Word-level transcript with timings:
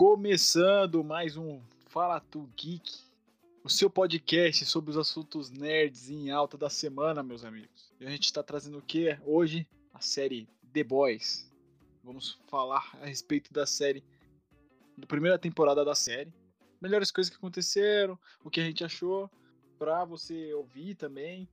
Começando 0.00 1.04
mais 1.04 1.36
um 1.36 1.60
Fala 1.88 2.20
Tu 2.20 2.48
Geek, 2.56 2.90
o 3.62 3.68
seu 3.68 3.90
podcast 3.90 4.64
sobre 4.64 4.90
os 4.92 4.96
assuntos 4.96 5.50
nerds 5.50 6.08
em 6.08 6.30
alta 6.30 6.56
da 6.56 6.70
semana, 6.70 7.22
meus 7.22 7.44
amigos. 7.44 7.92
E 8.00 8.06
a 8.06 8.10
gente 8.10 8.24
está 8.24 8.42
trazendo 8.42 8.78
o 8.78 8.82
que 8.82 9.14
hoje? 9.26 9.68
A 9.92 10.00
série 10.00 10.48
The 10.72 10.84
Boys. 10.84 11.52
Vamos 12.02 12.40
falar 12.48 12.96
a 13.02 13.04
respeito 13.04 13.52
da 13.52 13.66
série, 13.66 14.02
da 14.96 15.06
primeira 15.06 15.38
temporada 15.38 15.84
da 15.84 15.94
série. 15.94 16.32
Melhores 16.80 17.10
coisas 17.10 17.28
que 17.28 17.36
aconteceram, 17.36 18.18
o 18.42 18.48
que 18.48 18.62
a 18.62 18.64
gente 18.64 18.82
achou, 18.82 19.30
pra 19.78 20.06
você 20.06 20.54
ouvir 20.54 20.94
também, 20.94 21.46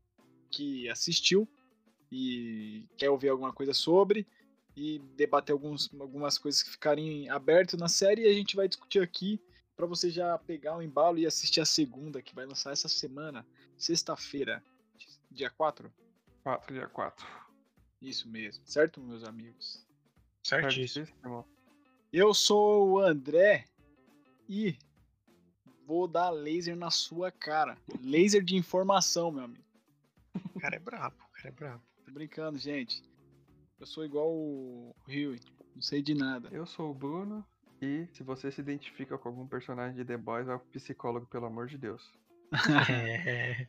que 0.49 0.87
assistiu 0.87 1.45
e 2.09 2.85
quer 2.95 3.09
ouvir 3.09 3.27
alguma 3.27 3.51
coisa 3.51 3.73
sobre 3.73 4.25
e 4.77 4.99
debater 5.15 5.53
alguns, 5.53 5.89
algumas 5.99 6.37
coisas 6.37 6.61
que 6.61 6.69
ficarem 6.69 7.27
abertas 7.29 7.79
na 7.79 7.89
série 7.89 8.21
e 8.21 8.27
a 8.27 8.33
gente 8.33 8.55
vai 8.55 8.67
discutir 8.67 9.01
aqui 9.01 9.41
para 9.75 9.87
você 9.87 10.07
já 10.07 10.37
pegar 10.37 10.77
o 10.77 10.83
embalo 10.83 11.17
e 11.17 11.25
assistir 11.25 11.59
a 11.59 11.65
segunda 11.65 12.21
que 12.21 12.35
vai 12.35 12.45
lançar 12.45 12.73
essa 12.73 12.87
semana, 12.87 13.43
sexta-feira, 13.75 14.63
dia 15.31 15.49
4? 15.49 15.91
4, 16.43 16.73
dia 16.75 16.87
4. 16.87 17.25
Isso 17.99 18.29
mesmo, 18.29 18.63
certo, 18.67 19.01
meus 19.01 19.23
amigos? 19.23 19.83
Certíssimo. 20.43 21.07
Eu 22.13 22.31
sou 22.35 22.87
o 22.87 22.99
André 22.99 23.65
e 24.47 24.77
vou 25.87 26.07
dar 26.07 26.29
laser 26.29 26.75
na 26.75 26.91
sua 26.91 27.31
cara. 27.31 27.75
Laser 28.03 28.43
de 28.43 28.55
informação, 28.55 29.31
meu 29.31 29.45
amigo. 29.45 29.65
O 30.53 30.59
cara 30.59 30.75
é 30.75 30.79
brabo, 30.79 31.15
o 31.15 31.33
cara 31.33 31.47
é 31.47 31.51
brabo. 31.51 31.83
Tô 32.05 32.11
brincando, 32.11 32.59
gente. 32.59 33.01
Eu 33.79 33.85
sou 33.85 34.03
igual 34.03 34.29
o 34.29 34.95
Rio, 35.07 35.35
não 35.75 35.81
sei 35.81 36.01
de 36.01 36.15
nada. 36.15 36.49
Eu 36.51 36.65
sou 36.65 36.89
o 36.89 36.93
Bruno 36.93 37.45
e 37.81 38.07
se 38.11 38.23
você 38.23 38.51
se 38.51 38.59
identifica 38.59 39.17
com 39.17 39.29
algum 39.29 39.47
personagem 39.47 39.95
de 39.95 40.03
The 40.03 40.17
Boys, 40.17 40.47
vai 40.47 40.57
pro 40.57 40.67
psicólogo, 40.67 41.27
pelo 41.27 41.45
amor 41.45 41.67
de 41.67 41.77
Deus. 41.77 42.11
É. 42.89 43.67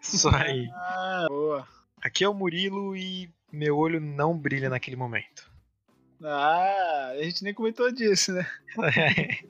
Isso 0.00 0.28
aí. 0.28 0.70
Ah, 0.72 1.26
boa. 1.28 1.68
Aqui 2.00 2.22
é 2.22 2.28
o 2.28 2.34
Murilo 2.34 2.96
e 2.96 3.28
meu 3.52 3.76
olho 3.76 4.00
não 4.00 4.38
brilha 4.38 4.70
naquele 4.70 4.94
momento. 4.94 5.50
Ah, 6.22 7.14
a 7.18 7.22
gente 7.22 7.42
nem 7.42 7.52
comentou 7.52 7.90
disso, 7.90 8.32
né? 8.32 8.46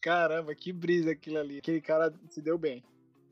Caramba, 0.00 0.54
que 0.54 0.72
brisa 0.72 1.10
aquilo 1.10 1.38
ali. 1.38 1.58
Aquele 1.58 1.80
cara 1.80 2.14
se 2.28 2.40
deu 2.40 2.56
bem. 2.56 2.84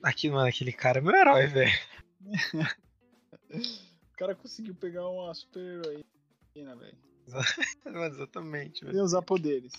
Aqui, 0.02 0.28
mano, 0.28 0.48
aquele 0.48 0.72
cara 0.72 0.98
é 0.98 1.00
meu 1.00 1.14
herói, 1.14 1.46
velho. 1.46 1.72
O 4.22 4.24
cara 4.24 4.36
conseguiu 4.36 4.72
pegar 4.72 5.08
uma 5.08 5.34
super 5.34 5.58
heroína, 5.60 6.76
velho. 6.76 6.96
Mano, 7.84 8.04
Exatamente, 8.04 8.84
E 8.84 8.86
velho. 8.86 9.02
usar 9.02 9.20
poderes. 9.20 9.72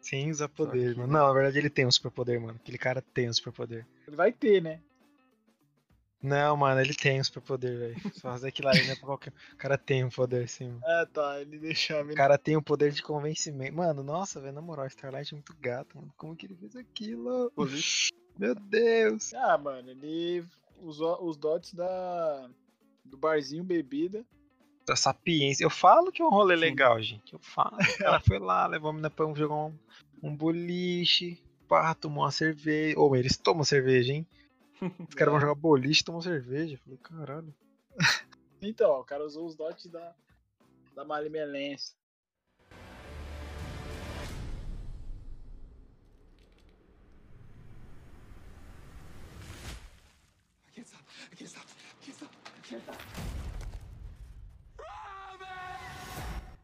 Sem 0.00 0.28
usar 0.28 0.48
poder, 0.48 0.92
que- 0.94 0.98
mano. 1.00 1.12
Não, 1.12 1.28
na 1.28 1.32
verdade 1.32 1.58
ele 1.58 1.70
tem 1.70 1.86
um 1.86 1.90
superpoder, 1.92 2.40
mano. 2.40 2.58
Aquele 2.60 2.76
cara 2.78 3.00
tem 3.00 3.28
um 3.28 3.32
superpoder. 3.32 3.86
Ele 4.08 4.16
vai 4.16 4.32
ter, 4.32 4.60
né? 4.60 4.82
Não, 6.20 6.56
mano, 6.56 6.80
ele 6.80 6.94
tem 6.94 7.20
um 7.20 7.22
superpoder, 7.22 7.78
velho. 7.78 7.94
Só 8.14 8.32
fazer 8.32 8.48
aquilo 8.48 8.66
ali, 8.70 8.84
né? 8.88 8.96
pra 8.96 9.06
qualquer... 9.06 9.32
O 9.52 9.56
cara 9.56 9.78
tem 9.78 10.04
um 10.04 10.10
poder, 10.10 10.48
sim, 10.48 10.66
mano. 10.66 10.80
Ah, 10.84 11.06
tá. 11.06 11.40
Ele 11.40 11.56
deixou 11.56 11.98
a 11.98 12.02
O 12.02 12.14
cara 12.16 12.36
tem 12.36 12.56
um 12.56 12.62
poder 12.62 12.90
de 12.90 13.04
convencimento. 13.04 13.76
Mano, 13.76 14.02
nossa, 14.02 14.40
velho, 14.40 14.52
na 14.52 14.60
moral, 14.60 14.88
Starlight 14.88 15.32
é 15.32 15.36
muito 15.36 15.54
gato, 15.60 15.96
mano. 15.96 16.12
Como 16.16 16.34
que 16.34 16.44
ele 16.46 16.56
fez 16.56 16.74
aquilo? 16.74 17.52
Meu 18.36 18.52
Deus. 18.56 19.32
Ah, 19.32 19.56
mano, 19.56 19.90
ele 19.90 20.44
usou 20.80 21.24
os 21.24 21.36
dots 21.36 21.72
da. 21.72 22.50
Do 23.04 23.16
barzinho 23.16 23.64
bebida. 23.64 24.24
Da 24.86 24.96
sapiência. 24.96 25.64
Eu 25.64 25.70
falo 25.70 26.10
que 26.10 26.22
é 26.22 26.24
um 26.24 26.30
rolê 26.30 26.54
Sim. 26.54 26.60
legal, 26.60 27.00
gente. 27.00 27.32
Eu 27.32 27.38
falo. 27.38 27.76
Cara 27.98 28.20
foi 28.20 28.38
lá, 28.38 28.66
levou 28.66 28.90
a 28.90 28.92
menina 28.92 29.10
pra 29.10 29.32
jogar 29.34 29.54
um, 29.54 29.78
um 30.22 30.34
boliche. 30.34 31.42
Pá, 31.68 31.94
tomou 31.94 32.24
uma 32.24 32.30
cerveja. 32.30 32.98
Ou 32.98 33.14
eles 33.14 33.36
tomam 33.36 33.62
cerveja, 33.62 34.12
hein? 34.12 34.26
Os 35.08 35.14
caras 35.14 35.32
vão 35.32 35.40
jogar 35.40 35.54
boliche 35.54 36.00
e 36.00 36.04
tomam 36.04 36.20
cerveja. 36.20 36.74
Eu 36.74 36.78
falei, 36.78 36.98
caralho. 36.98 37.54
Então, 38.62 38.90
ó, 38.90 39.00
o 39.00 39.04
cara 39.04 39.24
usou 39.24 39.46
os 39.46 39.54
dots 39.54 39.86
da. 39.86 40.14
da 40.94 41.04
malimelência. 41.04 41.99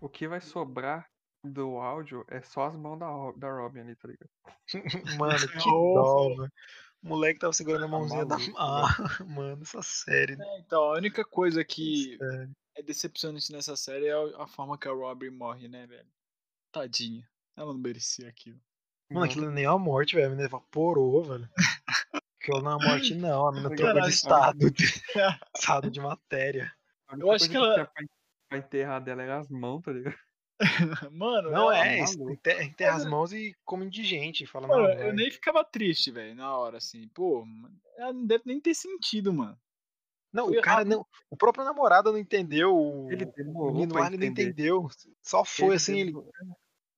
O 0.01 0.09
que 0.09 0.29
vai 0.29 0.41
sobrar 0.41 1.09
do 1.43 1.77
áudio 1.79 2.25
é 2.29 2.41
só 2.43 2.67
as 2.67 2.77
mãos 2.77 2.99
da, 2.99 3.07
da 3.37 3.51
Robin 3.53 3.81
ali, 3.81 3.97
tá 3.97 4.09
ligado? 4.09 4.31
Mano, 5.21 5.49
que 5.49 5.59
dó, 5.71 6.29
velho. 6.29 6.53
O 7.03 7.09
moleque 7.09 7.39
tava 7.39 7.53
segurando 7.53 7.85
a 7.85 7.89
Tá 7.89 7.93
mãozinha 7.93 8.25
da. 8.25 8.37
maluco, 8.39 8.59
Ah, 8.59 8.87
mano, 9.27 9.63
essa 9.63 9.81
série. 9.83 10.35
né? 10.37 10.45
É, 10.45 10.59
então, 10.59 10.83
a 10.83 10.93
única 10.95 11.25
coisa 11.25 11.65
que 11.65 12.17
Sério. 12.19 12.51
é 12.75 12.83
decepcionante 12.83 13.53
nessa 13.53 13.77
série 13.77 14.07
é 14.07 14.15
a 14.43 14.47
forma 14.47 14.77
que 14.77 14.89
a 14.89 14.93
Robin 14.93 15.31
morre, 15.31 15.69
né, 15.69 15.87
velho? 15.87 16.09
Tadinha. 16.73 17.27
Ela 17.57 17.73
não 17.73 17.79
merecia 17.81 18.29
aquilo. 18.29 18.59
Mano, 19.11 19.25
aquilo 19.27 19.45
não 19.45 19.53
é 19.53 19.55
nem 19.55 19.67
uma 19.69 19.79
morte, 19.79 20.15
velho. 20.17 20.27
A 20.27 20.31
menina 20.31 20.49
evaporou, 20.49 21.23
velho. 21.23 21.49
Aquilo 22.41 22.63
não 22.63 22.73
é 22.73 22.77
uma 22.77 22.89
morte, 22.89 23.15
não. 23.15 23.47
A 23.49 23.53
menina 23.53 23.75
trocou 23.75 24.01
de 24.03 24.09
estado. 24.11 24.71
De, 24.71 24.85
estado 25.57 25.91
de 25.91 26.01
matéria. 26.01 26.73
Eu 27.19 27.31
acho 27.33 27.49
que 27.49 27.57
ela- 27.57 27.75
tinha 27.75 28.09
pra, 28.59 28.67
enterrar 28.67 29.03
dela 29.03 29.23
era 29.23 29.39
as 29.39 29.49
mãos, 29.49 29.83
tá 29.83 29.93
ligado? 29.93 30.17
Mano, 31.13 31.51
Não 31.51 31.71
é, 31.71 32.03
isso, 32.03 32.17
maluco. 32.19 32.33
enterra, 32.33 32.63
enterra 32.65 32.97
as 32.97 33.05
mãos 33.07 33.33
e 33.33 33.55
come 33.65 33.85
indigente. 33.85 34.47
Fala, 34.47 34.67
Mano, 34.67 34.89
eu 34.89 34.99
vai. 35.07 35.13
nem 35.13 35.31
ficava 35.31 35.65
triste, 35.65 36.11
velho, 36.11 36.35
na 36.35 36.57
hora, 36.57 36.79
assim. 36.79 37.09
Pô, 37.09 37.45
ela 37.99 38.13
não 38.13 38.27
deve 38.27 38.45
nem 38.47 38.61
ter 38.61 38.75
sentido, 38.75 39.33
mano. 39.33 39.59
Não, 40.33 40.49
foi 40.49 40.59
o 40.59 40.63
cara 40.63 40.85
não. 40.85 41.07
O 41.31 41.37
próprio 41.37 41.65
namorado 41.65 42.13
não 42.13 42.19
entendeu. 42.19 42.75
O, 42.75 43.11
Ele 43.11 43.25
o 43.25 43.33
demorou 43.33 43.73
menino 43.73 43.95
não 43.95 44.27
entendeu. 44.27 44.89
Só 45.23 45.45
foi 45.45 45.69
Ele 45.69 45.75
assim, 45.77 45.99
ele. 46.01 46.13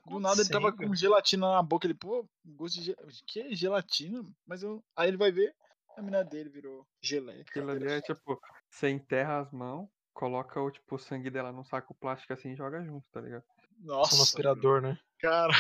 Do 0.07 0.19
nada 0.19 0.41
ele 0.41 0.49
tava 0.49 0.73
com 0.73 0.95
gelatina 0.95 1.53
na 1.53 1.63
boca, 1.63 1.87
ele, 1.87 1.95
pô, 1.95 2.27
gosto 2.45 2.77
de 2.77 2.85
ge- 2.85 2.97
que 3.27 3.55
gelatina? 3.55 4.25
Mas 4.47 4.63
eu. 4.63 4.83
Aí 4.97 5.09
ele 5.09 5.19
vai 5.19 5.31
ver, 5.31 5.55
a 5.97 6.03
mina 6.03 6.25
dele 6.25 6.49
virou 6.49 6.87
geleia. 7.03 7.43
Aquilo 7.43 7.71
ali 7.71 7.87
é 7.87 8.01
tipo, 8.01 8.41
você 8.71 8.89
enterra 8.89 9.41
as 9.41 9.53
mãos, 9.53 9.89
coloca 10.19 10.61
o, 10.61 10.69
tipo, 10.69 10.97
o 10.97 10.99
sangue 10.99 11.31
dela 11.31 11.53
num 11.53 11.63
saco 11.65 11.95
plástico 11.95 12.33
assim 12.33 12.51
e 12.51 12.57
joga 12.57 12.83
junto, 12.83 13.07
tá 13.13 13.21
ligado? 13.21 13.45
Nossa, 13.79 14.21
aspirador, 14.21 14.81
né? 14.83 14.99
cara, 15.21 15.53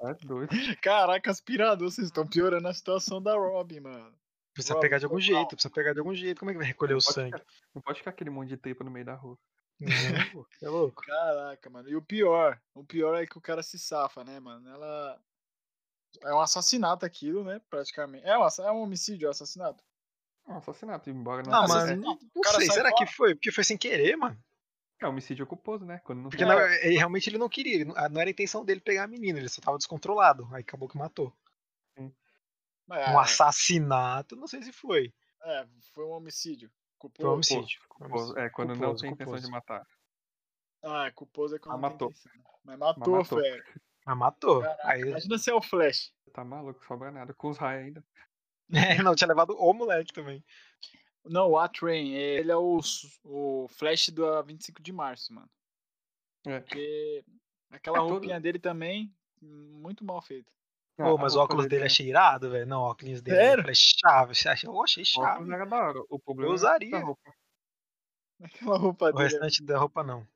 É 0.00 0.14
doido. 0.24 0.50
caraca, 0.80 1.30
aspirador, 1.30 1.90
vocês 1.90 2.06
estão 2.06 2.26
piorando 2.26 2.66
a 2.66 2.72
situação 2.72 3.22
da 3.22 3.34
Robin, 3.36 3.80
mano. 3.80 4.14
Precisa 4.54 4.72
Robin, 4.72 4.86
pegar 4.86 4.98
de 4.98 5.04
algum 5.04 5.20
jeito, 5.20 5.48
precisa 5.54 5.72
pegar 5.74 5.92
de 5.92 5.98
algum 5.98 6.14
jeito. 6.14 6.38
Como 6.38 6.50
é 6.50 6.54
que 6.54 6.58
vai 6.58 6.66
recolher 6.66 6.94
o 6.94 6.96
Não 6.96 7.02
pode 7.02 7.14
sangue? 7.14 7.38
ficar- 7.38 7.44
Não 7.74 7.82
pode 7.82 7.98
ficar 7.98 8.10
aquele 8.10 8.30
monte 8.30 8.48
de 8.48 8.56
tripa 8.56 8.82
no 8.82 8.90
meio 8.90 9.04
da 9.04 9.14
rua. 9.14 9.38
Não, 9.78 10.46
é 10.62 10.68
louco. 10.68 11.02
Caraca, 11.02 11.68
mano. 11.70 11.88
E 11.90 11.94
o 11.96 12.02
pior, 12.02 12.58
o 12.74 12.82
pior 12.84 13.14
é 13.14 13.26
que 13.26 13.36
o 13.36 13.40
cara 13.42 13.62
se 13.62 13.78
safa, 13.78 14.24
né, 14.24 14.40
mano? 14.40 14.66
Ela. 14.68 15.20
É 16.24 16.34
um 16.34 16.40
assassinato 16.40 17.04
aquilo, 17.06 17.44
né? 17.44 17.60
Praticamente. 17.70 18.26
É 18.26 18.36
um, 18.38 18.42
é 18.46 18.72
um 18.72 18.80
homicídio, 18.82 19.26
é 19.26 19.28
um 19.28 19.30
assassinato. 19.30 19.84
É 20.50 20.52
um 20.52 20.58
assassinato, 20.58 21.08
embora 21.08 21.42
não 21.44 21.52
Não, 21.52 21.68
mano, 21.68 21.92
é- 21.92 21.96
não, 21.96 22.18
o 22.34 22.40
cara 22.40 22.56
sei. 22.56 22.66
Será 22.70 22.90
fora. 22.90 22.94
que 23.06 23.12
foi? 23.14 23.34
Porque 23.36 23.52
foi 23.52 23.62
sem 23.62 23.78
querer, 23.78 24.16
mano. 24.16 24.36
É 25.00 25.06
homicídio 25.06 25.46
culposo, 25.46 25.86
né? 25.86 26.00
Quando 26.04 26.22
não 26.22 26.28
Porque 26.28 26.44
na- 26.44 26.60
ele- 26.84 26.96
realmente 26.96 27.30
ele 27.30 27.38
não 27.38 27.48
queria. 27.48 27.76
ele 27.76 27.84
não, 27.86 27.94
ah, 27.96 28.08
não 28.08 28.20
era 28.20 28.28
a 28.28 28.32
intenção 28.32 28.64
dele 28.64 28.80
pegar 28.80 29.04
a 29.04 29.06
menina, 29.08 29.38
ele 29.38 29.48
só 29.48 29.60
tava 29.62 29.78
descontrolado. 29.78 30.46
Aí 30.52 30.60
acabou 30.60 30.88
que 30.88 30.98
matou. 30.98 31.32
Mas, 32.86 33.08
Um 33.08 33.12
é, 33.18 33.22
assassinato, 33.22 34.34
não 34.36 34.48
sei 34.48 34.62
se 34.62 34.72
foi. 34.72 35.14
é, 35.42 35.66
foi 35.94 36.04
um 36.04 36.10
homicídio. 36.10 36.70
Culposo. 36.98 37.22
Foi 37.22 37.30
um 37.30 37.34
homicídio. 37.34 37.80
culposo. 37.88 38.36
É, 38.38 38.50
quando 38.50 38.70
não 38.70 38.76
Culposo, 38.78 39.02
tem 39.02 39.12
intenção 39.12 39.36
de 39.38 39.48
matar. 39.48 39.86
Ah, 40.82 41.06
é 41.06 41.10
culposo 41.12 41.54
é 41.54 41.58
quando 41.60 41.74
Ah, 41.76 41.78
não 41.78 41.96
tem 41.96 42.08
matou. 42.08 42.12
Mas 42.64 42.78
matou, 42.78 43.16
matou. 43.16 43.40
fera. 43.40 43.64
Mas 44.04 44.18
matou. 44.18 44.60
Caraca, 44.62 44.88
Aí, 44.88 45.00
Imagina 45.02 45.38
se 45.38 45.50
é 45.50 45.54
o 45.54 45.62
Flash. 45.62 46.12
Tá 46.34 46.44
maluco, 46.44 46.84
sobra 46.84 47.10
nada. 47.12 47.32
Com 47.32 47.48
os 47.50 47.58
raios 47.58 47.86
ainda. 47.86 48.04
É, 48.72 49.02
não, 49.02 49.14
tinha 49.14 49.28
levado 49.28 49.56
o 49.58 49.72
moleque 49.72 50.12
também. 50.12 50.42
Não, 51.24 51.50
o 51.50 51.58
A-Train, 51.58 52.12
ele 52.12 52.50
é 52.50 52.56
o, 52.56 52.80
o 53.24 53.66
Flash 53.68 54.08
do 54.08 54.42
25 54.42 54.82
de 54.82 54.92
março, 54.92 55.32
mano. 55.34 55.50
É. 56.46 56.60
Porque 56.60 57.24
aquela 57.70 57.98
É 57.98 58.00
todo- 58.00 58.10
roupinha 58.10 58.40
dele 58.40 58.58
também, 58.58 59.14
muito 59.42 60.04
mal 60.04 60.22
feita. 60.22 60.50
Pô, 60.96 61.16
mas 61.16 61.34
o 61.34 61.40
óculos 61.40 61.66
dele 61.66 61.84
é 61.84 61.86
é- 61.86 61.90
cheirado, 61.90 62.50
velho. 62.50 62.66
Não, 62.66 62.80
o 62.82 62.84
óculos 62.90 63.22
dele 63.22 63.62
falei, 63.62 63.74
chave. 63.74 64.32
Eu 64.64 64.82
achei 64.82 65.02
O 65.02 65.06
chave. 65.06 65.26
óculos 65.30 65.50
era 65.50 65.64
da 65.66 65.76
hora. 65.76 66.00
O 66.10 66.18
problema 66.18 66.48
Eu 66.48 66.52
é 66.52 66.54
usaria. 66.54 66.90
da 66.90 66.98
roupa. 67.00 67.34
Aquela 68.42 68.78
roupa 68.78 69.06
O 69.08 69.12
dele. 69.12 69.24
restante 69.24 69.62
da 69.62 69.78
roupa 69.78 70.02
não. 70.02 70.26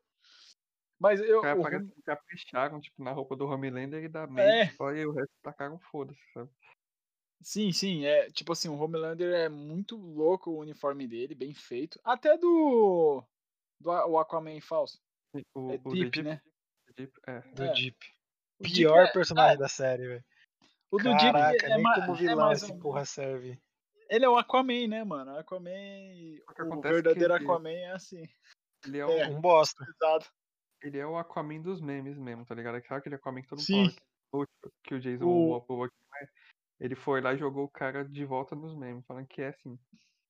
Mas 0.99 1.21
eu. 1.21 1.39
Os 1.39 1.43
caras 1.43 1.83
o 1.83 2.03
capricharam, 2.03 2.81
tipo, 2.81 3.03
na 3.03 3.11
roupa 3.13 3.37
do 3.37 3.47
Homelander 3.47 4.05
e 4.05 4.09
da 4.09 4.23
É. 4.23 4.27
Maeve, 4.27 4.77
só 4.77 4.91
e 4.93 5.05
o 5.07 5.13
resto 5.13 5.33
tacaram 5.43 5.79
foda-se, 5.91 6.21
sabe? 6.33 6.51
Sim, 7.45 7.71
sim, 7.73 8.07
é 8.07 8.31
tipo 8.31 8.53
assim, 8.53 8.69
o 8.69 8.79
Homelander 8.81 9.35
é 9.35 9.49
muito 9.51 9.97
louco 9.97 10.51
o 10.51 10.59
uniforme 10.61 11.07
dele, 11.07 11.35
bem 11.35 11.53
feito. 11.55 12.01
Até 12.03 12.37
do 12.39 13.23
do 13.79 13.91
o 13.91 14.19
Aquaman 14.19 14.61
falso. 14.63 14.99
O, 15.55 15.71
É 15.73 15.81
o 15.85 15.93
Deep, 15.93 16.11
The 16.11 16.23
né? 16.23 16.41
Deep, 16.97 17.13
é. 17.27 17.41
Do 17.41 17.63
É. 17.65 17.75
Jeep. 17.75 17.97
O 18.61 18.63
Deep 18.63 18.75
Pior 18.77 19.05
é- 19.07 19.13
personagem 19.13 19.59
da 19.59 19.69
série, 19.69 20.07
velho. 20.09 20.25
O 20.91 20.97
do 20.97 21.05
Deep 21.05 21.21
Caraca, 21.21 21.67
é, 21.67 21.69
nem 21.69 21.83
ma- 21.83 21.95
como 22.07 22.15
é 22.15 22.19
vilão 22.19 22.53
esse 22.53 22.73
um- 22.73 22.79
porra 22.79 23.05
serve. 23.05 23.61
Ele 24.09 24.25
é 24.25 24.29
o 24.29 24.37
Aquaman, 24.39 24.87
né, 24.89 25.03
mano? 25.05 25.37
Aquaman. 25.37 25.71
O 25.71 26.55
que 26.55 26.63
O 26.63 26.79
é 26.79 26.81
verdadeiro 26.93 27.03
que 27.19 27.25
ele- 27.25 27.33
Aquaman 27.45 27.71
é 27.71 27.91
assim. 27.93 28.27
Ele 28.87 28.99
é, 28.99 29.01
É. 29.01 29.29
o, 29.29 29.33
Um 29.37 29.41
bosta. 29.41 29.85
Pesado. 29.85 30.25
ele 30.83 30.99
é 30.99 31.07
o 31.07 31.17
Aquaman 31.19 31.61
dos 31.63 31.81
memes 31.81 32.17
mesmo, 32.19 32.45
tá 32.47 32.55
ligado? 32.55 32.75
Sabe 32.87 33.01
aquele 33.01 33.15
Aquaman 33.17 33.43
que 33.43 33.49
todo 33.49 33.59
mundo 33.59 33.67
Sim. 33.67 33.97
fala 34.31 34.47
que, 34.63 34.71
que 34.85 34.95
o 34.95 35.01
Jason 35.01 35.25
O- 35.25 35.65
Momoa 35.69 35.87
aqui? 35.87 35.97
Ele 36.81 36.95
foi 36.95 37.21
lá 37.21 37.33
e 37.35 37.39
jogou 37.39 37.65
o 37.65 37.69
cara 37.71 38.05
de 38.05 38.25
volta 38.25 38.55
nos 38.55 38.75
memes, 38.75 39.05
falando 39.07 39.27
que 39.27 39.41
é 39.43 39.49
assim. 39.49 39.79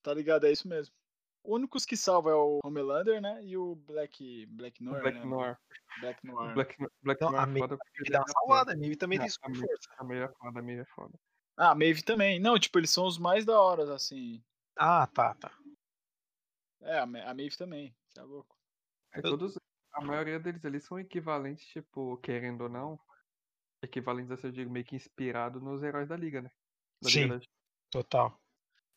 Tá 0.03 0.13
ligado? 0.13 0.47
É 0.47 0.53
isso 0.53 0.69
mesmo. 0.69 0.95
O 1.43 1.57
únicos 1.57 1.85
que 1.85 1.97
salva 1.97 2.31
é 2.31 2.35
o 2.35 2.59
Homelander, 2.65 3.21
né? 3.21 3.43
E 3.45 3.57
o 3.57 3.75
Black. 3.75 4.47
Black 4.47 4.83
Noir. 4.83 5.03
Black 5.03 5.19
né? 5.19 5.25
Noir. 5.25 5.59
Black 6.01 6.27
Noir. 6.27 6.55
Black, 6.55 6.77
Black 7.03 7.19
Então, 7.19 7.31
Noir 7.31 7.41
a 7.41 7.43
é 7.43 7.47
Maeve 7.47 7.61
foda 7.61 7.77
dá 7.77 8.17
é 8.17 8.19
uma 8.19 8.27
foda. 8.27 8.33
salvada, 8.33 8.73
a 8.73 8.77
Maeve 8.77 8.97
também 8.97 9.19
tem 9.19 9.29
a 9.29 9.31
super 9.31 9.55
força. 9.55 9.89
A 9.99 10.05
Maeve 10.05 10.25
é 10.25 10.29
foda, 10.29 10.59
a 10.59 10.63
Maeve 10.63 10.81
é 10.81 10.85
foda. 10.87 11.19
Ah, 11.57 11.71
a 11.71 11.75
Maeve 11.75 12.03
também. 12.03 12.41
Não, 12.41 12.59
tipo, 12.59 12.79
eles 12.79 12.91
são 12.91 13.07
os 13.07 13.19
mais 13.19 13.45
da 13.45 13.61
hora, 13.61 13.95
assim. 13.95 14.43
Ah, 14.77 15.07
tá, 15.07 15.35
tá. 15.35 15.53
É, 16.81 16.99
a 16.99 17.07
Ma- 17.07 17.23
a 17.25 17.35
Maeve 17.35 17.57
também. 17.57 17.95
Você 18.09 18.21
é 18.21 18.23
louco. 18.23 18.57
É, 19.13 19.21
todos, 19.23 19.59
a 19.93 20.01
maioria 20.01 20.41
deles 20.41 20.65
ali 20.65 20.81
são 20.81 20.99
equivalentes, 20.99 21.67
tipo, 21.67 22.17
querendo 22.19 22.63
ou 22.63 22.69
não, 22.69 22.99
equivalentes 23.85 24.31
a, 24.33 24.37
se 24.37 24.47
eu 24.47 24.53
digo, 24.53 24.71
meio 24.71 24.85
que 24.85 24.97
inspirado 24.97 25.61
nos 25.61 25.83
heróis 25.83 26.09
da 26.09 26.17
Liga, 26.17 26.43
né? 26.43 26.51
Da 27.03 27.11
Sim. 27.11 27.23
Liga 27.25 27.39
da 27.39 27.45
Total. 27.91 28.41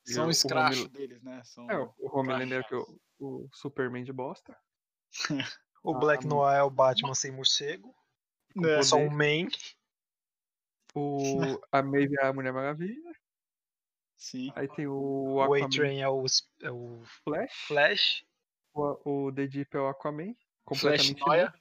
São 0.06 0.26
o 0.26 0.30
os 0.30 0.38
escrachos 0.38 0.80
Homel- 0.86 0.92
deles, 0.92 1.22
né? 1.24 1.44
São... 1.44 1.70
É, 1.70 1.78
o- 1.78 1.94
o 2.00 2.18
Homelander 2.18 2.62
que 2.68 2.74
é 2.74 2.78
crachados. 2.78 3.00
o, 3.20 3.46
o 3.46 3.50
Superman 3.54 4.04
de 4.04 4.14
bosta. 4.14 4.58
O 5.84 5.96
Ah, 5.96 6.00
Black. 6.00 6.26
Noir 6.28 6.58
é 6.58 6.64
o 6.64 6.70
Batman 6.70 7.14
sem 7.16 7.32
morcego. 7.32 7.96
É 8.66 8.82
só 8.84 8.98
um 8.98 9.10
main. 9.10 9.48
O, 10.96 11.62
a 11.72 11.82
Maeve 11.84 12.16
é 12.20 12.26
a 12.26 12.34
Mulher 12.34 12.52
Maravilha. 12.52 13.14
Sim. 14.18 14.52
Aí 14.56 14.68
tem 14.68 14.88
o 14.88 15.36
O 15.36 15.42
Aquaman 15.42 15.66
A-Train 15.66 16.00
é 16.02 16.10
o, 16.10 16.26
é 16.64 16.72
o 16.72 17.04
Flash. 17.24 17.54
Flash. 17.68 18.26
O, 18.74 19.28
o 19.28 19.32
The 19.34 19.48
Deep 19.48 19.78
é 19.78 19.80
o 19.80 19.88
Aquaman. 19.88 20.34
Flash 20.34 20.38
Completamente 20.66 21.20
Noia. 21.22 21.54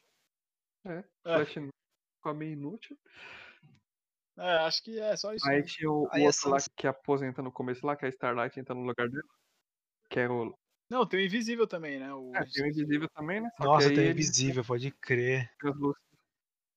inútil. 0.84 1.05
É, 1.25 1.32
É. 1.32 1.37
Flash 2.26 2.34
Aquaman 2.34 2.46
inútil. 2.46 2.99
É, 4.38 4.58
acho 4.58 4.82
que 4.82 4.99
é 4.99 5.17
só 5.17 5.32
isso. 5.32 5.49
Aí 5.49 5.62
tinha 5.62 5.90
o, 5.90 6.05
o 6.05 6.08
Aí 6.12 6.23
a 6.23 6.26
outro 6.26 6.50
lá 6.50 6.58
que 6.76 6.87
aposenta 6.87 7.40
no 7.40 7.52
começo 7.52 7.87
lá, 7.87 7.96
que 7.96 8.05
é 8.05 8.08
a 8.08 8.11
Starlight 8.11 8.58
entra 8.58 8.75
no 8.75 8.82
lugar 8.82 9.08
dele. 9.08 9.26
Que 10.11 10.20
é 10.20 10.28
o. 10.28 10.55
Não, 10.90 11.06
tem 11.06 11.20
o 11.20 11.25
Invisível 11.25 11.67
também, 11.67 11.99
né? 11.99 12.12
O... 12.12 12.34
É, 12.34 12.44
tem 12.44 12.64
o 12.64 12.69
Invisível 12.69 13.08
também, 13.08 13.40
né? 13.40 13.50
Só 13.56 13.64
Nossa, 13.64 13.88
tem 13.88 13.99
ele 13.99 14.11
invisível, 14.11 14.64
pode 14.64 14.90
crer. 14.93 15.43
é 15.43 15.49
translúcido. 15.58 15.96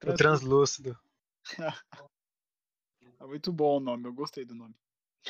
O 0.03 0.13
translúcido. 0.13 0.99
É 3.21 3.25
muito 3.25 3.51
bom 3.51 3.75
o 3.75 3.79
nome, 3.81 4.05
eu 4.05 4.13
gostei 4.13 4.45
do 4.45 4.55
nome. 4.55 4.73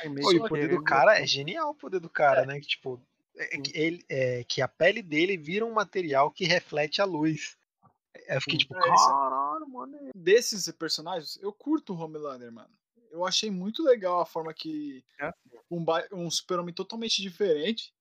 Meio 0.05 0.21
Pô, 0.21 0.29
que 0.29 0.37
o 0.37 0.47
poder 0.47 0.69
do 0.69 0.83
cara 0.83 1.19
é 1.19 1.25
genial, 1.25 1.71
o 1.71 1.75
poder 1.75 1.99
do 1.99 2.07
cara, 2.07 2.45
né? 2.45 2.59
Que 2.59 2.67
tipo, 2.67 3.01
é 3.35 3.57
que, 3.57 3.75
ele, 3.75 4.05
é, 4.07 4.43
que 4.43 4.61
a 4.61 4.67
pele 4.67 5.01
dele 5.01 5.35
vira 5.35 5.65
um 5.65 5.73
material 5.73 6.29
que 6.29 6.45
reflete 6.45 7.01
a 7.01 7.05
luz. 7.05 7.57
Eu 8.27 8.41
fiquei 8.41 8.57
tipo, 8.59 8.75
É, 8.75 8.79
caralho, 8.81 9.67
mano. 9.69 9.97
Desses 10.15 10.69
personagens, 10.71 11.37
eu 11.41 11.53
curto 11.53 11.93
o 11.93 11.97
Homelander, 11.97 12.51
mano. 12.51 12.73
Eu 13.11 13.25
achei 13.25 13.49
muito 13.49 13.83
legal 13.83 14.19
a 14.19 14.25
forma 14.25 14.53
que 14.53 15.03
É. 15.19 15.31
um, 15.69 15.83
um 16.13 16.29
super-homem 16.29 16.73
totalmente 16.73 17.21
diferente, 17.21 17.93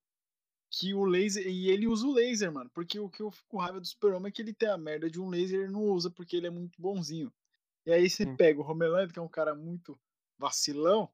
que 0.71 0.93
o 0.95 1.05
laser, 1.05 1.47
e 1.47 1.71
ele 1.71 1.87
usa 1.87 2.07
o 2.07 2.13
laser, 2.13 2.53
mano, 2.53 2.71
porque 2.75 2.99
o 3.01 3.09
que 3.09 3.23
eu 3.23 3.31
fico 3.31 3.59
raiva 3.59 3.81
do 3.81 3.87
super-homem 3.87 4.29
é 4.29 4.33
que 4.33 4.43
ele 4.43 4.53
tem 4.55 4.69
a 4.69 4.77
merda 4.79 5.11
de 5.11 5.21
um 5.21 5.29
laser 5.31 5.61
e 5.61 5.63
ele 5.65 5.73
não 5.73 5.83
usa 5.85 6.11
porque 6.11 6.37
ele 6.37 6.47
é 6.47 6.51
muito 6.51 6.81
bonzinho. 6.81 7.33
E 7.87 7.93
aí 7.93 8.09
você 8.09 8.25
Sim. 8.25 8.37
pega 8.37 8.61
o 8.61 8.65
Homelander, 8.71 9.13
que 9.13 9.19
é 9.19 9.23
um 9.23 9.29
cara 9.29 9.55
muito 9.55 9.99
vacilão, 10.39 11.11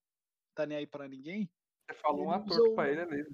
tá 0.55 0.67
nem 0.67 0.79
aí 0.79 0.87
pra 0.87 1.07
ninguém. 1.09 1.49
Você 1.89 1.99
falou 2.01 2.27
um 2.27 2.31
ator 2.33 2.63
que 2.63 2.75
pra 2.75 2.85
o- 2.85 2.87
ele 2.89 3.01
é 3.01 3.05
laser. 3.05 3.33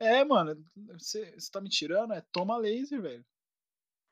É, 0.00 0.24
mano, 0.24 0.64
você 0.98 1.32
você 1.38 1.50
tá 1.50 1.60
me 1.60 1.68
tirando? 1.68 2.14
É 2.14 2.20
toma 2.32 2.56
laser, 2.56 3.02
velho. 3.02 3.26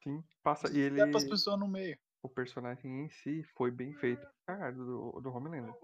Sim, 0.06 0.22
passa. 0.40 0.70
E 0.72 0.78
ele. 0.78 1.04
Pras 1.10 1.24
pessoas 1.24 1.58
no 1.58 1.66
meio. 1.66 1.98
O 2.22 2.28
personagem 2.28 3.04
em 3.04 3.08
si 3.10 3.42
foi 3.56 3.72
bem 3.72 3.92
feito 3.94 4.20
pra 4.44 4.56
caralho 4.56 4.76
do, 4.76 5.20
do 5.20 5.30
Homelander. 5.32 5.74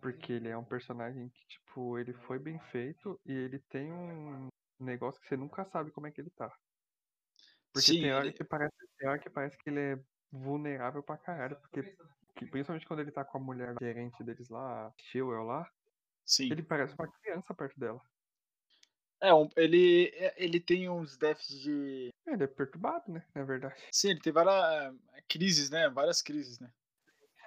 Porque 0.00 0.32
ele 0.32 0.48
é 0.48 0.56
um 0.56 0.64
personagem 0.64 1.28
que, 1.30 1.46
tipo, 1.48 1.98
ele 1.98 2.12
foi 2.12 2.38
bem 2.38 2.58
feito 2.70 3.20
e 3.26 3.32
ele 3.32 3.58
tem 3.68 3.92
um 3.92 4.48
negócio 4.78 5.20
que 5.20 5.26
você 5.26 5.36
nunca 5.36 5.64
sabe 5.64 5.90
como 5.90 6.06
é 6.06 6.12
que 6.12 6.20
ele 6.20 6.30
tá. 6.30 6.52
Porque 7.72 7.92
Sim, 7.92 8.02
tem 8.02 8.12
hora 8.12 8.26
ele- 8.26 8.32
que 8.32 8.44
parece, 8.44 8.76
tem 8.96 9.08
hora 9.08 9.18
que 9.18 9.30
parece 9.30 9.58
que 9.58 9.70
ele 9.70 9.80
é 9.80 10.00
vulnerável 10.30 11.02
pra 11.02 11.16
caralho. 11.18 11.56
Porque, 11.60 11.82
que- 12.36 12.46
principalmente 12.46 12.86
quando 12.86 13.00
ele 13.00 13.10
tá 13.10 13.24
com 13.24 13.38
a 13.38 13.40
mulher 13.40 13.74
gerente 13.80 14.22
deles 14.22 14.48
lá, 14.48 14.86
a 14.86 14.92
Shewell 15.00 15.42
lá, 15.42 15.68
Sim. 16.24 16.50
ele 16.52 16.62
parece 16.62 16.94
uma 16.94 17.10
criança 17.10 17.52
perto 17.54 17.78
dela. 17.78 18.00
É, 19.20 19.32
um- 19.32 19.48
ele, 19.56 20.10
é- 20.14 20.34
ele 20.36 20.60
tem 20.60 20.88
uns 20.88 21.16
déficits 21.16 21.60
de. 21.60 22.10
Ele 22.26 22.44
é 22.44 22.46
perturbado, 22.46 23.10
né? 23.10 23.24
Na 23.34 23.44
verdade. 23.44 23.74
Sim, 23.90 24.10
ele 24.10 24.20
tem 24.20 24.32
várias 24.32 24.94
eh, 25.14 25.22
crises, 25.28 25.70
né? 25.70 25.88
Várias 25.88 26.20
crises, 26.20 26.58
né? 26.58 26.70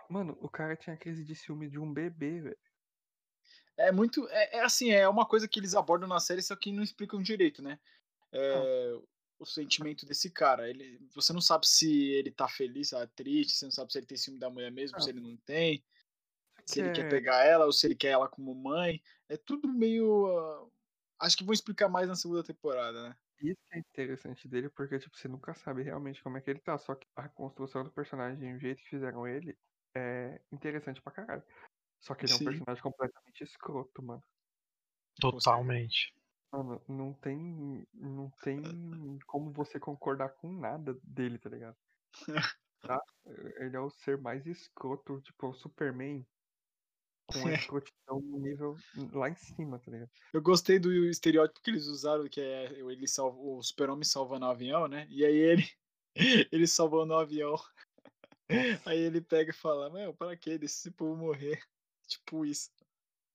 Mano, 0.09 0.37
o 0.41 0.49
cara 0.49 0.75
tinha 0.75 0.97
crise 0.97 1.23
de 1.23 1.35
ciúme 1.35 1.69
de 1.69 1.77
um 1.79 1.93
bebê, 1.93 2.41
velho. 2.41 2.57
É 3.77 3.91
muito. 3.91 4.27
É, 4.29 4.57
é 4.57 4.59
assim, 4.61 4.91
é 4.91 5.07
uma 5.07 5.25
coisa 5.25 5.47
que 5.47 5.59
eles 5.59 5.75
abordam 5.75 6.09
na 6.09 6.19
série, 6.19 6.41
só 6.41 6.55
que 6.55 6.71
não 6.71 6.83
explicam 6.83 7.21
direito, 7.21 7.61
né? 7.61 7.79
É, 8.31 8.97
O 9.39 9.45
sentimento 9.45 10.05
desse 10.05 10.29
cara. 10.29 10.69
Ele, 10.69 10.99
você 11.13 11.31
não 11.31 11.39
sabe 11.41 11.67
se 11.67 12.09
ele 12.11 12.31
tá 12.31 12.47
feliz, 12.47 12.89
tá 12.89 13.05
triste, 13.07 13.53
você 13.53 13.65
não 13.65 13.71
sabe 13.71 13.91
se 13.91 13.99
ele 13.99 14.05
tem 14.07 14.17
ciúme 14.17 14.39
da 14.39 14.49
mulher 14.49 14.71
mesmo, 14.71 14.97
Não. 14.97 15.03
se 15.03 15.09
ele 15.11 15.21
não 15.21 15.37
tem, 15.37 15.81
se 16.65 16.79
ele 16.81 16.89
Que 16.89 16.95
quer 17.01 17.05
é- 17.05 17.09
pegar 17.09 17.45
ela 17.45 17.65
ou 17.65 17.71
se 17.71 17.87
ele 17.87 17.95
quer 17.95 18.09
ela 18.09 18.27
como 18.27 18.53
mãe. 18.53 19.01
É 19.29 19.37
tudo 19.37 19.67
meio. 19.67 20.27
ah, 20.27 20.67
acho 21.19 21.37
que 21.37 21.43
vão 21.43 21.53
explicar 21.53 21.89
mais 21.89 22.07
na 22.07 22.15
segunda 22.15 22.43
temporada, 22.43 23.09
né? 23.09 23.15
Isso 23.41 23.57
que 23.69 23.75
é 23.77 23.79
interessante 23.79 24.47
dele, 24.49 24.69
porque 24.69 24.99
tipo, 24.99 25.15
você 25.17 25.27
nunca 25.27 25.53
sabe 25.53 25.81
realmente 25.83 26.21
como 26.21 26.37
é 26.37 26.41
que 26.41 26.49
ele 26.49 26.59
tá. 26.59 26.77
Só 26.77 26.95
que 26.95 27.07
a 27.15 27.29
construção 27.29 27.83
do 27.83 27.91
personagem, 27.91 28.55
o 28.55 28.59
jeito 28.59 28.81
que 28.83 28.89
fizeram 28.89 29.25
ele, 29.27 29.57
é 29.95 30.41
interessante 30.51 31.01
pra 31.01 31.13
caralho. 31.13 31.43
Só 32.01 32.15
que 32.15 32.25
ele 32.25 32.33
é 32.33 32.35
um 32.37 32.39
Sim. 32.39 32.45
personagem 32.45 32.83
completamente 32.83 33.43
escroto, 33.43 34.03
mano. 34.03 34.23
Totalmente. 35.21 36.13
Mano, 36.51 36.81
não 36.87 37.13
tem. 37.13 37.87
Não 37.93 38.29
tem 38.41 39.19
como 39.27 39.51
você 39.51 39.79
concordar 39.79 40.29
com 40.29 40.51
nada 40.51 40.99
dele, 41.03 41.37
tá 41.37 41.49
ligado? 41.49 41.77
Tá? 42.81 42.99
Ele 43.59 43.75
é 43.75 43.79
o 43.79 43.89
ser 43.89 44.17
mais 44.21 44.45
escroto, 44.47 45.21
tipo, 45.21 45.47
o 45.49 45.53
Superman 45.53 46.25
com 47.31 47.47
a 47.47 47.53
escrotidão 47.53 48.19
no 48.21 48.39
nível 48.39 48.75
lá 49.13 49.29
em 49.29 49.35
cima, 49.35 49.79
tá 49.79 49.91
ligado? 49.91 50.09
Eu 50.33 50.41
gostei 50.41 50.79
do 50.79 50.91
estereótipo 51.05 51.61
que 51.61 51.69
eles 51.71 51.85
usaram, 51.85 52.27
que 52.27 52.41
é 52.41 52.71
ele 52.73 53.07
salva, 53.07 53.37
o 53.39 53.61
super-homem 53.61 54.03
salvando 54.03 54.45
o 54.45 54.49
avião, 54.49 54.87
né? 54.87 55.07
E 55.09 55.23
aí 55.25 55.35
ele, 55.35 55.67
ele 56.51 56.67
salvando 56.67 57.13
o 57.13 57.17
avião. 57.17 57.55
Aí 58.85 58.97
ele 58.99 59.21
pega 59.21 59.51
e 59.51 59.53
fala, 59.53 59.89
meu, 59.91 60.13
para 60.13 60.35
que? 60.35 60.57
Deixa 60.57 60.75
esse 60.75 60.91
povo 60.91 61.15
morrer. 61.15 61.59
Tipo 62.07 62.45
isso. 62.45 62.71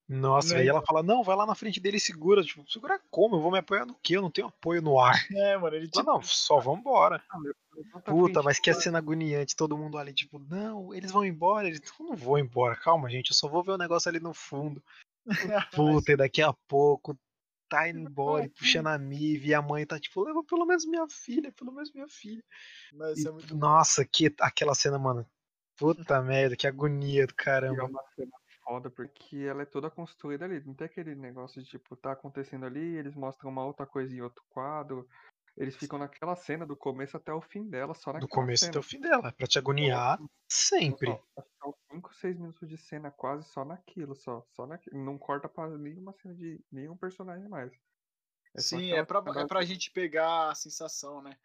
Nossa, 0.08 0.54
Né? 0.54 0.61
aí 0.61 0.68
ela 0.68 0.82
fala, 0.82 1.02
não, 1.02 1.23
vai 1.23 1.34
lá 1.34 1.46
na 1.46 1.54
frente 1.54 1.80
dele 1.80 1.96
e 1.96 2.00
segura. 2.00 2.42
Tipo, 2.42 2.70
segura 2.70 3.00
como? 3.11 3.37
Eu 3.37 3.40
vou 3.40 3.50
me 3.50 3.58
apoiar 3.58 3.87
no 3.87 3.94
quê? 3.94 4.16
Eu 4.16 4.23
não 4.23 4.30
tenho 4.30 4.49
apoio 4.49 4.82
no 4.82 5.00
ar. 5.00 5.14
É, 5.34 5.56
mano, 5.56 5.76
ele 5.76 5.88
tipo, 5.88 6.04
não, 6.04 6.23
só 6.23 6.58
vambora. 6.58 7.23
A 7.30 7.38
Puta, 8.02 8.42
mas 8.42 8.61
que 8.61 8.73
cena 8.73 8.99
agoniante, 8.99 9.56
todo 9.56 9.76
mundo 9.76 9.99
ali, 9.99 10.12
tipo, 10.12 10.38
não, 10.38 10.94
eles 10.94 11.11
vão 11.11 11.25
embora, 11.25 11.66
eles 11.66 11.80
"Eu 11.99 12.06
não 12.06 12.14
vou 12.14 12.38
embora, 12.38 12.76
calma, 12.76 13.11
gente, 13.11 13.30
eu 13.30 13.37
só 13.37 13.49
vou 13.49 13.64
ver 13.64 13.73
o 13.73 13.78
negócio 13.78 14.08
ali 14.08 14.20
no 14.20 14.32
fundo. 14.32 14.82
Puta, 16.04 16.12
e 16.12 16.16
daqui 16.16 16.40
a 16.42 16.52
pouco 16.68 17.18
tá 17.68 17.88
indo 17.88 17.99
embora 17.99 18.44
e 18.44 18.49
puxando 18.49 18.88
a 18.88 18.99
Mive, 18.99 19.49
e 19.49 19.54
a 19.54 19.62
mãe 19.62 19.84
tá 19.84 19.99
tipo, 19.99 20.23
leva 20.23 20.44
pelo 20.44 20.66
menos 20.66 20.84
minha 20.87 21.08
filha, 21.08 21.50
pelo 21.52 21.73
menos 21.73 21.92
minha 21.92 22.08
filha. 22.08 22.44
mas 22.92 23.18
E, 23.18 23.28
é 23.28 23.54
nossa, 23.54 24.04
que 24.04 24.32
aquela 24.40 24.75
cena, 24.75 24.99
mano. 24.99 25.26
Puta 25.76 26.23
merda, 26.23 26.56
que 26.56 26.66
agonia 26.66 27.26
do 27.26 27.32
E 27.32 27.34
é 27.34 27.37
caramba. 27.37 27.90
Foda, 28.64 28.90
porque 28.90 29.37
ela 29.38 29.62
é 29.62 29.66
toda 29.66 29.90
construída 29.90 30.44
ali. 30.44 30.64
Não 30.64 30.75
tem 30.75 30.87
aquele 30.87 31.14
negócio 31.14 31.62
de, 31.62 31.68
tipo, 31.68 31.97
tá 31.97 32.12
acontecendo 32.12 32.66
ali, 32.66 32.97
eles 32.97 33.14
mostram 33.14 33.50
uma 33.50 33.64
outra 33.64 33.87
coisa 33.87 34.14
em 34.14 34.21
outro 34.23 34.44
quadro. 34.49 35.06
Eles 35.56 35.76
ficam 35.76 35.99
naquela 35.99 36.35
cena 36.35 36.66
do 36.66 36.76
começo 36.76 37.16
até 37.16 37.33
o 37.33 37.40
fim 37.40 37.68
dela, 37.68 37.94
só 37.94 38.12
naquela 38.12 38.21
Do 38.21 38.28
começo 38.28 38.61
cena. 38.62 38.71
até 38.71 38.78
o 38.78 38.83
fim 38.83 39.00
dela, 39.00 39.33
pra 39.33 39.47
te 39.47 39.59
agoniar 39.59 40.18
sempre. 40.49 41.11
Acho 41.11 41.23
que 41.23 41.42
São 41.62 41.75
5, 41.92 42.14
6 42.14 42.38
minutos 42.38 42.68
de 42.68 42.76
cena 42.76 43.11
quase 43.11 43.44
só 43.44 43.64
naquilo, 43.64 44.14
só. 44.16 44.44
Só 44.50 44.66
naquilo. 44.66 45.04
Não 45.04 45.16
corta 45.18 45.49
pra 45.49 45.68
nenhuma 45.78 46.12
cena 46.12 46.35
de 46.35 46.64
nenhum 46.71 46.97
personagem 46.97 47.49
mais. 47.49 47.73
É 48.54 48.61
Sim, 48.61 48.92
é 48.92 49.04
pra, 49.04 49.23
é 49.37 49.47
pra 49.47 49.64
gente 49.64 49.90
pegar 49.90 50.50
a 50.50 50.54
sensação, 50.54 51.23
né? 51.23 51.37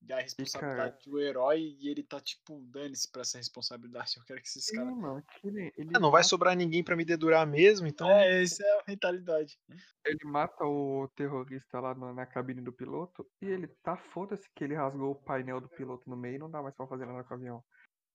Da 0.00 0.20
responsabilidade 0.20 1.10
do 1.10 1.20
herói 1.20 1.76
e 1.78 1.88
ele 1.88 2.02
tá 2.02 2.20
tipo, 2.20 2.60
dane-se 2.68 3.10
pra 3.10 3.22
essa 3.22 3.36
responsabilidade. 3.36 4.14
Eu 4.16 4.24
quero 4.24 4.40
que 4.40 4.46
esses 4.48 4.70
caras. 4.70 5.24
que 5.40 5.48
ele, 5.48 5.72
ele 5.76 5.90
Ah, 5.94 5.98
não 6.00 6.10
vai 6.10 6.20
mata- 6.20 6.28
sobrar 6.28 6.56
ninguém 6.56 6.82
pra 6.84 6.96
me 6.96 7.04
dedurar 7.04 7.46
mesmo, 7.46 7.86
então. 7.86 8.08
É, 8.08 8.42
essa 8.42 8.62
é 8.64 8.70
a 8.80 8.84
mentalidade. 8.86 9.58
Ele 10.06 10.24
mata 10.24 10.64
o 10.64 11.08
terrorista 11.16 11.80
lá 11.80 11.94
no- 11.94 12.14
na 12.14 12.24
cabine 12.24 12.62
do 12.62 12.72
piloto 12.72 13.28
e 13.42 13.46
ele 13.46 13.66
tá 13.82 13.96
foda-se 13.96 14.48
que 14.54 14.64
ele 14.64 14.74
rasgou 14.74 15.10
o 15.10 15.22
painel 15.22 15.60
do 15.60 15.68
piloto 15.68 16.08
no 16.08 16.16
meio 16.16 16.36
e 16.36 16.38
não 16.38 16.50
dá 16.50 16.62
mais 16.62 16.74
pra 16.74 16.86
fazer 16.86 17.04
nada 17.04 17.24
com 17.24 17.34
o 17.34 17.36
avião. 17.36 17.64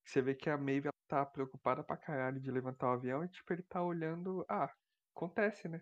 Você 0.06 0.22
vê 0.22 0.34
que 0.34 0.50
a 0.50 0.58
Maeve 0.58 0.88
ela 0.88 0.94
tá 1.08 1.26
preocupada 1.26 1.84
pra 1.84 1.98
caralho 1.98 2.40
de 2.40 2.50
levantar 2.50 2.88
o 2.88 2.94
avião 2.94 3.24
e, 3.24 3.28
tipo, 3.30 3.54
ele 3.54 3.64
tá 3.64 3.84
olhando. 3.84 4.46
Ah, 4.50 4.74
acontece, 5.16 5.68
né? 5.68 5.82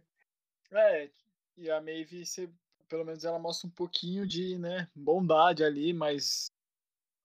É, 0.71 1.09
e 1.57 1.69
a 1.69 1.79
Maeve, 1.79 2.25
você, 2.25 2.51
pelo 2.91 3.05
menos 3.05 3.23
ela 3.23 3.39
mostra 3.39 3.67
um 3.67 3.71
pouquinho 3.71 4.27
de, 4.27 4.57
né, 4.57 4.89
bondade 4.93 5.63
ali, 5.63 5.93
mas 5.93 6.51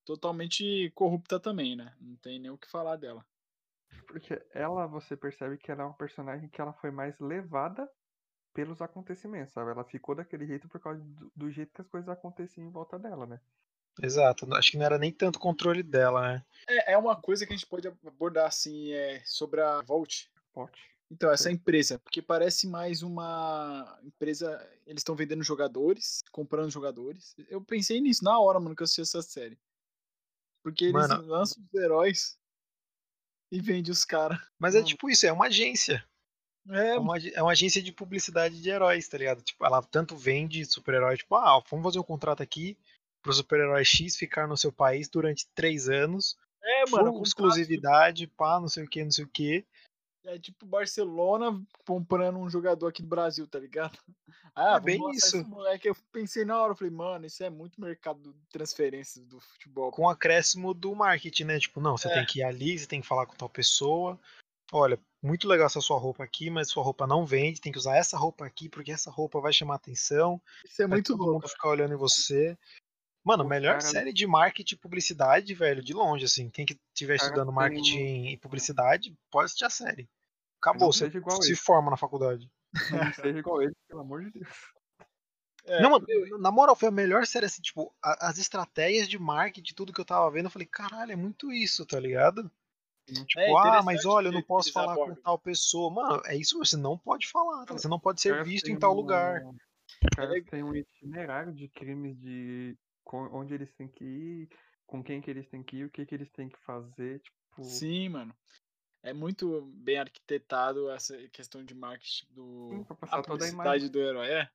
totalmente 0.05 0.93
corrupta 0.95 1.41
também, 1.41 1.75
né? 1.75 1.93
Não 2.01 2.15
tem 2.19 2.39
nem 2.39 2.53
o 2.53 2.57
que 2.57 2.71
falar 2.71 2.95
dela. 2.95 3.27
Porque 4.07 4.41
ela, 4.55 4.87
você 4.87 5.17
percebe 5.17 5.59
que 5.59 5.73
ela 5.73 5.83
é 5.83 5.87
uma 5.87 5.95
personagem 5.95 6.49
que 6.49 6.61
ela 6.61 6.73
foi 6.75 6.93
mais 6.93 7.19
levada 7.19 7.91
pelos 8.55 8.81
acontecimentos, 8.81 9.53
sabe? 9.53 9.73
Ela 9.73 9.83
ficou 9.83 10.15
daquele 10.15 10.47
jeito 10.47 10.69
por 10.69 10.81
causa 10.81 11.03
do, 11.03 11.33
do 11.35 11.51
jeito 11.51 11.75
que 11.75 11.81
as 11.81 11.89
coisas 11.89 12.09
aconteciam 12.09 12.65
em 12.65 12.71
volta 12.71 12.97
dela, 12.97 13.27
né? 13.27 13.41
Exato. 14.01 14.47
Acho 14.55 14.71
que 14.71 14.79
não 14.79 14.87
era 14.87 14.99
nem 14.99 15.11
tanto 15.11 15.41
controle 15.41 15.83
dela, 15.83 16.35
né? 16.35 16.45
É, 16.69 16.93
é 16.93 16.99
uma 16.99 17.21
coisa 17.21 17.45
que 17.45 17.53
a 17.53 17.57
gente 17.57 17.67
pode 17.67 17.89
abordar, 17.89 18.47
assim, 18.47 18.93
é, 18.93 19.21
sobre 19.25 19.61
a 19.61 19.83
Volt. 19.83 20.27
Pote. 20.53 20.96
Então, 21.11 21.31
essa 21.31 21.51
empresa, 21.53 21.99
porque 22.01 22.21
parece 22.21 22.67
mais 22.67 23.03
uma 23.03 23.99
empresa. 24.03 24.49
Eles 24.87 25.01
estão 25.01 25.15
vendendo 25.15 25.43
jogadores, 25.45 26.23
comprando 26.33 26.71
jogadores. 26.71 27.35
Eu 27.49 27.61
pensei 27.61 28.01
nisso 28.01 28.25
na 28.25 28.39
hora, 28.41 28.59
mano, 28.59 28.75
que 28.75 28.83
eu 28.83 28.85
assisti 28.85 29.03
essa 29.03 29.23
série. 29.23 29.57
Porque 30.65 30.87
eles 30.87 30.95
Mano. 31.09 31.25
lançam 31.27 31.63
os 31.63 31.81
heróis 31.81 32.37
e 33.53 33.61
vendem 33.61 33.93
os 33.93 34.05
caras. 34.05 34.39
Mas 34.59 34.75
é 34.75 34.83
tipo 34.83 35.09
isso, 35.09 35.25
é 35.27 35.33
uma 35.33 35.47
agência. 35.47 36.05
É, 36.69 36.89
É 36.95 36.99
uma, 36.99 37.17
é 37.19 37.41
uma 37.41 37.53
agência 37.53 37.81
de 37.81 37.93
publicidade 37.93 38.61
de 38.61 38.69
heróis, 38.69 39.07
tá 39.09 39.17
ligado? 39.17 39.41
Tipo, 39.43 39.65
ela 39.65 39.81
tanto 39.85 40.17
vende 40.17 40.65
super-herói, 40.65 41.17
tipo, 41.17 41.37
ah, 41.37 41.63
vamos 41.71 41.85
fazer 41.85 42.01
um 42.01 42.03
contrato 42.03 42.43
aqui 42.43 42.77
pro 43.23 43.33
super-herói 43.33 43.85
X 43.85 44.17
ficar 44.17 44.49
no 44.49 44.57
seu 44.57 44.73
país 44.73 45.09
durante 45.09 45.47
três 45.55 45.89
anos. 45.89 46.37
é 46.61 46.81
mano. 46.91 47.05
contrato- 47.13 47.23
exclusividade, 47.29 48.27
pá, 48.27 48.59
não 48.59 48.67
sei 48.69 48.83
o 48.83 48.89
que, 48.89 49.05
não 49.05 49.13
sei 49.13 49.25
o 49.25 49.29
que. 49.29 49.65
É 50.27 50.39
tipo 50.39 50.67
Barcelona 50.67 51.63
comprando 51.87 52.39
um 52.39 52.51
jogador 52.51 52.89
aqui 52.89 53.01
do 53.03 53.09
Brasil, 53.09 53.47
tá 53.47 53.59
ligado? 53.59 53.97
Ah, 54.59 54.77
É 54.77 54.81
bem 54.81 54.99
isso. 55.11 55.45
moleque. 55.47 55.87
Eu 55.87 55.95
pensei 56.11 56.43
na 56.43 56.59
hora, 56.59 56.73
eu 56.73 56.77
falei, 56.77 56.91
mano, 56.91 57.27
isso 57.27 57.45
é 57.45 57.51
muito 57.51 57.79
mercado 57.79 58.33
de 58.33 58.47
transferências 58.49 59.23
do 59.27 59.39
futebol. 59.39 59.91
Com 59.91 60.05
o 60.05 60.09
acréscimo 60.09 60.73
do 60.73 60.95
marketing, 60.95 61.45
né? 61.45 61.59
Tipo, 61.59 61.79
não, 61.79 61.95
você 61.99 62.09
É. 62.09 62.15
tem 62.15 62.25
que 62.25 62.39
ir 62.39 62.43
ali, 62.43 62.79
você 62.79 62.87
tem 62.87 63.03
que 63.03 63.07
falar 63.07 63.27
com 63.27 63.35
tal 63.37 63.51
pessoa. 63.51 64.19
Olha, 64.73 64.99
muito 65.23 65.47
legal 65.47 65.67
essa 65.67 65.83
sua 65.83 65.99
roupa 65.99 66.25
aqui, 66.25 66.49
mas 66.49 66.71
sua 66.71 66.83
roupa 66.83 67.07
não 67.07 67.27
vende, 67.27 67.61
tem 67.61 67.71
que 67.71 67.77
usar 67.79 67.97
essa 67.99 68.17
roupa 68.17 68.47
aqui, 68.47 68.67
porque 68.67 68.91
essa 68.91 69.11
roupa 69.11 69.41
vai 69.43 69.53
chamar 69.53 69.75
atenção. 69.75 70.41
Isso 70.65 70.83
é 70.83 70.87
muito 70.87 71.13
todo 71.13 71.19
louco. 71.19 71.33
mundo 71.35 71.49
ficar 71.51 71.69
olhando 71.69 71.93
em 71.93 71.99
você. 71.99 72.57
Mano, 73.23 73.45
O 73.45 73.49
melhor 73.49 73.73
cara- 73.79 73.81
série 73.83 74.13
de 74.13 74.27
marketing 74.27 74.75
e 74.75 74.79
publicidade, 74.79 75.53
velho, 75.53 75.83
de 75.83 75.93
longe, 75.93 76.25
assim. 76.25 76.49
Quem 76.49 76.65
que 76.65 76.79
estiver 76.95 77.17
estudando 77.17 77.49
tem 77.49 77.55
marketing 77.55 78.25
e 78.29 78.37
publicidade, 78.39 79.15
pode 79.31 79.47
assistir 79.47 79.67
a 79.67 79.71
série. 79.71 80.09
Acabou, 80.71 80.93
você 80.93 81.07
seja 81.07 81.19
igual 81.19 81.41
se 81.43 81.51
ele. 81.51 81.57
forma 81.57 81.91
na 81.91 81.97
faculdade. 81.97 82.51
Não 82.91 83.13
seja 83.13 83.39
igual 83.39 83.63
ele, 83.63 83.73
pelo 83.89 84.01
amor 84.01 84.25
de 84.25 84.31
Deus. 84.33 84.49
É, 85.65 85.83
Não, 85.83 85.91
mano, 85.91 86.07
na 86.39 86.51
moral, 86.51 86.77
foi 86.77 86.89
a 86.89 86.93
melhor 86.93 87.27
série, 87.27 87.47
assim, 87.47 87.63
tipo, 87.63 87.95
a- 88.03 88.29
as 88.29 88.39
estratégias 88.39 89.09
de 89.09 89.19
marketing, 89.19 89.75
tudo 89.75 89.93
que 89.93 90.01
eu 90.01 90.05
tava 90.05 90.31
vendo, 90.31 90.47
eu 90.47 90.51
falei, 90.51 90.67
caralho, 90.67 91.13
é 91.13 91.17
muito 91.17 91.53
isso, 91.53 91.85
tá 91.87 91.99
ligado? 91.99 92.51
Tipo, 93.07 93.41
É 93.41 93.53
ah, 93.69 93.83
mas 93.85 94.05
olha, 94.05 94.29
eu 94.29 94.33
não 94.33 94.43
posso 94.43 94.73
falar 94.73 94.97
com 94.97 95.15
tal 95.15 95.39
pessoa. 95.39 95.93
Mano, 95.93 96.23
é 96.27 96.37
isso, 96.37 96.59
você 96.59 96.77
não 96.77 96.99
pode 96.99 97.29
falar, 97.29 97.65
tá? 97.65 97.79
você 97.79 97.87
não 97.87 98.01
pode 98.01 98.21
ser 98.21 98.43
visto 98.43 98.69
em 98.69 98.79
tal 98.79 98.93
um- 98.93 98.97
lugar. 98.97 99.45
Legal. 100.19 100.45
têm 100.51 100.65
um 100.65 100.75
itinerário 100.75 101.53
de 101.53 101.69
crimes 101.69 102.19
de 102.19 102.77
onde 103.13 103.55
eles 103.55 103.73
têm 103.75 103.87
que 103.89 104.05
ir, 104.05 104.49
com 104.85 105.03
quem 105.03 105.21
que 105.21 105.31
eles 105.31 105.49
têm 105.49 105.63
que 105.63 105.77
ir, 105.77 105.85
o 105.85 105.91
que 105.91 106.05
que 106.05 106.15
eles 106.15 106.31
têm 106.33 106.49
que 106.49 106.59
fazer, 106.65 107.21
tipo. 107.21 107.63
Sim, 107.63 108.09
mano. 108.09 108.35
É 109.09 109.13
muito 109.13 109.63
bem 109.77 109.99
arquitetado 109.99 110.91
essa 110.91 111.17
questão 111.29 111.65
de 111.65 111.75
marketing 111.75 112.27
do 112.31 112.69
Sim, 112.71 112.85
pra 112.85 112.97
a 113.11 113.19
a 113.19 113.23
publicidade 113.23 113.53
imagem. 113.55 113.89
do 113.91 113.99
herói. 114.01 114.27
É. 114.29 114.49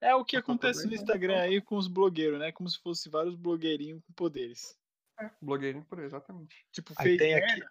É 0.00 0.14
o 0.14 0.24
que 0.24 0.36
toda 0.36 0.44
acontece 0.52 0.84
a 0.84 0.86
no 0.86 0.94
Instagram 0.94 1.38
aí 1.38 1.60
com 1.60 1.76
os 1.76 1.86
blogueiros, 1.86 2.38
né? 2.38 2.50
Como 2.52 2.68
se 2.68 2.78
fosse 2.80 3.08
vários 3.08 3.34
blogueirinhos 3.34 4.02
com 4.06 4.12
poderes. 4.12 4.76
É, 5.20 5.30
blogueirinho 5.40 5.84
por 5.84 5.98
aí, 6.00 6.06
exatamente. 6.06 6.56
Tipo, 6.72 6.92
Aí 6.96 7.04
fez 7.08 7.18
tem 7.18 7.34
aqui- 7.34 7.62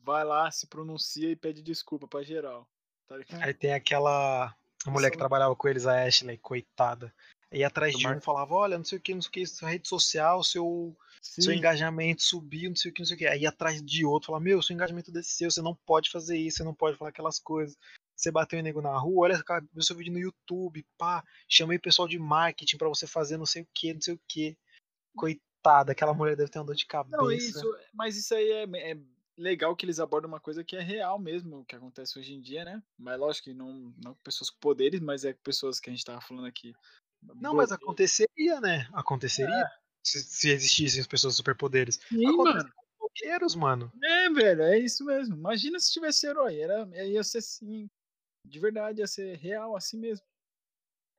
vai 0.00 0.24
lá, 0.24 0.50
se 0.50 0.66
pronuncia 0.66 1.30
e 1.30 1.36
pede 1.36 1.62
desculpa 1.62 2.08
pra 2.08 2.22
geral. 2.22 2.66
Tá? 3.06 3.16
Aí 3.42 3.54
tem 3.54 3.72
aquela 3.72 4.54
a 4.86 4.90
mulher 4.90 5.10
que 5.10 5.16
Só- 5.16 5.20
trabalhava 5.20 5.54
com 5.56 5.68
eles, 5.68 5.86
a 5.86 6.02
Ashley, 6.04 6.38
coitada. 6.38 7.14
Ia 7.52 7.66
atrás 7.68 7.92
Do 7.94 7.98
de 7.98 8.06
um 8.08 8.20
falava, 8.20 8.54
olha, 8.54 8.76
não 8.78 8.84
sei 8.84 8.98
o 8.98 9.00
que, 9.00 9.14
não 9.14 9.22
sei 9.22 9.28
o 9.28 9.32
que, 9.32 9.46
sua 9.46 9.70
rede 9.70 9.88
social, 9.88 10.42
seu, 10.44 10.96
seu 11.22 11.52
Sim, 11.52 11.58
engajamento 11.58 12.22
subiu, 12.22 12.70
não 12.70 12.76
sei 12.76 12.90
o 12.90 12.94
que, 12.94 13.00
não 13.00 13.06
sei 13.06 13.16
o 13.16 13.18
que. 13.18 13.26
Aí 13.26 13.46
atrás 13.46 13.82
de 13.82 14.04
outro, 14.04 14.28
falava, 14.28 14.44
meu, 14.44 14.62
seu 14.62 14.74
engajamento 14.74 15.12
desceu, 15.12 15.50
você 15.50 15.62
não 15.62 15.74
pode 15.86 16.10
fazer 16.10 16.36
isso, 16.36 16.58
você 16.58 16.64
não 16.64 16.74
pode 16.74 16.96
falar 16.96 17.10
aquelas 17.10 17.38
coisas. 17.38 17.76
Você 18.16 18.30
bateu 18.32 18.58
em 18.58 18.62
nego 18.62 18.82
na 18.82 18.96
rua, 18.98 19.26
olha, 19.26 19.42
cara, 19.42 19.64
viu 19.72 19.82
seu 19.82 19.96
vídeo 19.96 20.12
no 20.12 20.18
YouTube, 20.18 20.84
pá, 20.96 21.22
chamei 21.48 21.76
o 21.76 21.80
pessoal 21.80 22.08
de 22.08 22.18
marketing 22.18 22.76
pra 22.76 22.88
você 22.88 23.06
fazer 23.06 23.36
não 23.36 23.46
sei 23.46 23.62
o 23.62 23.68
que, 23.72 23.94
não 23.94 24.00
sei 24.00 24.14
o 24.14 24.20
que. 24.28 24.58
Coitada, 25.16 25.92
aquela 25.92 26.12
mulher 26.12 26.36
deve 26.36 26.50
ter 26.50 26.58
uma 26.58 26.64
dor 26.64 26.74
de 26.74 26.86
cabeça. 26.86 27.16
Não, 27.16 27.30
isso, 27.30 27.76
mas 27.94 28.16
isso 28.16 28.34
aí 28.34 28.50
é, 28.50 28.92
é 28.92 28.98
legal 29.36 29.74
que 29.76 29.86
eles 29.86 30.00
abordam 30.00 30.28
uma 30.28 30.40
coisa 30.40 30.64
que 30.64 30.76
é 30.76 30.80
real 30.80 31.18
mesmo, 31.18 31.64
que 31.64 31.76
acontece 31.76 32.18
hoje 32.18 32.34
em 32.34 32.40
dia, 32.40 32.64
né? 32.64 32.82
Mas 32.98 33.18
lógico 33.18 33.44
que 33.44 33.54
não, 33.54 33.94
não 34.02 34.14
com 34.14 34.22
pessoas 34.22 34.50
com 34.50 34.58
poderes, 34.58 35.00
mas 35.00 35.24
é 35.24 35.32
com 35.32 35.42
pessoas 35.42 35.78
que 35.78 35.88
a 35.88 35.92
gente 35.92 36.04
tava 36.04 36.20
falando 36.20 36.46
aqui. 36.46 36.74
Não, 37.22 37.54
mas 37.54 37.68
Blogueiro. 37.68 37.74
aconteceria, 37.74 38.60
né? 38.60 38.88
Aconteceria 38.92 39.70
se, 40.02 40.22
se 40.22 40.50
existissem 40.50 41.00
as 41.00 41.06
pessoas 41.06 41.36
superpoderes. 41.36 42.00
Sim, 42.08 42.36
mano. 42.36 42.72
blogueiros, 42.98 43.54
mano. 43.54 43.92
É, 44.02 44.30
velho, 44.30 44.62
é 44.62 44.78
isso 44.78 45.04
mesmo. 45.04 45.36
Imagina 45.36 45.78
se 45.78 45.92
tivesse 45.92 46.26
herói, 46.26 46.60
era, 46.60 46.88
ia 47.04 47.22
ser 47.24 47.38
assim, 47.38 47.90
de 48.44 48.58
verdade, 48.58 49.00
ia 49.00 49.06
ser 49.06 49.36
real, 49.36 49.76
assim 49.76 49.98
mesmo. 49.98 50.26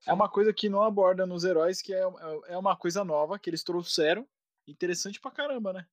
É 0.06 0.14
uma 0.14 0.30
coisa 0.30 0.54
que 0.54 0.70
não 0.70 0.82
aborda 0.82 1.26
nos 1.26 1.44
heróis, 1.44 1.82
que 1.82 1.94
é, 1.94 2.02
é 2.48 2.58
uma 2.58 2.76
coisa 2.76 3.04
nova 3.04 3.38
que 3.38 3.50
eles 3.50 3.64
trouxeram, 3.64 4.28
interessante 4.68 5.20
pra 5.20 5.32
caramba, 5.32 5.74
né? 5.74 5.88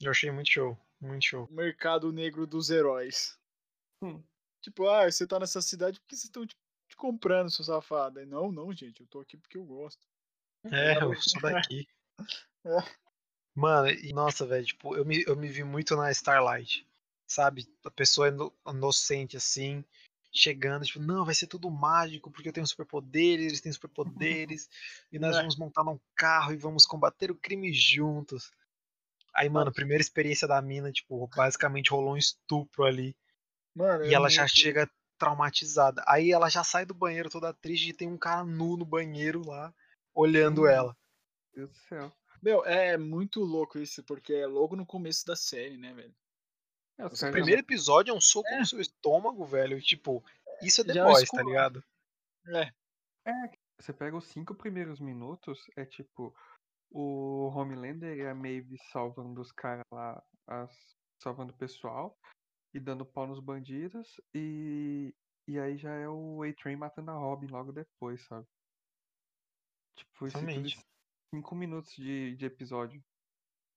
Eu 0.00 0.12
achei 0.12 0.30
muito 0.30 0.48
show, 0.48 0.78
muito 1.00 1.24
show. 1.24 1.44
O 1.50 1.52
mercado 1.52 2.12
negro 2.12 2.46
dos 2.46 2.70
heróis. 2.70 3.36
Hum. 4.02 4.22
Tipo, 4.62 4.88
ah, 4.88 5.10
você 5.10 5.26
tá 5.26 5.40
nessa 5.40 5.60
cidade 5.60 5.98
porque 6.00 6.14
vocês 6.14 6.24
estão 6.24 6.46
te, 6.46 6.56
te 6.88 6.96
comprando, 6.96 7.50
seu 7.50 7.64
safado. 7.64 8.24
Não, 8.26 8.52
não, 8.52 8.72
gente, 8.72 9.00
eu 9.00 9.06
tô 9.08 9.20
aqui 9.20 9.36
porque 9.36 9.56
eu 9.56 9.64
gosto. 9.64 10.06
É, 10.64 11.02
eu 11.02 11.14
sou 11.20 11.42
daqui. 11.42 11.86
Mano, 13.54 13.88
e 13.90 14.12
nossa, 14.12 14.46
velho, 14.46 14.64
tipo, 14.64 14.96
eu 14.96 15.04
me, 15.04 15.24
eu 15.26 15.36
me 15.36 15.48
vi 15.48 15.64
muito 15.64 15.96
na 15.96 16.10
Starlight. 16.10 16.86
Sabe? 17.26 17.66
A 17.84 17.90
pessoa 17.90 18.28
ino- 18.28 18.52
inocente 18.66 19.36
assim, 19.36 19.84
chegando, 20.32 20.84
tipo, 20.86 21.00
não, 21.00 21.24
vai 21.24 21.34
ser 21.34 21.46
tudo 21.46 21.70
mágico, 21.70 22.30
porque 22.30 22.48
eu 22.48 22.52
tenho 22.52 22.66
superpoderes, 22.66 23.46
eles 23.46 23.60
têm 23.60 23.72
superpoderes, 23.72 24.68
e 25.12 25.18
nós 25.18 25.36
É. 25.36 25.40
vamos 25.40 25.56
montar 25.56 25.84
num 25.84 25.98
carro 26.14 26.52
e 26.52 26.56
vamos 26.56 26.86
combater 26.86 27.30
o 27.30 27.34
crime 27.34 27.72
juntos. 27.72 28.50
Aí, 29.34 29.48
mano, 29.48 29.72
primeira 29.72 30.00
experiência 30.02 30.48
da 30.48 30.60
mina, 30.62 30.90
tipo, 30.92 31.26
basicamente 31.36 31.90
rolou 31.90 32.14
um 32.14 32.16
estupro 32.16 32.84
ali. 32.84 33.14
Mano, 33.74 34.04
E 34.04 34.14
ela 34.14 34.28
já 34.30 34.46
chega 34.46 34.88
traumatizada. 35.18 36.02
Aí 36.06 36.32
ela 36.32 36.48
já 36.48 36.64
sai 36.64 36.86
do 36.86 36.94
banheiro 36.94 37.28
toda 37.30 37.52
triste 37.52 37.90
e 37.90 37.92
tem 37.94 38.08
um 38.08 38.18
cara 38.18 38.44
nu 38.44 38.76
no 38.76 38.84
banheiro 38.84 39.44
lá, 39.46 39.74
olhando 40.14 40.62
Hum. 40.62 40.68
ela. 40.68 40.96
Meu 41.54 41.66
Deus 41.66 41.70
do 41.70 41.76
céu. 41.88 42.12
Meu, 42.42 42.64
é 42.64 42.96
muito 42.96 43.40
louco 43.40 43.78
isso, 43.78 44.02
porque 44.04 44.32
é 44.32 44.46
logo 44.46 44.76
no 44.76 44.86
começo 44.86 45.26
da 45.26 45.34
série, 45.34 45.76
né, 45.76 45.92
velho? 45.92 46.14
É, 46.98 47.06
O 47.06 47.32
primeiro 47.32 47.60
episódio 47.60 48.12
é 48.12 48.14
um 48.14 48.20
soco 48.20 48.48
É. 48.48 48.58
no 48.58 48.66
seu 48.66 48.80
estômago, 48.80 49.44
velho. 49.44 49.80
Tipo, 49.80 50.24
isso 50.62 50.80
é 50.80 50.84
The 50.84 50.98
é 50.98 51.04
Boys, 51.04 51.28
tá 51.30 51.42
ligado? 51.42 51.82
É, 52.46 52.72
Você 53.80 53.92
pega 53.92 54.16
os 54.16 54.26
cinco 54.26 54.54
primeiros 54.54 54.98
minutos, 55.00 55.60
é 55.76 55.84
tipo 55.84 56.34
o 56.90 57.48
Homelander 57.54 58.16
e 58.16 58.26
a 58.26 58.34
Maeve 58.34 58.76
salvando 58.90 59.40
os 59.40 59.52
caras 59.52 59.84
lá, 59.92 60.20
as- 60.46 60.96
salvando 61.22 61.52
o 61.52 61.56
pessoal 61.56 62.18
e 62.74 62.80
dando 62.80 63.04
pau 63.06 63.26
nos 63.26 63.38
bandidos, 63.40 64.20
e, 64.34 65.14
e 65.46 65.58
aí 65.58 65.76
já 65.76 65.92
é 65.94 66.08
o 66.08 66.42
A-Train 66.42 66.76
matando 66.76 67.10
a 67.10 67.14
Robin 67.14 67.46
logo 67.48 67.70
depois, 67.72 68.24
sabe? 68.26 68.46
Tipo, 69.96 70.26
isso 70.26 70.38
tudo 70.38 70.68
cinco 71.34 71.54
minutos 71.54 71.94
de, 71.94 72.36
de 72.36 72.46
episódio. 72.46 73.02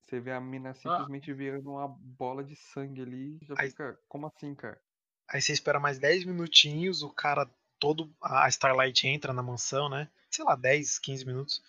Você 0.07 0.19
vê 0.19 0.31
a 0.31 0.37
Ah. 0.37 0.41
mina 0.41 0.73
simplesmente 0.73 1.33
virando 1.33 1.71
uma 1.71 1.87
bola 1.87 2.43
de 2.43 2.55
sangue 2.55 3.01
ali, 3.01 3.39
já 3.43 3.55
Aí- 3.57 3.69
fica, 3.69 3.99
como 4.07 4.27
assim, 4.27 4.53
cara? 4.55 4.81
Aí 5.29 5.41
você 5.41 5.53
espera 5.53 5.79
mais 5.79 5.97
10 5.97 6.25
minutinhos, 6.25 7.03
o 7.03 7.09
cara 7.09 7.49
todo. 7.79 8.13
A 8.21 8.47
Starlight 8.49 9.07
entra 9.07 9.31
na 9.31 9.41
mansão, 9.41 9.87
né? 9.89 10.09
Sei 10.29 10.43
lá, 10.43 10.55
10, 10.55 10.99
15 10.99 11.25
minutos. 11.25 11.63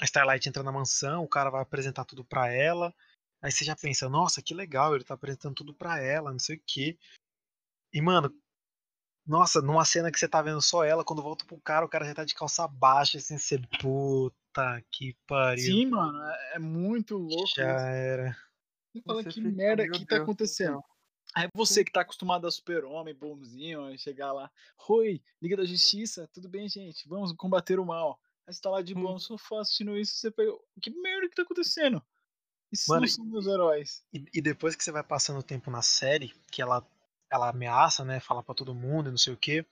A 0.00 0.04
Starlight 0.04 0.48
entra 0.48 0.62
na 0.62 0.72
mansão, 0.72 1.22
o 1.22 1.28
cara 1.28 1.50
vai 1.50 1.62
apresentar 1.62 2.04
tudo 2.04 2.24
pra 2.24 2.48
ela. 2.52 2.92
Aí 3.40 3.52
você 3.52 3.64
já 3.64 3.76
pensa, 3.76 4.08
nossa, 4.08 4.42
que 4.42 4.54
legal, 4.54 4.94
ele 4.94 5.04
tá 5.04 5.14
apresentando 5.14 5.54
tudo 5.54 5.72
pra 5.74 6.00
ela, 6.00 6.32
não 6.32 6.38
sei 6.38 6.56
o 6.56 6.62
quê. 6.66 6.98
E, 7.92 8.00
mano, 8.02 8.34
nossa, 9.24 9.60
numa 9.62 9.84
cena 9.84 10.10
que 10.10 10.18
você 10.18 10.28
tá 10.28 10.42
vendo 10.42 10.60
só 10.60 10.84
ela, 10.84 11.04
quando 11.04 11.22
volta 11.22 11.44
pro 11.44 11.60
cara, 11.60 11.84
o 11.86 11.88
cara 11.88 12.04
já 12.04 12.14
tá 12.14 12.24
de 12.24 12.34
calça 12.34 12.66
baixa, 12.66 13.18
assim, 13.18 13.38
você, 13.38 13.58
puta 13.80 14.34
que 14.90 15.14
pariu. 15.26 15.60
sim, 15.60 15.86
mano, 15.86 16.18
é, 16.22 16.52
é 16.54 16.58
muito 16.58 17.16
louco 17.16 17.46
já 17.56 17.64
isso. 17.64 17.86
era. 17.86 18.36
Você 18.92 19.02
fala 19.02 19.22
Você 19.22 19.30
que 19.30 19.40
fica, 19.40 19.50
merda 19.50 19.82
"Meu 19.84 19.92
que 19.92 20.06
tá 20.06 20.16
Deus 20.16 20.22
acontecendo. 20.22 20.70
céu." 20.72 20.84
Aí 21.34 21.48
você 21.54 21.84
que 21.84 21.92
tá 21.92 22.00
acostumado 22.00 22.46
a 22.46 22.50
super-homem, 22.50 23.14
bonzinho, 23.14 23.84
aí 23.84 23.98
chegar 23.98 24.32
lá, 24.32 24.50
Oi, 24.88 25.20
Liga 25.42 25.56
da 25.56 25.66
Justiça, 25.66 26.26
tudo 26.32 26.48
bem, 26.48 26.66
gente? 26.68 27.06
Vamos 27.06 27.32
combater 27.34 27.78
o 27.78 27.84
mal. 27.84 28.18
Aí 28.46 28.54
você 28.54 28.60
tá 28.60 28.70
lá 28.70 28.80
de 28.80 28.94
Hum. 28.94 29.02
no 29.02 29.18
sofá 29.18 29.60
assistindo 29.60 29.98
isso, 29.98 30.14
você 30.14 30.30
pega. 30.30 30.50
Que 30.80 30.90
merda 30.90 31.28
que 31.28 31.34
tá 31.34 31.42
acontecendo? 31.42 32.02
Esses 32.72 32.88
Mano, 32.88 33.02
não 33.02 33.08
são 33.08 33.24
meus 33.26 33.46
heróis. 33.46 34.02
E, 34.12 34.24
e 34.34 34.40
depois 34.40 34.74
que 34.74 34.82
você 34.82 34.90
vai 34.90 35.02
passando 35.02 35.40
o 35.40 35.42
tempo 35.42 35.70
na 35.70 35.82
série, 35.82 36.32
que 36.50 36.62
ela, 36.62 36.82
ela 37.30 37.50
ameaça, 37.50 38.04
né? 38.04 38.18
Fala 38.18 38.42
pra 38.42 38.54
todo 38.54 38.74
mundo 38.74 39.08
e 39.08 39.10
não 39.10 39.18
sei 39.18 39.34
o 39.34 39.36
quê. 39.36 39.64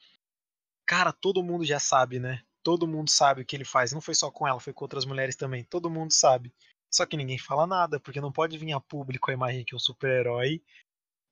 Cara, 0.87 1.12
todo 1.12 1.43
mundo 1.43 1.64
já 1.64 1.79
sabe, 1.79 2.19
né? 2.19 2.45
Todo 2.64 2.88
mundo 2.88 3.11
sabe 3.11 3.42
o 3.42 3.44
que 3.44 3.54
ele 3.54 3.64
faz. 3.64 3.92
Não 3.92 4.00
foi 4.00 4.14
só 4.14 4.30
com 4.30 4.49
ela, 4.49 4.59
foi 4.59 4.73
com 4.73 4.85
outras 4.85 5.04
mulheres 5.04 5.37
também. 5.37 5.62
Todo 5.62 5.90
mundo 5.90 6.12
sabe. 6.12 6.52
Só 6.90 7.04
que 7.04 7.16
ninguém 7.16 7.38
fala 7.38 7.66
nada, 7.66 8.00
porque 8.00 8.21
não 8.21 8.33
pode 8.33 8.56
vir 8.56 8.73
a 8.73 8.80
público 8.80 9.30
a 9.30 9.35
imagem 9.35 9.64
que 9.64 9.76
um 9.76 9.78
super-herói 9.78 10.62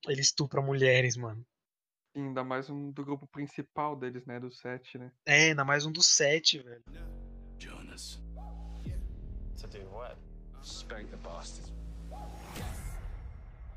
ele 0.06 0.20
estupra 0.20 0.60
mulheres, 0.60 1.16
mano. 1.16 1.44
E 2.14 2.20
ainda 2.20 2.44
mais 2.44 2.68
um 2.68 2.90
do 2.90 3.04
grupo 3.04 3.26
principal 3.26 3.96
deles, 3.96 4.26
né? 4.26 4.38
Do 4.38 4.52
set, 4.52 4.98
né? 4.98 5.10
É, 5.24 5.48
ainda 5.48 5.64
mais 5.64 5.86
um 5.86 5.92
dos 5.92 6.06
sete, 6.06 6.58
velho. 6.58 6.84
Jonas. 7.58 8.22
To 9.60 9.68
do 9.68 9.88
what? 9.90 10.16
Spank 10.62 11.06
the 11.06 11.16
bastard. 11.16 11.72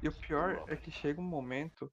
E 0.01 0.09
o 0.09 0.11
pior 0.11 0.63
é 0.67 0.75
que 0.75 0.91
chega 0.91 1.21
um 1.21 1.23
momento 1.23 1.91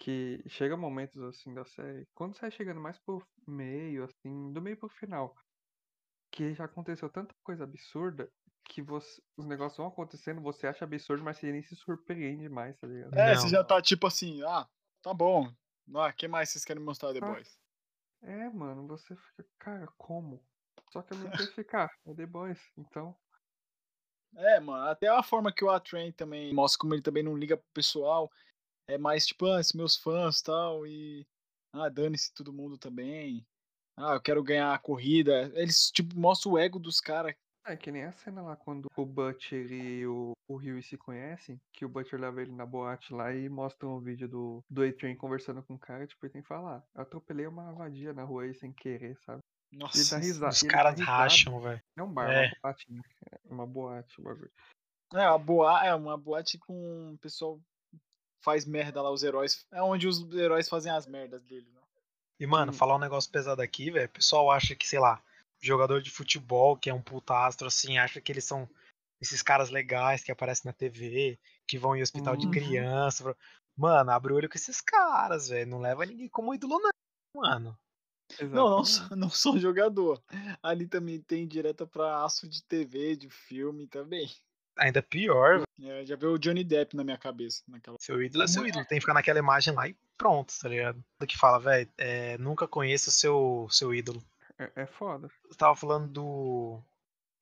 que 0.00 0.42
chega 0.48 0.78
momentos 0.78 1.22
assim 1.22 1.52
da 1.52 1.64
série, 1.64 2.08
quando 2.14 2.34
você 2.34 2.40
vai 2.40 2.50
chegando 2.50 2.80
mais 2.80 2.98
pro 2.98 3.22
meio, 3.46 4.04
assim, 4.04 4.50
do 4.50 4.60
meio 4.62 4.74
pro 4.76 4.88
final, 4.88 5.36
que 6.32 6.54
já 6.54 6.64
aconteceu 6.64 7.10
tanta 7.10 7.34
coisa 7.44 7.64
absurda 7.64 8.32
que 8.64 8.80
você, 8.80 9.20
os 9.36 9.44
negócios 9.44 9.76
vão 9.76 9.88
acontecendo, 9.88 10.40
você 10.40 10.66
acha 10.66 10.84
absurdo, 10.86 11.22
mas 11.22 11.36
você 11.36 11.52
nem 11.52 11.62
se 11.62 11.76
surpreende 11.76 12.48
mais, 12.48 12.78
tá 12.78 12.86
ligado? 12.86 13.14
É, 13.14 13.34
Não. 13.34 13.42
você 13.42 13.48
já 13.48 13.62
tá 13.62 13.82
tipo 13.82 14.06
assim, 14.06 14.42
ah, 14.44 14.66
tá 15.02 15.12
bom. 15.12 15.52
Ah, 15.94 16.12
que 16.12 16.26
mais 16.26 16.48
vocês 16.48 16.64
querem 16.64 16.82
mostrar 16.82 17.12
The 17.12 17.18
Ah. 17.18 17.26
Boys? 17.26 17.60
É, 18.22 18.48
mano, 18.48 18.86
você 18.86 19.14
fica, 19.14 19.44
cara, 19.58 19.86
como? 19.98 20.42
Só 20.90 21.02
que 21.02 21.12
ao 21.12 21.18
mesmo 21.18 21.36
tempo 21.36 21.52
fica, 21.52 21.84
ah, 21.84 21.90
é 22.06 22.14
The 22.14 22.26
Boys, 22.26 22.60
então. 22.78 23.14
É, 24.36 24.60
mano, 24.60 24.88
até 24.88 25.08
a 25.08 25.22
forma 25.22 25.52
que 25.52 25.64
o 25.64 25.70
A-Train 25.70 26.12
também 26.12 26.54
mostra 26.54 26.78
como 26.78 26.94
ele 26.94 27.02
também 27.02 27.22
não 27.22 27.36
liga 27.36 27.56
pro 27.56 27.66
pessoal. 27.74 28.30
É 28.90 28.98
mais 28.98 29.26
tipo, 29.26 29.46
ah, 29.46 29.60
esses 29.60 29.72
meus 29.72 29.96
fãs 29.96 30.40
e 30.40 30.44
tal, 30.44 30.86
e. 30.86 31.26
Ah, 31.72 31.88
dane-se 31.88 32.34
todo 32.34 32.52
mundo 32.52 32.76
também. 32.76 33.46
Ah, 33.96 34.14
eu 34.14 34.20
quero 34.20 34.42
ganhar 34.42 34.74
a 34.74 34.78
corrida. 34.78 35.52
Eles, 35.54 35.90
tipo, 35.90 36.18
mostram 36.18 36.52
o 36.52 36.58
ego 36.58 36.78
dos 36.78 37.00
caras. 37.00 37.34
É 37.66 37.76
que 37.76 37.92
nem 37.92 38.04
a 38.04 38.12
cena 38.12 38.42
lá 38.42 38.56
quando 38.56 38.88
o 38.96 39.06
Butcher 39.06 39.70
e 39.70 40.06
o, 40.06 40.32
o 40.48 40.56
Huey 40.56 40.82
se 40.82 40.96
conhecem, 40.96 41.60
que 41.74 41.84
o 41.84 41.88
Butcher 41.88 42.18
leva 42.18 42.40
ele 42.40 42.50
na 42.50 42.64
boate 42.64 43.12
lá 43.12 43.32
e 43.34 43.48
mostra 43.48 43.86
um 43.86 44.00
vídeo 44.00 44.26
do, 44.26 44.64
do 44.68 44.82
A-Train 44.82 45.14
conversando 45.14 45.62
com 45.62 45.74
o 45.74 45.78
cara, 45.78 46.06
tipo, 46.06 46.24
ele 46.24 46.32
tem 46.32 46.42
que 46.42 46.48
falar, 46.48 46.82
eu 46.94 47.02
atropelei 47.02 47.46
uma 47.46 47.70
vadia 47.72 48.14
na 48.14 48.24
rua 48.24 48.44
aí 48.44 48.54
sem 48.54 48.72
querer, 48.72 49.16
sabe? 49.18 49.42
Ele 49.70 49.82
Nossa. 49.82 50.16
dá 50.16 50.22
risada. 50.22 50.52
Os 50.52 50.62
ele 50.62 50.72
caras 50.72 51.00
racham, 51.00 51.60
velho. 51.60 51.82
É 51.96 52.02
um 52.02 52.12
bar, 52.12 52.30
É. 52.30 52.46
uma 52.46 52.56
boate, 52.62 52.92
né? 52.92 53.02
É 53.30 53.52
uma 53.52 53.66
boate, 53.66 54.20
o 54.20 54.24
bagulho. 54.24 54.52
É, 55.14 55.24
a 55.24 55.38
boa, 55.38 55.84
é 55.84 55.94
uma 55.94 56.16
boate 56.16 56.58
com 56.58 57.12
o 57.12 57.18
pessoal 57.18 57.60
faz 58.40 58.64
merda 58.64 59.00
lá, 59.02 59.10
os 59.10 59.22
heróis. 59.22 59.66
É 59.72 59.82
onde 59.82 60.06
os 60.08 60.30
heróis 60.34 60.68
fazem 60.68 60.90
as 60.92 61.06
merdas 61.06 61.42
deles, 61.44 61.72
né? 61.72 61.80
E, 62.38 62.46
mano, 62.46 62.72
Hum. 62.72 62.74
falar 62.74 62.96
um 62.96 63.00
negócio 63.00 63.30
pesado 63.30 63.60
aqui, 63.60 63.90
velho. 63.90 64.06
O 64.06 64.12
pessoal 64.12 64.50
acha 64.50 64.74
que, 64.74 64.88
sei 64.88 64.98
lá, 64.98 65.22
jogador 65.60 66.00
de 66.02 66.10
futebol, 66.10 66.76
que 66.76 66.88
é 66.88 66.94
um 66.94 67.02
puta 67.02 67.34
astro, 67.46 67.66
assim, 67.66 67.98
acha 67.98 68.20
que 68.20 68.32
eles 68.32 68.44
são 68.44 68.68
esses 69.20 69.42
caras 69.42 69.68
legais 69.70 70.24
que 70.24 70.32
aparecem 70.32 70.62
na 70.68 70.72
TV, 70.72 71.38
que 71.66 71.76
vão 71.78 71.94
em 71.94 72.00
hospital 72.02 72.36
de 72.36 72.46
Uhum. 72.46 72.52
criança. 72.52 73.22
pra- 73.22 73.36
Mano, 73.76 74.10
abre 74.10 74.32
o 74.32 74.36
olho 74.36 74.48
com 74.48 74.56
esses 74.56 74.80
caras, 74.80 75.48
velho. 75.48 75.70
Não 75.70 75.78
leva 75.80 76.04
ninguém 76.06 76.28
como 76.28 76.54
ídolo, 76.54 76.78
não, 76.80 76.90
mano. 77.42 77.78
Não, 78.40 78.70
não, 78.70 78.84
sou- 78.84 79.04
não 79.16 79.30
sou 79.30 79.58
jogador. 79.58 80.22
Ali 80.62 80.86
também 80.86 81.20
tem 81.20 81.46
direta 81.46 81.86
pra 81.86 82.24
aço 82.24 82.48
de 82.48 82.62
TV, 82.62 83.16
de 83.16 83.28
filme 83.28 83.86
também. 83.86 84.30
Ainda 84.80 85.02
pior, 85.02 85.62
É, 85.82 86.06
já 86.06 86.16
veio 86.16 86.32
o 86.32 86.38
Johnny 86.38 86.64
Depp 86.64 86.96
na 86.96 87.04
minha 87.04 87.18
cabeça 87.18 87.62
naquela. 87.68 87.98
seu 88.00 88.22
ídolo 88.22 88.44
é 88.44 88.46
seu 88.46 88.66
ídolo. 88.66 88.84
Tem 88.86 88.96
que 88.96 89.02
ficar 89.02 89.12
naquela 89.12 89.38
imagem 89.38 89.74
lá 89.74 89.86
e 89.86 89.94
pronto, 90.16 90.54
tá 90.58 90.68
ligado? 90.68 91.04
Que 91.28 91.36
fala, 91.36 91.58
velho, 91.60 91.90
é, 91.98 92.38
nunca 92.38 92.66
conheça 92.66 93.10
o 93.10 93.12
seu, 93.12 93.68
seu 93.70 93.94
ídolo. 93.94 94.24
É, 94.58 94.82
é 94.82 94.86
foda. 94.86 95.30
Eu 95.48 95.54
tava 95.54 95.76
falando 95.76 96.08
do. 96.08 96.82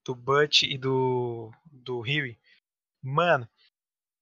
Do 0.04 0.14
Butch 0.14 0.64
e 0.64 0.76
do. 0.76 1.52
Do 1.64 2.00
Huey. 2.00 2.36
Mano, 3.00 3.48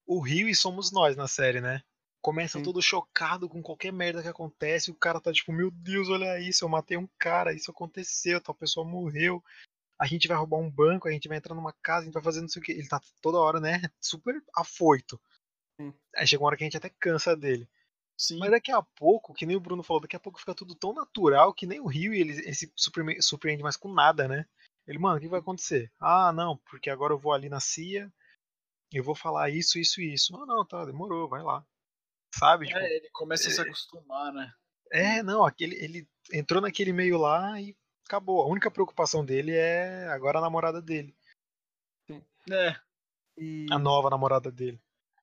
o 0.06 0.20
Huey 0.20 0.54
somos 0.54 0.92
nós 0.92 1.16
na 1.16 1.26
série, 1.26 1.60
né? 1.60 1.82
Começa 2.20 2.58
Sim. 2.58 2.64
todo 2.64 2.82
chocado 2.82 3.48
com 3.48 3.62
qualquer 3.62 3.92
merda 3.92 4.20
que 4.20 4.28
acontece. 4.28 4.90
O 4.90 4.94
cara 4.94 5.20
tá 5.20 5.32
tipo, 5.32 5.52
meu 5.52 5.70
Deus, 5.70 6.08
olha 6.08 6.38
isso, 6.40 6.64
eu 6.64 6.68
matei 6.68 6.96
um 6.96 7.08
cara, 7.18 7.54
isso 7.54 7.70
aconteceu, 7.70 8.40
tal 8.40 8.54
pessoa 8.54 8.84
morreu. 8.84 9.42
A 9.98 10.06
gente 10.06 10.28
vai 10.28 10.36
roubar 10.36 10.58
um 10.58 10.70
banco, 10.70 11.08
a 11.08 11.12
gente 11.12 11.28
vai 11.28 11.38
entrar 11.38 11.54
numa 11.54 11.72
casa, 11.82 12.02
a 12.02 12.04
gente 12.04 12.14
vai 12.14 12.22
fazer 12.22 12.40
não 12.40 12.48
sei 12.48 12.60
o 12.60 12.64
que. 12.64 12.72
Ele 12.72 12.88
tá 12.88 13.00
toda 13.22 13.38
hora, 13.38 13.60
né? 13.60 13.80
Super 14.00 14.42
afoito. 14.54 15.20
Sim. 15.80 15.94
Aí 16.14 16.26
chega 16.26 16.42
uma 16.42 16.48
hora 16.48 16.56
que 16.56 16.64
a 16.64 16.66
gente 16.66 16.76
até 16.76 16.90
cansa 17.00 17.36
dele. 17.36 17.68
Sim. 18.18 18.38
Mas 18.38 18.50
daqui 18.50 18.72
a 18.72 18.82
pouco, 18.82 19.34
que 19.34 19.44
nem 19.44 19.56
o 19.56 19.60
Bruno 19.60 19.82
falou, 19.82 20.00
daqui 20.00 20.16
a 20.16 20.20
pouco 20.20 20.38
fica 20.38 20.54
tudo 20.54 20.74
tão 20.74 20.94
natural 20.94 21.52
que 21.52 21.66
nem 21.66 21.80
o 21.80 21.86
Rio 21.86 22.14
ele, 22.14 22.32
ele 22.32 22.54
se 22.54 22.72
surpreende, 22.76 23.62
mais 23.62 23.76
com 23.76 23.92
nada, 23.92 24.26
né? 24.26 24.46
Ele, 24.86 24.98
mano, 24.98 25.18
o 25.18 25.20
que 25.20 25.28
vai 25.28 25.40
acontecer? 25.40 25.92
Ah, 26.00 26.32
não, 26.32 26.56
porque 26.70 26.88
agora 26.88 27.12
eu 27.12 27.18
vou 27.18 27.32
ali 27.32 27.48
na 27.48 27.60
CIA, 27.60 28.10
eu 28.92 29.04
vou 29.04 29.14
falar 29.14 29.50
isso, 29.50 29.78
isso 29.78 30.00
e 30.00 30.14
isso. 30.14 30.34
Ah, 30.36 30.46
não, 30.46 30.64
tá, 30.64 30.84
demorou, 30.84 31.28
vai 31.28 31.42
lá. 31.42 31.66
Sabe? 32.34 32.66
Tipo, 32.66 32.78
É, 32.78 32.96
ele 32.96 33.10
começa 33.10 33.48
a 33.48 33.52
se 33.52 33.60
acostumar, 33.60 34.32
né? 34.32 34.52
é, 34.92 35.22
não, 35.22 35.44
aquele, 35.44 35.74
ele 35.76 36.08
entrou 36.32 36.62
naquele 36.62 36.92
meio 36.92 37.18
lá 37.18 37.60
e 37.60 37.76
acabou. 38.06 38.42
A 38.42 38.46
única 38.46 38.70
preocupação 38.70 39.24
dele 39.24 39.52
é 39.54 40.06
agora 40.08 40.38
a 40.38 40.42
namorada 40.42 40.80
dele. 40.80 41.14
É, 42.50 42.76
E 43.36 43.66
A 43.70 43.78
nova 43.78 44.08
namorada 44.08 44.50
dele. 44.50 44.80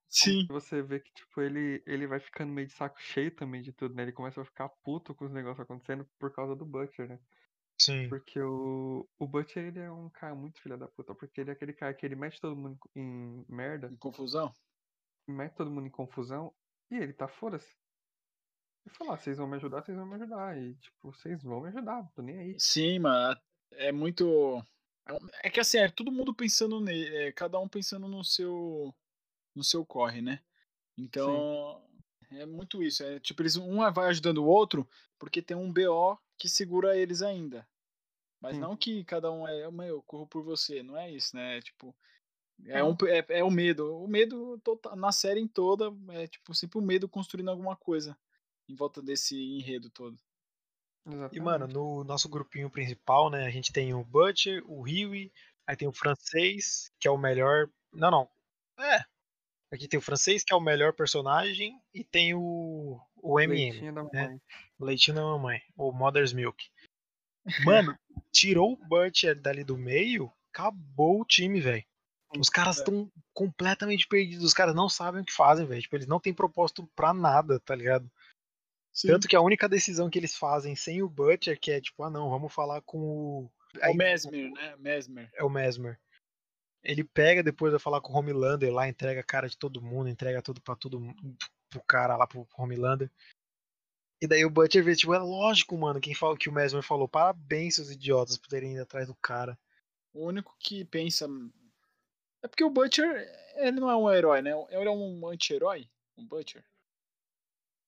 sim. 0.07 0.45
você 0.47 0.81
vê 0.81 0.99
que, 0.99 1.11
tipo, 1.13 1.41
ele, 1.41 1.81
ele 1.87 2.05
vai 2.05 2.19
ficando 2.19 2.51
meio 2.51 2.67
de 2.67 2.73
saco 2.73 3.01
cheio 3.01 3.33
também 3.35 3.61
de 3.61 3.71
tudo, 3.71 3.95
né? 3.95 4.03
Ele 4.03 4.11
começa 4.11 4.41
a 4.41 4.45
ficar 4.45 4.69
puto 4.83 5.15
com 5.15 5.25
os 5.25 5.31
negócios 5.31 5.61
acontecendo 5.61 6.05
por 6.19 6.31
causa 6.33 6.55
do 6.55 6.65
Butcher, 6.65 7.07
né? 7.07 7.19
Sim. 7.79 8.07
Porque 8.07 8.39
o, 8.39 9.09
o 9.17 9.27
Butcher, 9.27 9.65
ele 9.65 9.79
é 9.79 9.91
um 9.91 10.09
cara 10.09 10.35
muito 10.35 10.61
filha 10.61 10.77
da 10.77 10.87
puta, 10.87 11.15
porque 11.15 11.41
ele 11.41 11.49
é 11.49 11.53
aquele 11.53 11.73
cara 11.73 11.93
que 11.93 12.05
ele 12.05 12.15
mete 12.15 12.39
todo 12.39 12.55
mundo 12.55 12.77
em 12.95 13.43
merda, 13.49 13.87
Em 13.91 13.95
confusão. 13.95 14.53
mete 15.27 15.55
todo 15.55 15.71
mundo 15.71 15.87
em 15.87 15.91
confusão, 15.91 16.53
e 16.91 16.97
ele 16.97 17.13
tá 17.13 17.27
foda-se. 17.27 17.75
Ele 18.85 18.95
fala, 18.95 19.13
ah, 19.13 19.17
vocês 19.17 19.37
vão 19.37 19.47
me 19.47 19.55
ajudar, 19.55 19.81
vocês 19.83 19.97
vão 19.97 20.05
me 20.05 20.15
ajudar. 20.15 20.57
E, 20.57 20.75
tipo, 20.75 21.11
vocês 21.11 21.41
vão 21.41 21.61
me 21.61 21.69
ajudar, 21.69 22.09
tô 22.13 22.21
nem 22.21 22.37
aí. 22.37 22.59
Sim, 22.59 22.99
mano. 22.99 23.39
É 23.71 23.91
muito. 23.91 24.63
É 25.43 25.49
que 25.49 25.59
assim, 25.59 25.77
é 25.77 25.89
todo 25.89 26.11
mundo 26.11 26.33
pensando 26.33 26.79
nele, 26.79 27.15
é, 27.15 27.31
cada 27.31 27.59
um 27.59 27.67
pensando 27.67 28.07
no 28.07 28.23
seu 28.23 28.93
no 29.55 29.63
seu 29.63 29.85
corre, 29.85 30.21
né? 30.21 30.39
Então, 30.97 31.81
é 32.31 32.45
muito 32.45 32.81
isso. 32.81 33.03
É 33.03 33.19
tipo, 33.19 33.41
eles 33.41 33.55
um 33.55 33.77
vai 33.91 34.09
ajudando 34.09 34.39
o 34.39 34.45
outro 34.47 34.87
porque 35.19 35.41
tem 35.41 35.55
um 35.55 35.71
BO 35.71 36.17
que 36.37 36.49
segura 36.49 36.97
eles 36.97 37.21
ainda. 37.21 37.67
Mas 38.41 38.55
Sim. 38.55 38.61
não 38.61 38.75
que 38.75 39.03
cada 39.05 39.31
um 39.31 39.47
é, 39.47 39.69
"Meu, 39.71 39.87
eu 39.87 40.03
corro 40.03 40.27
por 40.27 40.43
você, 40.43 40.83
não 40.83 40.97
é 40.97 41.09
isso, 41.11 41.35
né? 41.35 41.61
Tipo, 41.61 41.95
é, 42.65 42.79
Não. 42.79 42.91
um, 42.91 42.97
é, 43.07 43.25
é 43.39 43.43
o 43.43 43.51
medo. 43.51 43.97
O 43.97 44.07
medo 44.07 44.59
tota- 44.59 44.95
na 44.95 45.11
série 45.11 45.39
em 45.39 45.47
toda 45.47 45.93
é 46.09 46.27
tipo 46.27 46.53
sempre 46.53 46.77
o 46.79 46.81
medo 46.81 47.07
construindo 47.07 47.49
alguma 47.49 47.75
coisa 47.75 48.17
em 48.69 48.75
volta 48.75 49.01
desse 49.01 49.35
enredo 49.35 49.89
todo. 49.89 50.17
Exatamente. 51.05 51.37
E, 51.37 51.41
mano, 51.41 51.67
no 51.67 52.03
nosso 52.03 52.29
grupinho 52.29 52.69
principal, 52.69 53.29
né, 53.29 53.45
a 53.45 53.49
gente 53.49 53.73
tem 53.73 53.93
o 53.93 54.03
Butcher, 54.03 54.63
o 54.65 54.83
Huey, 54.83 55.31
aí 55.67 55.75
tem 55.75 55.87
o 55.87 55.93
francês, 55.93 56.91
que 56.99 57.07
é 57.07 57.11
o 57.11 57.17
melhor. 57.17 57.69
Não, 57.91 58.09
não. 58.09 58.29
É. 58.79 59.03
Aqui 59.73 59.87
tem 59.87 59.97
o 59.97 60.01
francês, 60.03 60.43
que 60.43 60.53
é 60.53 60.55
o 60.55 60.61
melhor 60.61 60.93
personagem, 60.93 61.79
e 61.93 62.03
tem 62.03 62.33
o, 62.35 62.99
o 63.17 63.39
MM, 63.39 63.71
Leitinho 63.71 63.93
da 63.93 64.03
né? 64.03 64.09
mamãe. 64.13 64.41
o 64.79 64.85
leitinho 64.85 65.15
da 65.15 65.23
mamãe, 65.23 65.61
o 65.75 65.91
Mother's 65.91 66.31
Milk. 66.31 66.63
Mano, 67.65 67.97
tirou 68.31 68.73
o 68.73 68.87
Butcher 68.87 69.39
dali 69.39 69.63
do 69.63 69.77
meio, 69.77 70.31
acabou 70.53 71.19
o 71.21 71.25
time, 71.25 71.59
velho. 71.59 71.83
Os 72.37 72.49
caras 72.49 72.77
É. 72.77 72.79
estão 72.79 73.11
completamente 73.33 74.07
perdidos, 74.07 74.45
os 74.45 74.53
caras 74.53 74.73
não 74.73 74.87
sabem 74.87 75.21
o 75.21 75.25
que 75.25 75.33
fazem, 75.33 75.65
velho. 75.65 75.81
Tipo, 75.81 75.95
eles 75.97 76.07
não 76.07 76.19
têm 76.19 76.33
propósito 76.33 76.87
pra 76.95 77.13
nada, 77.13 77.59
tá 77.59 77.75
ligado? 77.75 78.09
Sim. 78.93 79.07
Tanto 79.07 79.27
que 79.27 79.35
a 79.35 79.41
única 79.41 79.67
decisão 79.67 80.09
que 80.09 80.19
eles 80.19 80.35
fazem 80.35 80.75
sem 80.75 81.01
o 81.01 81.09
Butcher, 81.09 81.59
que 81.59 81.71
é 81.71 81.81
tipo, 81.81 82.03
ah 82.03 82.11
não, 82.11 82.29
vamos 82.29 82.53
falar 82.53 82.81
com 82.81 82.99
o. 82.99 83.51
É 83.81 83.89
o 83.89 83.95
Mesmer, 83.95 84.51
né? 84.51 84.75
Mesmer. 84.77 85.29
É 85.33 85.43
o 85.43 85.49
Mesmer. 85.49 85.99
Ele 86.83 87.03
pega 87.03 87.41
depois 87.41 87.71
vai 87.71 87.79
falar 87.79 88.01
com 88.01 88.13
o 88.13 88.15
Homelander 88.15 88.71
lá, 88.71 88.87
entrega 88.87 89.21
a 89.21 89.23
cara 89.23 89.49
de 89.49 89.57
todo 89.57 89.81
mundo, 89.81 90.09
entrega 90.09 90.41
tudo 90.41 90.61
pra 90.61 90.75
todo 90.75 90.99
mundo, 90.99 91.37
pro 91.69 91.81
cara 91.81 92.15
lá, 92.15 92.27
pro 92.27 92.47
Homelander. 92.55 93.09
E 94.21 94.27
daí 94.27 94.45
o 94.45 94.49
Butcher 94.49 94.83
vê, 94.83 94.95
tipo, 94.95 95.13
é 95.13 95.17
lógico, 95.17 95.77
mano, 95.77 95.99
quem 95.99 96.13
fala 96.13 96.37
que 96.37 96.49
o 96.49 96.53
Mesmer 96.53 96.83
falou, 96.83 97.07
parabéns, 97.07 97.75
seus 97.75 97.89
idiotas, 97.89 98.37
por 98.37 98.47
terem 98.47 98.73
ido 98.73 98.83
atrás 98.83 99.07
do 99.07 99.15
cara. 99.15 99.57
O 100.13 100.27
único 100.27 100.55
que 100.59 100.85
pensa 100.85 101.27
É 102.43 102.47
porque 102.47 102.63
o 102.63 102.69
Butcher, 102.69 103.27
ele 103.55 103.79
não 103.79 103.89
é 103.89 103.95
um 103.95 104.11
herói, 104.11 104.41
né? 104.41 104.51
Ele 104.69 104.87
é 104.87 104.91
um 104.91 105.27
anti-herói, 105.27 105.89
um 106.15 106.25
Butcher. 106.25 106.63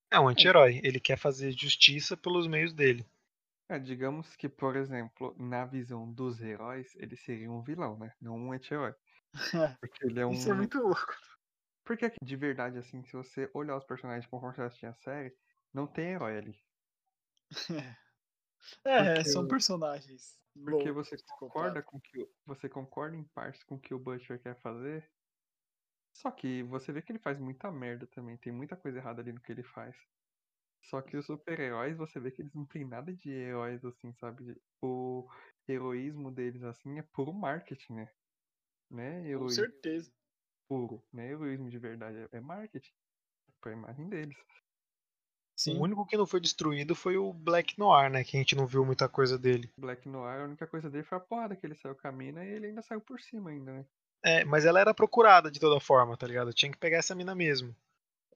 É 0.10 0.20
um 0.20 0.28
anti-herói. 0.28 0.82
Ele 0.84 1.00
quer 1.00 1.16
fazer 1.16 1.52
justiça 1.52 2.18
pelos 2.18 2.48
meios 2.48 2.74
dele. 2.74 3.06
É, 3.70 3.80
digamos 3.80 4.36
que, 4.36 4.48
por 4.48 4.76
exemplo, 4.76 5.36
na 5.40 5.66
visão 5.66 6.12
dos 6.12 6.40
heróis, 6.42 6.94
ele 6.96 7.16
seria 7.16 7.52
um 7.52 7.64
vilão, 7.64 7.98
né? 7.98 8.14
Não 8.22 8.36
um 8.38 8.52
anti-herói. 8.52 8.94
Porque 9.82 10.06
ele 10.08 10.20
é 10.22 10.26
um. 10.28 10.34
Isso 10.34 10.50
é 10.50 10.54
muito 10.54 10.78
louco. 10.80 11.16
Porque 11.86 12.12
de 12.22 12.36
verdade, 12.36 12.78
assim, 12.78 13.04
se 13.04 13.14
você 13.14 13.50
olhar 13.54 13.78
os 13.78 13.86
personagens 13.86 14.28
conforme 14.28 14.56
você 14.56 14.62
assistir 14.64 14.88
a 14.88 14.94
série, 14.94 15.36
não 15.74 15.88
tem 15.88 16.12
herói 16.12 16.38
ali. 16.38 16.60
É, 18.84 18.96
Porque 18.96 19.24
são 19.24 19.46
personagens. 19.48 20.38
Porque 20.64 20.92
loucos, 20.92 20.92
você 20.92 21.18
concorda 21.18 21.82
com 21.84 22.00
que 22.02 22.20
o- 22.22 22.30
você 22.46 22.70
concorda 22.70 23.16
em 23.18 23.24
partes 23.24 23.64
com 23.64 23.76
o 23.76 23.80
que 23.80 23.94
o 23.94 24.00
Butcher 24.00 24.42
quer 24.42 24.56
fazer. 24.62 25.10
Só 26.16 26.32
que 26.32 26.64
você 26.64 26.94
vê 26.94 27.02
que 27.02 27.12
ele 27.12 27.20
faz 27.20 27.38
muita 27.38 27.70
merda 27.70 28.08
também, 28.08 28.38
tem 28.38 28.52
muita 28.52 28.76
coisa 28.78 28.98
errada 29.00 29.22
ali 29.22 29.34
no 29.34 29.42
que 29.42 29.52
ele 29.52 29.64
faz. 29.64 29.96
Só 30.84 31.02
que 31.02 31.18
os 31.18 31.26
super-heróis, 31.26 31.98
você 31.98 32.20
vê 32.20 32.32
que 32.32 32.42
eles 32.42 32.54
não 32.54 32.66
têm 32.66 32.86
nada 32.86 33.14
de 33.14 33.30
heróis 33.30 33.84
assim, 33.84 34.14
sabe? 34.14 34.56
O 34.82 35.28
heroísmo 35.68 36.32
deles 36.32 36.64
assim 36.64 37.00
é 37.00 37.02
puro 37.02 37.34
marketing, 37.34 37.94
né? 37.94 38.10
Né? 38.90 39.22
Com 39.22 39.28
Heroísmo 39.28 39.66
certeza. 39.66 40.12
puro, 40.70 41.04
né? 41.12 41.32
Heroísmo 41.32 41.70
de 41.70 41.78
verdade 41.80 42.18
é- 42.18 42.38
é 42.38 42.40
marketing 42.40 42.94
pra 43.60 43.74
imagem 43.74 44.08
deles. 44.08 44.38
Sim. 45.58 45.78
O 45.78 45.84
único 45.84 46.06
que 46.06 46.16
não 46.18 46.26
foi 46.26 46.40
destruído 46.40 46.96
foi 46.96 47.18
o 47.18 47.34
Black 47.34 47.78
Noir, 47.78 48.10
né? 48.10 48.24
Que 48.24 48.38
a 48.38 48.40
gente 48.40 48.56
não 48.56 48.68
viu 48.68 48.86
muita 48.86 49.10
coisa 49.10 49.38
dele. 49.38 49.70
Black 49.78 50.08
Noir, 50.08 50.42
a 50.42 50.46
única 50.46 50.68
coisa 50.68 50.90
dele 50.90 51.04
foi 51.04 51.18
a 51.18 51.22
porrada 51.22 51.56
que 51.56 51.66
ele 51.66 51.76
saiu 51.76 51.96
com 51.96 52.08
a 52.08 52.12
mina 52.12 52.46
e 52.46 52.50
ele 52.50 52.68
ainda 52.68 52.82
saiu 52.82 53.02
por 53.02 53.20
cima 53.20 53.50
ainda, 53.50 53.74
né? 53.74 53.86
É, 54.26 54.44
mas 54.44 54.66
ela 54.66 54.80
era 54.80 54.92
procurada 54.92 55.52
de 55.52 55.60
toda 55.60 55.80
forma, 55.80 56.18
tá 56.18 56.26
ligado? 56.26 56.52
Tinha 56.52 56.72
que 56.72 56.80
pegar 56.80 56.98
essa 56.98 57.14
mina 57.14 57.36
mesmo. 57.36 57.76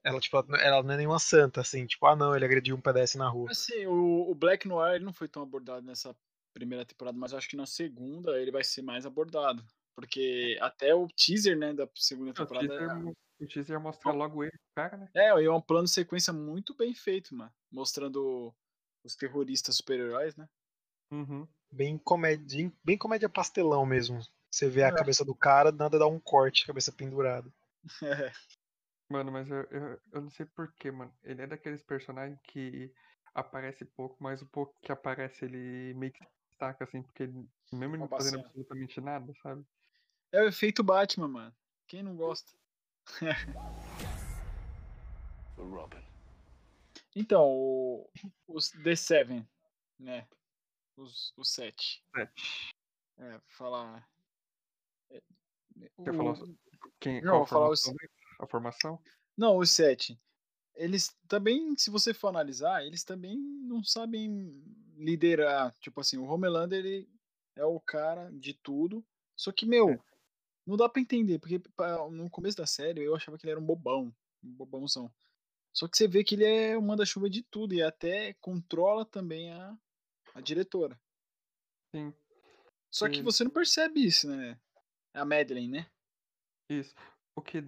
Ela, 0.04 0.20
tipo, 0.20 0.36
ela 0.36 0.82
não 0.84 0.94
é 0.94 0.96
nenhuma 0.96 1.18
santa, 1.18 1.60
assim, 1.60 1.84
tipo, 1.84 2.06
ah 2.06 2.14
não, 2.14 2.34
ele 2.34 2.44
agrediu 2.44 2.76
um 2.76 2.80
pedestre 2.80 3.18
na 3.18 3.28
rua. 3.28 3.50
Assim, 3.50 3.86
o, 3.86 4.30
o 4.30 4.34
Black 4.34 4.68
Noir 4.68 4.94
ele 4.94 5.04
não 5.04 5.12
foi 5.12 5.26
tão 5.26 5.42
abordado 5.42 5.84
nessa 5.84 6.16
primeira 6.54 6.84
temporada, 6.84 7.18
mas 7.18 7.32
eu 7.32 7.38
acho 7.38 7.48
que 7.48 7.56
na 7.56 7.66
segunda 7.66 8.40
ele 8.40 8.52
vai 8.52 8.62
ser 8.62 8.82
mais 8.82 9.04
abordado. 9.04 9.64
Porque 9.96 10.56
até 10.62 10.94
o 10.94 11.08
teaser, 11.08 11.58
né, 11.58 11.74
da 11.74 11.88
segunda 11.96 12.30
O 12.30 12.34
temporada. 12.34 12.68
teaser, 12.68 12.96
mo- 12.96 13.12
o 13.40 13.46
teaser 13.46 13.80
mostra 13.80 14.12
logo 14.12 14.44
ele, 14.44 14.58
cara, 14.74 14.96
né? 14.96 15.10
É, 15.12 15.28
é 15.28 15.50
um 15.50 15.60
plano 15.60 15.84
de 15.84 15.90
sequência 15.90 16.32
muito 16.32 16.74
bem 16.74 16.94
feito, 16.94 17.34
mano. 17.34 17.52
Mostrando 17.70 18.54
os 19.04 19.16
terroristas 19.16 19.76
super-heróis, 19.76 20.36
né? 20.36 20.48
Uhum. 21.10 21.46
Bem 21.70 21.98
comédia, 21.98 22.72
bem 22.82 22.96
comédia 22.96 23.28
pastelão 23.28 23.84
mesmo. 23.84 24.20
Você 24.50 24.68
vê 24.68 24.82
a 24.82 24.88
É. 24.88 24.94
cabeça 24.94 25.24
do 25.24 25.34
cara, 25.34 25.70
nada 25.70 25.98
dá 25.98 26.06
um 26.06 26.18
corte, 26.18 26.66
cabeça 26.66 26.92
pendurada. 26.92 27.50
É. 28.02 28.32
Mano, 29.08 29.32
mas 29.32 29.50
eu, 29.50 29.62
eu, 29.70 30.00
eu 30.12 30.20
não 30.20 30.30
sei 30.30 30.46
porquê, 30.46 30.90
mano. 30.90 31.12
Ele 31.24 31.42
é 31.42 31.46
daqueles 31.46 31.82
personagens 31.82 32.38
que 32.44 32.92
aparece 33.34 33.84
pouco, 33.84 34.16
mas 34.22 34.40
o 34.40 34.46
pouco 34.46 34.78
que 34.80 34.92
aparece 34.92 35.44
ele 35.44 35.92
meio 35.94 36.12
que 36.12 36.24
destaca, 36.48 36.84
assim, 36.84 37.02
porque 37.02 37.24
ele, 37.24 37.48
mesmo 37.72 37.96
ele 37.96 38.02
não 38.02 38.08
fazendo 38.08 38.38
absolutamente 38.38 39.00
nada, 39.00 39.32
sabe? 39.42 39.64
É 40.30 40.42
o 40.42 40.48
efeito 40.48 40.84
Batman, 40.84 41.26
mano. 41.26 41.56
Quem 41.88 42.04
não 42.04 42.16
gosta? 42.16 42.52
For 45.56 45.66
Robin. 45.68 46.04
Então, 47.16 47.44
o, 47.48 48.08
os 48.46 48.70
The 48.70 48.94
Seven, 48.94 49.48
né? 49.98 50.28
Os, 50.96 51.32
os 51.36 51.52
sete. 51.52 52.04
Sete. 52.14 52.74
É, 53.18 53.40
falar. 53.48 54.08
É, 55.10 55.20
Quer 56.04 56.10
o- 56.12 56.56
Quem, 56.98 57.20
Não, 57.22 57.38
vou 57.38 57.46
falar 57.46 57.70
os-? 57.70 57.92
A 58.38 58.46
formação? 58.46 58.98
Não, 59.36 59.58
os 59.58 59.70
sete. 59.70 60.18
Eles 60.74 61.14
também, 61.28 61.76
se 61.76 61.90
você 61.90 62.14
for 62.14 62.28
analisar, 62.28 62.84
eles 62.84 63.04
também 63.04 63.36
não 63.38 63.82
sabem 63.84 64.50
liderar. 64.96 65.74
Tipo 65.80 66.00
assim, 66.00 66.16
o 66.16 66.24
Homelander, 66.24 66.84
ele 66.84 67.08
é 67.56 67.64
o 67.64 67.78
cara 67.80 68.30
de 68.32 68.54
tudo. 68.54 69.04
Só 69.36 69.52
que, 69.52 69.66
meu, 69.66 70.02
não 70.66 70.76
dá 70.76 70.88
pra 70.88 71.00
entender, 71.02 71.38
porque 71.38 71.60
no 72.10 72.30
começo 72.30 72.56
da 72.56 72.66
série 72.66 73.02
eu 73.02 73.14
achava 73.14 73.36
que 73.36 73.44
ele 73.44 73.52
era 73.52 73.60
um 73.60 73.64
bobão, 73.66 74.14
um 74.42 74.52
bobãozão. 74.52 75.12
Só 75.72 75.86
que 75.86 75.96
você 75.96 76.08
vê 76.08 76.24
que 76.24 76.34
ele 76.34 76.44
é 76.44 76.76
o 76.76 76.82
manda-chuva 76.82 77.28
de 77.30 77.42
tudo 77.42 77.74
e 77.74 77.82
até 77.82 78.34
controla 78.34 79.04
também 79.04 79.52
a, 79.52 79.76
a 80.34 80.40
diretora. 80.40 81.00
Sim, 81.94 82.12
Só 82.90 83.08
que 83.08 83.22
você 83.22 83.44
não 83.44 83.50
percebe 83.50 84.04
isso, 84.04 84.28
né? 84.28 84.58
É 85.14 85.20
a 85.20 85.24
Madeleine, 85.24 85.68
né? 85.68 85.86
isso. 86.68 86.94
O 87.36 87.42
que 87.42 87.64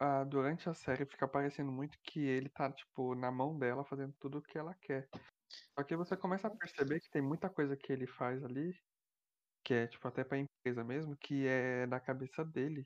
ah, 0.00 0.24
durante 0.24 0.68
a 0.68 0.74
série 0.74 1.06
fica 1.06 1.26
parecendo 1.28 1.72
muito 1.72 1.98
que 2.02 2.20
ele 2.20 2.48
tá, 2.50 2.70
tipo, 2.72 3.14
na 3.14 3.30
mão 3.30 3.58
dela 3.58 3.84
fazendo 3.84 4.14
tudo 4.20 4.38
o 4.38 4.42
que 4.42 4.58
ela 4.58 4.74
quer. 4.74 5.08
Só 5.78 5.84
que 5.84 5.96
você 5.96 6.16
começa 6.16 6.48
a 6.48 6.56
perceber 6.56 7.00
que 7.00 7.10
tem 7.10 7.22
muita 7.22 7.50
coisa 7.50 7.76
que 7.76 7.92
ele 7.92 8.06
faz 8.06 8.42
ali, 8.44 8.72
que 9.64 9.74
é, 9.74 9.86
tipo, 9.86 10.06
até 10.08 10.24
pra 10.24 10.38
empresa 10.38 10.84
mesmo, 10.84 11.16
que 11.18 11.46
é 11.46 11.86
da 11.86 12.00
cabeça 12.00 12.44
dele. 12.44 12.84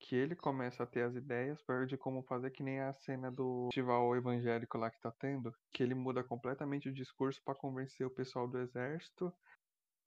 Que 0.00 0.16
ele 0.16 0.36
começa 0.36 0.84
a 0.84 0.86
ter 0.86 1.02
as 1.02 1.14
ideias 1.16 1.58
de 1.88 1.98
como 1.98 2.22
fazer, 2.24 2.50
que 2.52 2.62
nem 2.62 2.80
a 2.80 2.94
cena 2.94 3.32
do 3.32 3.66
festival 3.66 4.16
evangélico 4.16 4.78
lá 4.78 4.90
que 4.90 5.00
tá 5.00 5.12
tendo, 5.18 5.52
que 5.72 5.82
ele 5.82 5.94
muda 5.94 6.24
completamente 6.24 6.88
o 6.88 6.94
discurso 6.94 7.40
pra 7.44 7.54
convencer 7.54 8.06
o 8.06 8.14
pessoal 8.14 8.48
do 8.48 8.58
exército 8.58 9.32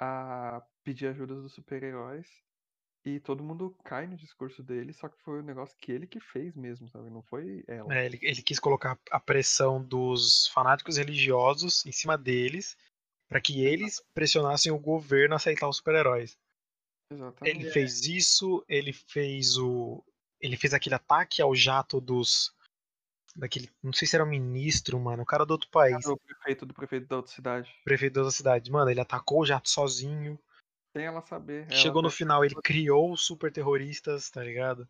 a 0.02 0.62
pedir 0.84 1.08
ajuda 1.08 1.36
dos 1.36 1.54
super-heróis. 1.54 2.28
E 3.04 3.20
todo 3.20 3.44
mundo 3.44 3.76
cai 3.84 4.06
no 4.06 4.16
discurso 4.16 4.62
dele, 4.62 4.94
só 4.94 5.10
que 5.10 5.20
foi 5.24 5.40
um 5.40 5.46
negócio 5.46 5.76
que 5.80 5.92
ele 5.92 6.06
que 6.06 6.20
fez 6.20 6.56
mesmo, 6.56 6.88
sabe? 6.90 7.10
Não 7.10 7.24
foi 7.24 7.64
ela. 7.68 7.92
É, 7.96 8.06
ele, 8.06 8.20
ele 8.22 8.44
quis 8.44 8.60
colocar 8.60 9.00
a 9.10 9.20
pressão 9.20 9.84
dos 9.84 10.48
fanáticos 10.50 10.98
religiosos 10.98 11.84
em 11.86 11.92
cima 11.92 12.16
deles, 12.16 12.78
para 13.28 13.42
que 13.42 13.66
eles 13.66 14.04
pressionassem 14.14 14.72
o 14.72 14.78
governo 14.78 15.34
a 15.34 15.38
aceitar 15.38 15.68
os 15.68 15.78
super-heróis. 15.78 16.38
Exatamente. 17.12 17.58
Ele 17.58 17.72
fez 17.72 18.06
isso, 18.06 18.64
ele 18.70 18.94
fez 18.94 19.58
o. 19.58 20.04
Ele 20.40 20.56
fez 20.56 20.74
aquele 20.74 20.96
ataque 20.96 21.42
ao 21.42 21.56
jato 21.56 22.00
dos. 22.00 22.54
Daquele. 23.36 23.70
Não 23.82 23.94
sei 23.94 24.08
se 24.08 24.16
era 24.16 24.24
um 24.24 24.30
ministro, 24.30 25.00
mano. 25.00 25.24
O 25.24 25.26
cara 25.26 25.46
do 25.46 25.52
outro 25.52 25.70
país. 25.70 26.06
O 26.06 26.18
prefeito 26.18 26.66
do 26.68 26.74
prefeito 26.74 27.08
da 27.08 27.18
outra 27.18 27.32
cidade. 27.32 27.74
Prefeito 27.84 28.14
da 28.14 28.22
outra 28.22 28.36
cidade. 28.36 28.72
Mano, 28.72 28.92
ele 28.92 29.02
atacou 29.02 29.42
o 29.42 29.46
jato 29.46 29.70
sozinho. 29.70 30.40
Sem 30.96 31.06
ela 31.06 31.22
saber. 31.22 31.64
ela 31.64 31.80
Chegou 31.80 32.02
no 32.02 32.10
final, 32.10 32.44
ele 32.44 32.56
criou 32.64 33.12
os 33.12 33.26
super 33.26 33.52
terroristas, 33.52 34.30
tá 34.30 34.44
ligado? 34.44 34.88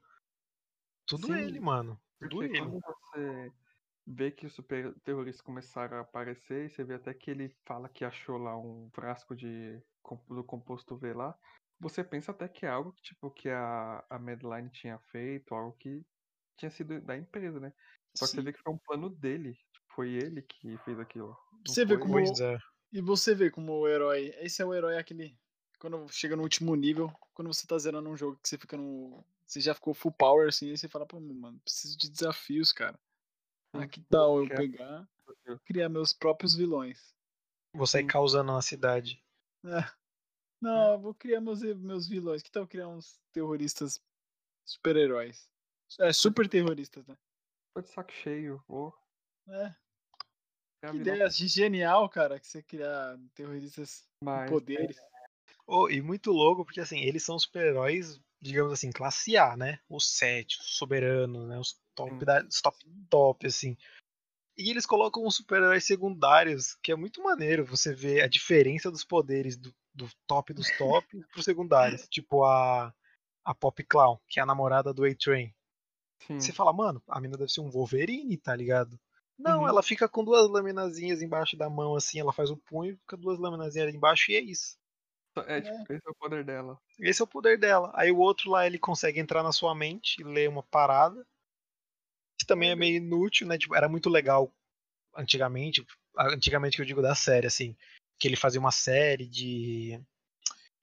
Tudo 1.05 1.27
Sim, 1.27 1.33
ele, 1.33 1.59
mano. 1.59 1.99
Tudo 2.19 2.43
ele. 2.43 2.57
quando 2.57 2.79
você 2.81 3.51
vê 4.05 4.31
que 4.31 4.47
os 4.47 4.53
super 4.53 4.93
terroristas 5.01 5.41
começaram 5.41 5.97
a 5.97 6.01
aparecer, 6.01 6.65
e 6.65 6.69
você 6.69 6.83
vê 6.83 6.95
até 6.95 7.13
que 7.13 7.29
ele 7.29 7.55
fala 7.65 7.87
que 7.89 8.03
achou 8.03 8.37
lá 8.37 8.57
um 8.57 8.89
frasco 8.93 9.35
de 9.35 9.79
do 10.27 10.43
composto 10.43 10.97
V 10.97 11.13
lá, 11.13 11.37
você 11.79 12.03
pensa 12.03 12.31
até 12.31 12.47
que 12.47 12.65
é 12.65 12.69
algo 12.69 12.91
que, 12.93 13.01
tipo, 13.01 13.29
que 13.29 13.49
a, 13.49 14.03
a 14.09 14.19
Madeline 14.19 14.69
tinha 14.69 14.97
feito, 15.11 15.53
algo 15.53 15.75
que 15.77 16.03
tinha 16.57 16.71
sido 16.71 16.99
da 17.01 17.17
empresa, 17.17 17.59
né? 17.59 17.73
Só 18.15 18.25
que 18.25 18.33
você 18.33 18.41
vê 18.41 18.53
que 18.53 18.61
foi 18.61 18.73
um 18.73 18.77
plano 18.77 19.09
dele. 19.09 19.57
Foi 19.95 20.09
ele 20.11 20.41
que 20.41 20.77
fez 20.79 20.99
aquilo. 20.99 21.37
Você 21.65 21.85
vê 21.85 21.97
como- 21.97 22.19
é. 22.19 22.57
E 22.93 23.01
você 23.01 23.33
vê 23.33 23.49
como 23.49 23.73
o 23.73 23.87
herói. 23.87 24.33
Esse 24.39 24.61
é 24.61 24.65
o 24.65 24.73
herói 24.73 24.97
aquele. 24.97 25.37
Quando 25.81 26.07
chega 26.09 26.35
no 26.35 26.43
último 26.43 26.75
nível, 26.75 27.11
quando 27.33 27.51
você 27.51 27.65
tá 27.65 27.75
zerando 27.75 28.07
um 28.07 28.15
jogo 28.15 28.37
que 28.39 28.47
você 28.47 28.55
fica 28.55 28.77
no. 28.77 29.25
Você 29.47 29.59
já 29.59 29.73
ficou 29.73 29.95
full 29.95 30.11
power 30.11 30.47
assim, 30.47 30.69
aí 30.69 30.77
você 30.77 30.87
fala, 30.87 31.07
pô, 31.07 31.19
mano, 31.19 31.59
preciso 31.61 31.97
de 31.97 32.07
desafios, 32.07 32.71
cara. 32.71 32.99
Ah, 33.73 33.87
que 33.87 33.99
tal 34.01 34.37
eu 34.37 34.47
quer- 34.47 34.57
pegar, 34.57 35.09
criar 35.65 35.89
meus 35.89 36.13
próprios 36.13 36.53
vilões? 36.53 37.15
Vou 37.73 37.87
sair 37.87 38.03
Sim. 38.03 38.09
causando 38.09 38.53
na 38.53 38.61
cidade. 38.61 39.25
Não, 40.61 40.91
eu 40.93 40.99
vou 40.99 41.15
criar 41.15 41.41
meus, 41.41 41.63
meus 41.63 42.07
vilões. 42.07 42.43
Que 42.43 42.51
tal 42.51 42.67
criar 42.67 42.87
uns 42.87 43.19
terroristas 43.33 43.99
super-heróis? 44.63 45.49
É, 45.99 46.13
super 46.13 46.47
terroristas, 46.47 47.07
né? 47.07 47.17
Tô 47.73 47.81
de 47.81 47.87
saco 47.89 48.11
cheio. 48.11 48.63
ô, 48.67 48.93
É, 49.47 49.75
é 50.83 50.91
que 50.91 50.97
ideia 50.97 51.27
genial, 51.31 52.07
cara, 52.07 52.39
que 52.39 52.45
você 52.45 52.61
criar 52.61 53.17
terroristas 53.33 54.07
com 54.19 54.25
mais- 54.25 54.51
poderes. 54.51 54.97
Oh, 55.67 55.89
e 55.89 56.01
muito 56.01 56.31
louco, 56.31 56.65
porque 56.65 56.79
assim, 56.79 56.99
eles 56.99 57.23
são 57.23 57.37
super-heróis, 57.39 58.19
digamos 58.41 58.73
assim, 58.73 58.91
classe 58.91 59.37
A, 59.37 59.55
né? 59.55 59.79
Os 59.89 60.17
sete, 60.17 60.59
os 60.59 60.77
soberanos, 60.77 61.47
né? 61.47 61.57
Os 61.59 61.79
top, 61.95 62.25
da, 62.25 62.43
os 62.45 62.61
top 62.61 62.77
top, 63.09 63.47
assim. 63.47 63.77
E 64.57 64.69
eles 64.69 64.85
colocam 64.85 65.25
os 65.25 65.35
super-heróis 65.35 65.85
secundários, 65.85 66.75
que 66.83 66.91
é 66.91 66.95
muito 66.95 67.23
maneiro 67.23 67.65
você 67.65 67.93
ver 67.93 68.21
a 68.21 68.27
diferença 68.27 68.91
dos 68.91 69.03
poderes 69.03 69.57
do, 69.57 69.73
do 69.93 70.09
top 70.27 70.53
dos 70.53 70.69
top 70.77 71.07
pros 71.31 71.45
secundários. 71.45 72.07
Tipo 72.09 72.43
a, 72.43 72.93
a 73.45 73.55
Pop 73.55 73.83
Clown, 73.83 74.19
que 74.27 74.39
é 74.39 74.43
a 74.43 74.45
namorada 74.45 74.93
do 74.93 75.05
A-Train. 75.05 75.53
Você 76.39 76.51
fala, 76.51 76.73
mano, 76.73 77.01
a 77.07 77.19
mina 77.19 77.37
deve 77.37 77.51
ser 77.51 77.61
um 77.61 77.69
Wolverine, 77.69 78.37
tá 78.37 78.55
ligado? 78.55 78.99
Não, 79.37 79.61
Uhum. 79.61 79.67
ela 79.67 79.81
fica 79.81 80.07
com 80.07 80.23
duas 80.23 80.49
laminazinhas 80.49 81.21
embaixo 81.21 81.57
da 81.57 81.69
mão, 81.69 81.95
assim, 81.95 82.19
ela 82.19 82.31
faz 82.31 82.49
o 82.51 82.57
punho, 82.57 82.97
fica 82.97 83.17
duas 83.17 83.39
laminazinhas 83.39 83.87
ali 83.87 83.97
embaixo 83.97 84.31
e 84.31 84.35
é 84.35 84.39
isso. 84.39 84.77
É, 85.47 85.61
tipo, 85.61 85.93
esse 85.93 86.07
é 86.07 86.09
o 86.09 86.15
poder 86.15 86.43
dela. 86.43 86.79
Esse 86.99 87.21
é 87.21 87.23
o 87.23 87.27
poder 87.27 87.57
dela. 87.57 87.91
Aí 87.95 88.11
o 88.11 88.17
outro 88.17 88.51
lá, 88.51 88.65
ele 88.65 88.77
consegue 88.77 89.19
entrar 89.19 89.43
na 89.43 89.51
sua 89.51 89.73
mente 89.73 90.21
e 90.21 90.23
ler 90.23 90.49
uma 90.49 90.63
parada. 90.63 91.25
Que 92.39 92.45
também 92.45 92.71
é 92.71 92.75
meio 92.75 92.97
inútil, 92.97 93.47
né? 93.47 93.57
Tipo, 93.57 93.75
era 93.75 93.87
muito 93.87 94.09
legal 94.09 94.53
antigamente. 95.15 95.85
Antigamente 96.17 96.75
que 96.75 96.81
eu 96.81 96.85
digo 96.85 97.01
da 97.01 97.15
série, 97.15 97.47
assim. 97.47 97.75
Que 98.19 98.27
ele 98.27 98.35
fazia 98.35 98.59
uma 98.59 98.71
série 98.71 99.27
de 99.27 100.01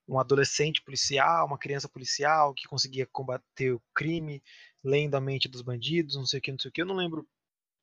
um 0.08 0.18
adolescente 0.18 0.82
policial, 0.82 1.46
uma 1.46 1.58
criança 1.58 1.88
policial 1.88 2.54
que 2.54 2.66
conseguia 2.66 3.06
combater 3.06 3.72
o 3.72 3.82
crime, 3.94 4.42
lendo 4.82 5.14
a 5.14 5.20
mente 5.20 5.48
dos 5.48 5.60
bandidos, 5.60 6.16
não 6.16 6.24
sei 6.24 6.38
o 6.38 6.42
que, 6.42 6.50
não 6.50 6.58
sei 6.58 6.70
o 6.70 6.72
que. 6.72 6.80
Eu 6.80 6.86
não 6.86 6.96
lembro 6.96 7.28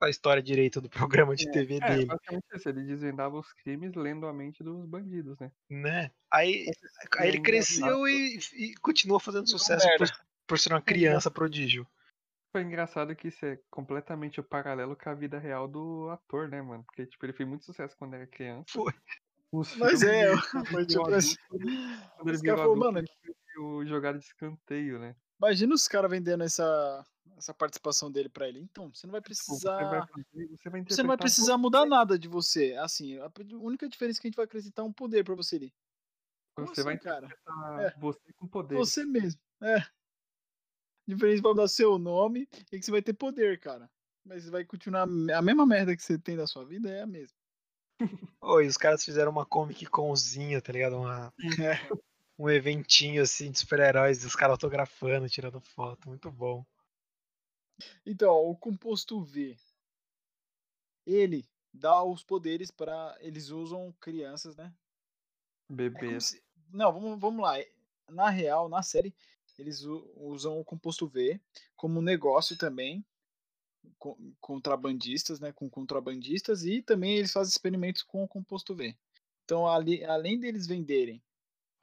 a 0.02 0.10
história 0.10 0.42
direita 0.42 0.82
do 0.82 0.90
programa 1.30 1.36
de 1.36 1.50
TV 1.52 1.80
É, 1.82 1.88
dele, 1.88 2.06
basicamente 2.06 2.46
isso. 2.54 2.70
Ele 2.70 2.84
desvendava 2.84 3.38
os 3.38 3.52
crimes 3.54 3.94
lendo 3.96 4.28
a 4.28 4.34
mente 4.34 4.64
dos 4.64 4.86
bandidos, 4.86 5.38
né? 5.40 5.52
né? 5.70 6.12
Aí, 6.32 6.66
aí 7.18 7.28
ele 7.28 7.38
ainda 7.38 7.42
cresceu 7.44 8.08
e, 8.08 8.40
e 8.54 8.76
continua 8.76 9.20
fazendo 9.20 9.50
sucesso 9.50 9.88
por, 9.98 10.08
por 10.48 10.60
ser 10.60 10.74
uma 10.74 10.82
criança 10.82 11.32
prodígio. 11.32 11.88
Foi 12.52 12.62
engraçado 12.62 13.16
que 13.16 13.28
isso 13.28 13.46
é 13.46 13.60
completamente 13.70 14.40
o 14.40 14.44
paralelo 14.44 14.96
com 14.96 15.10
a 15.10 15.14
vida 15.14 15.38
real 15.38 15.68
do 15.68 16.10
ator, 16.10 16.48
né, 16.48 16.62
mano? 16.62 16.86
Porque, 16.86 17.06
tipo, 17.06 17.26
ele 17.26 17.34
fez 17.34 17.48
muito 17.48 17.66
sucesso 17.66 17.96
quando 17.98 18.14
era 18.14 18.26
criança. 18.26 18.66
Foi. 18.70 18.94
Os 19.52 19.76
Mas 19.76 20.04
é, 20.04 20.32
foi 20.72 20.86
tipo 20.86 21.10
assim. 21.14 21.36
Quando 21.50 22.30
ele 22.30 22.38
virou 22.38 22.62
adulto, 22.62 22.80
mano, 22.80 23.00
ele 23.00 23.10
o 23.58 23.86
jogado 23.86 24.18
de 24.18 24.26
escanteio, 24.26 25.00
né? 25.00 25.16
Imagina 25.40 25.74
os 25.76 25.88
caras 25.88 26.10
vendendo 26.12 26.44
essa, 26.44 27.06
essa 27.38 27.54
participação 27.54 28.12
dele 28.12 28.30
pra 28.30 28.48
ele. 28.48 28.60
Então, 28.60 28.92
você 28.94 29.06
não 29.08 29.12
vai 29.12 29.22
Tipo, 29.22 29.36
você 29.58 29.86
vai 29.86 30.02
precisar. 30.02 30.08
fazer, 30.08 30.48
você 30.58 30.70
vai 30.70 30.84
Você 30.84 31.02
não 31.04 31.08
vai 31.08 31.18
precisar 31.18 31.58
mudar 31.58 31.86
nada 31.86 32.18
de 32.18 32.28
você. 32.28 32.74
Assim, 32.80 33.18
a 33.20 33.32
única 33.54 33.88
diferença 33.90 34.20
é 34.20 34.22
que 34.22 34.28
a 34.28 34.30
gente 34.30 34.36
vai 34.38 34.46
acrescentar 34.46 34.86
um 34.86 34.94
poder 34.94 35.24
pra 35.24 35.36
você 35.36 35.56
ali. 35.58 35.74
Como 36.56 36.68
Você 36.68 36.84
vai 36.84 36.96
assim, 36.96 37.04
cara? 37.04 37.26
interpretar 37.26 37.80
É. 37.82 38.00
você 38.00 38.34
com 38.34 38.48
poder. 38.48 38.76
Você 38.76 39.06
mesmo. 39.06 39.40
É. 39.62 39.78
Diferença 41.08 41.42
vai 41.42 41.52
mudar 41.52 41.68
seu 41.68 42.00
nome 42.00 42.48
e 42.72 42.80
que 42.80 42.84
você 42.84 42.92
vai 42.92 43.02
ter 43.02 43.14
poder, 43.14 43.60
cara. 43.60 43.90
Mas 44.26 44.50
vai 44.50 44.66
continuar 44.66 45.04
a 45.04 45.42
mesma 45.42 45.66
merda 45.66 45.96
que 45.96 46.02
você 46.02 46.18
tem 46.18 46.36
da 46.36 46.48
sua 46.48 46.66
vida, 46.66 46.90
é 46.90 47.02
a 47.02 47.08
mesma. 47.08 47.38
Oi, 48.42 48.68
os 48.68 48.78
caras 48.78 49.04
fizeram 49.04 49.32
uma 49.32 49.46
Comic 49.46 49.86
Conzinha, 49.86 50.62
tá 50.62 50.72
ligado? 50.74 50.98
Uma, 50.98 51.32
É. 51.64 52.15
um 52.38 52.50
eventinho 52.50 53.22
assim 53.22 53.52
de 53.52 53.60
super-heróis, 53.60 54.24
os 54.26 54.36
caras 54.36 54.54
autografando, 54.54 55.30
tirando 55.30 55.60
foto. 55.60 56.10
Muito 56.10 56.32
bom. 56.32 56.66
Então, 58.06 58.30
ó, 58.30 58.50
o 58.50 58.56
composto 58.56 59.22
V. 59.24 59.58
Ele 61.06 61.48
dá 61.74 62.04
os 62.04 62.24
poderes 62.24 62.72
para 62.72 63.16
Eles 63.20 63.50
usam 63.50 63.94
crianças, 64.00 64.56
né? 64.56 64.74
É 65.70 65.74
Bebês. 65.74 66.26
se- 66.26 66.44
Não, 66.72 66.92
vamos, 66.94 67.20
vamos 67.20 67.42
lá. 67.42 67.56
Na 68.10 68.30
real, 68.30 68.70
na 68.70 68.84
série, 68.84 69.14
eles 69.58 69.82
usam 70.16 70.60
o 70.60 70.64
composto 70.66 71.08
V 71.08 71.40
como 71.76 72.02
negócio 72.02 72.58
também. 72.58 73.04
com- 74.00 74.18
Contrabandistas, 74.42 75.40
né? 75.40 75.52
Com 75.52 75.70
contrabandistas 75.70 76.64
e 76.66 76.82
também 76.82 77.18
eles 77.18 77.32
fazem 77.32 77.52
experimentos 77.52 78.02
com 78.04 78.24
o 78.24 78.28
composto 78.28 78.74
V. 78.76 78.96
Então, 79.44 79.68
ali, 79.68 80.04
além 80.04 80.40
deles 80.40 80.66
venderem, 80.66 81.22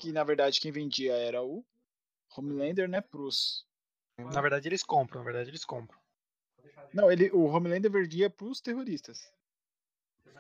que 0.03 0.13
na 0.13 0.25
verdade 0.25 0.61
quem 0.61 0.73
vendia 0.73 1.15
era 1.15 1.41
o 1.43 1.65
Homelander, 2.37 2.89
né? 2.89 3.01
Pros. 3.01 3.65
Na 4.19 4.41
verdade, 4.41 4.69
eles 4.69 4.83
compram, 4.83 5.21
na 5.21 5.25
verdade, 5.25 5.49
eles 5.51 5.65
compram. 5.65 5.99
Não, 6.93 7.11
ele, 7.11 7.31
o 7.31 7.45
Homelander 7.45 7.91
vendia 7.91 8.29
pros 8.29 8.61
terroristas. 8.61 9.33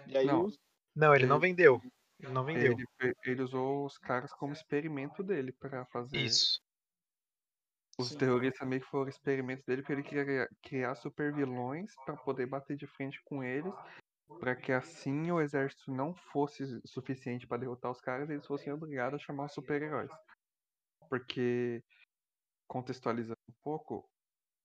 E 0.06 0.16
aí 0.16 0.26
Não. 0.26 0.44
os- 0.46 0.58
Não, 0.94 1.14
ele 1.14 1.26
não 1.26 1.38
vendeu. 1.40 1.80
Ele 2.20 2.32
não 2.32 2.44
vendeu. 2.44 2.76
Ele, 3.00 3.14
ele 3.24 3.42
usou 3.42 3.86
os 3.86 3.96
caras 3.98 4.32
como 4.32 4.52
experimento 4.52 5.22
dele 5.22 5.52
pra 5.52 5.84
fazer. 5.86 6.18
Isso. 6.18 6.60
Os 7.98 8.08
Sim. 8.08 8.18
terroristas 8.18 8.66
meio 8.68 8.80
que 8.82 8.88
foram 8.88 9.08
experimentos 9.08 9.64
dele 9.64 9.82
porque 9.82 9.92
ele 9.92 10.02
queria 10.02 10.24
criar- 10.24 10.48
criar 10.62 10.94
super 10.96 11.32
vilões 11.32 11.94
pra 12.04 12.16
poder 12.16 12.46
bater 12.46 12.76
de 12.76 12.86
frente 12.86 13.20
com 13.24 13.42
eles. 13.44 13.72
Pra 14.38 14.56
que 14.56 14.72
assim 14.72 15.30
o 15.30 15.40
exército 15.40 15.90
não 15.92 16.14
fosse 16.14 16.80
suficiente 16.86 17.46
pra 17.46 17.58
derrotar 17.58 17.90
os 17.90 18.00
caras 18.00 18.28
eles 18.30 18.46
fossem 18.46 18.72
obrigados 18.72 19.20
a 19.20 19.24
chamar 19.24 19.46
os 19.46 19.54
super-heróis. 19.54 20.12
Porque, 21.08 21.82
contextualizando 22.68 23.38
um 23.50 23.54
pouco, 23.62 24.08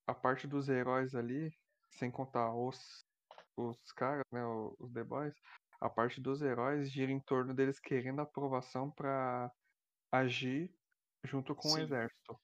a 0.08 0.16
parte 0.16 0.48
dos 0.48 0.70
heróis 0.70 1.16
ali, 1.16 1.52
sem 1.92 2.12
contar 2.12 2.54
os, 2.56 3.06
os 3.58 3.78
caras, 3.94 4.24
né, 4.34 4.46
o- 4.46 4.76
os 4.80 4.94
The 4.94 5.04
Boys, 5.06 5.36
a 5.82 5.90
parte 5.90 6.22
dos 6.22 6.42
heróis 6.42 6.92
gira 6.92 7.12
em 7.12 7.22
torno 7.22 7.54
deles 7.56 7.80
querendo 7.80 8.22
aprovação 8.22 8.92
pra 8.92 9.52
agir 10.12 10.74
junto 11.26 11.56
com 11.56 11.74
o 11.74 11.78
Sim. 11.78 11.84
exército. 11.84 12.40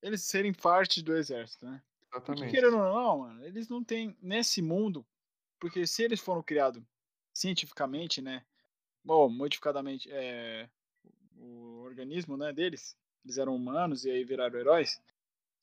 eles 0.00 0.22
serem 0.22 0.52
parte 0.52 1.02
do 1.02 1.14
exército, 1.16 1.66
né? 1.66 1.82
Porque 2.24 2.44
Exatamente. 2.44 2.46
querendo 2.46 2.76
ou 2.78 2.82
não, 2.84 3.18
mano, 3.20 3.44
eles 3.44 3.68
não 3.68 3.82
têm 3.84 4.16
nesse 4.20 4.62
mundo, 4.62 5.06
porque 5.62 5.86
se 5.86 6.02
eles 6.02 6.18
foram 6.18 6.42
criados 6.42 6.82
cientificamente, 7.32 8.20
né, 8.20 8.44
bom, 9.04 9.28
modificadamente, 9.28 10.10
é, 10.10 10.68
o 11.36 11.82
organismo, 11.84 12.36
né, 12.36 12.52
deles, 12.52 12.98
eles 13.24 13.38
eram 13.38 13.54
humanos 13.54 14.04
e 14.04 14.10
aí 14.10 14.24
viraram 14.24 14.58
heróis, 14.58 15.00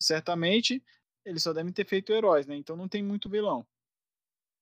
certamente 0.01 0.81
eles 1.25 1.43
só 1.43 1.51
devem 1.51 1.73
ter 1.73 1.85
feito 1.85 2.13
heróis, 2.13 2.47
né, 2.47 2.55
então 2.55 2.77
não 2.77 2.87
tem 2.87 3.03
muito 3.03 3.29
vilão. 3.29 3.67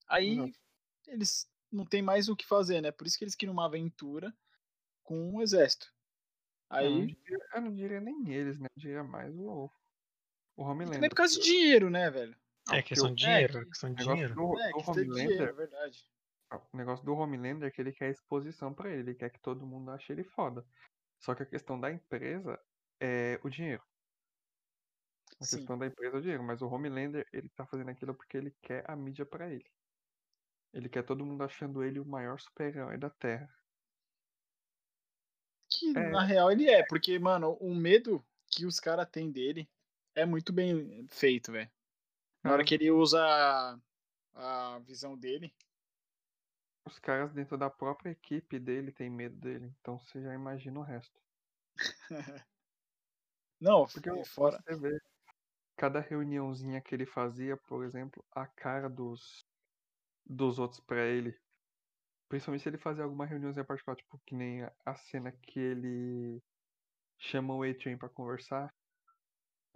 Aí 0.08 0.40
Exato. 0.40 0.60
eles 1.06 1.48
não 1.72 1.86
tem 1.86 2.02
mais 2.02 2.30
o 2.30 2.36
que 2.36 2.44
fazer, 2.44 2.82
né, 2.82 2.90
por 2.92 3.06
isso 3.06 3.16
que 3.16 3.24
eles 3.24 3.36
queriam 3.36 3.54
uma 3.54 3.66
aventura 3.66 4.36
com 5.04 5.36
o 5.36 5.42
exército. 5.44 5.94
Eu 6.72 6.90
não 6.90 7.02
Aí, 7.02 7.06
diria, 7.06 7.48
eu 7.54 7.62
não 7.62 7.76
diria 7.76 8.02
nem 8.02 8.34
eles, 8.34 8.60
né? 8.60 8.68
Eu 8.76 8.82
diria 8.82 9.04
mais 9.04 9.34
o, 9.38 9.70
o 10.58 10.64
Homelander. 10.64 10.96
também 10.96 11.10
por 11.10 11.16
causa 11.16 11.36
de 11.36 11.46
dinheiro, 11.46 11.90
né, 11.90 12.10
velho? 12.10 12.36
É 12.72 12.82
questão 12.82 13.14
de 13.14 13.26
é, 13.26 13.28
dinheiro, 13.30 13.58
é 13.58 13.62
que- 13.64 13.70
questão 13.70 13.90
O 13.92 13.94
de 13.96 14.00
negócio 14.00 14.16
dinheiro. 14.16 14.36
do, 14.36 14.60
É, 14.60 14.72
do 14.72 14.78
dinheiro, 14.94 15.10
é 15.10 15.12
Homelander, 15.22 15.56
verdade. 15.56 16.06
o 16.74 16.78
negócio 16.78 17.06
do 17.06 17.14
Homelander 17.16 17.68
é 17.68 17.72
que 17.72 17.82
ele 17.82 17.94
quer 17.94 18.10
exposição 18.10 18.74
pra 18.74 18.90
ele, 18.92 19.02
ele 19.12 19.16
quer 19.16 19.30
que 19.30 19.40
todo 19.40 19.66
mundo 19.66 19.92
ache 19.92 20.12
ele 20.12 20.24
foda. 20.24 20.66
Só 21.20 21.34
que 21.34 21.44
a 21.44 21.46
questão 21.46 21.80
da 21.80 21.92
empresa 21.92 22.60
é 23.00 23.40
o 23.44 23.50
dinheiro. 23.50 23.84
A 25.40 25.46
Sim. 25.46 25.58
questão 25.58 25.78
da 25.78 25.86
empresa 25.88 26.16
é 26.16 26.20
o 26.20 26.22
dinheiro, 26.22 26.44
mas 26.44 26.62
o 26.62 26.68
Homelander, 26.68 27.28
ele 27.32 27.50
tá 27.50 27.66
fazendo 27.66 27.90
aquilo 27.90 28.14
porque 28.16 28.38
ele 28.38 28.52
quer 28.62 28.84
a 28.90 28.96
mídia 28.96 29.26
pra 29.26 29.50
ele. 29.52 29.66
Ele 30.74 30.90
quer 30.90 31.04
todo 31.04 31.26
mundo 31.26 31.44
achando 31.44 31.84
ele 31.84 32.00
o 32.00 32.06
maior 32.06 32.40
super-herói 32.40 32.98
da 32.98 33.10
Terra. 33.10 33.50
Que 35.70 35.90
É. 35.98 36.10
na 36.10 36.24
real 36.24 36.52
ele 36.52 36.70
é, 36.70 36.86
porque, 36.86 37.18
mano, 37.20 37.54
o 37.60 37.74
medo 37.76 38.26
que 38.48 38.66
os 38.66 38.80
caras 38.80 39.08
têm 39.10 39.32
dele 39.32 39.70
é 40.16 40.26
muito 40.26 40.52
bem 40.54 41.06
feito, 41.10 41.52
velho. 41.52 41.70
Na 42.44 42.54
hora 42.54 42.64
É. 42.64 42.66
que 42.66 42.74
ele 42.74 42.92
usa 42.92 43.20
a, 43.24 44.76
a 44.76 44.80
visão 44.80 45.18
dele. 45.18 45.54
Os 46.84 46.98
caras 46.98 47.32
dentro 47.34 47.56
da 47.56 47.70
própria 47.70 48.10
equipe 48.10 48.58
dele 48.58 48.92
têm 48.92 49.12
medo 49.12 49.36
dele, 49.36 49.76
então 49.80 50.00
você 50.00 50.20
já 50.24 50.34
imagina 50.34 50.80
o 50.80 50.84
resto. 50.84 51.22
Não, 53.60 53.86
Porque 53.94 54.10
e 54.10 54.24
fora. 54.26 54.64
você 54.64 54.76
vê 54.76 55.00
cada 55.78 56.00
reuniãozinha 56.02 56.82
que 56.82 56.96
ele 56.96 57.06
fazia, 57.06 57.58
por 57.58 57.86
exemplo, 57.86 58.26
a 58.32 58.48
cara 58.48 58.90
dos, 58.90 59.46
dos 60.26 60.60
outros 60.60 60.82
pra 60.82 61.06
ele. 61.06 61.38
Principalmente 62.30 62.64
se 62.64 62.70
ele 62.70 62.78
fazia 62.80 63.04
alguma 63.06 63.26
reuniãozinha 63.26 63.66
particular, 63.66 63.96
tipo, 63.98 64.20
que 64.26 64.36
nem 64.36 64.64
a- 64.64 64.74
a 64.86 64.96
cena 64.96 65.32
que 65.32 65.60
ele 65.60 66.44
chama 67.20 67.56
o 67.56 67.64
A-Train 67.64 67.98
pra 67.98 68.10
conversar. 68.10 68.74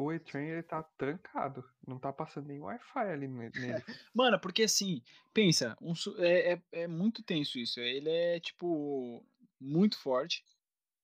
O 0.01 0.09
A-Train, 0.09 0.47
ele 0.47 0.63
tá 0.63 0.83
trancado. 0.97 1.63
Não 1.87 1.99
tá 1.99 2.11
passando 2.11 2.47
nem 2.47 2.59
Wi-Fi 2.59 2.99
ali 2.99 3.27
ne- 3.27 3.51
nele. 3.55 3.83
Mano, 4.13 4.39
porque 4.39 4.63
assim, 4.63 5.01
pensa, 5.33 5.77
um 5.81 5.93
é, 6.17 6.53
é, 6.53 6.61
é 6.83 6.87
muito 6.87 7.23
tenso 7.23 7.59
isso. 7.59 7.79
Ele 7.79 8.09
é, 8.09 8.39
tipo, 8.39 9.25
muito 9.59 9.97
forte. 9.97 10.43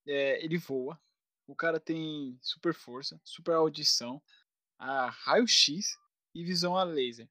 é, 0.07 0.43
ele 0.43 0.57
voa. 0.57 0.99
O 1.45 1.55
cara 1.55 1.79
tem 1.79 2.38
super 2.41 2.73
força, 2.73 3.19
super 3.23 3.53
audição, 3.53 4.21
a 4.77 5.10
raio-x 5.10 5.97
e 6.36 6.43
visão 6.43 6.75
a 6.75 6.83
laser. 6.83 7.29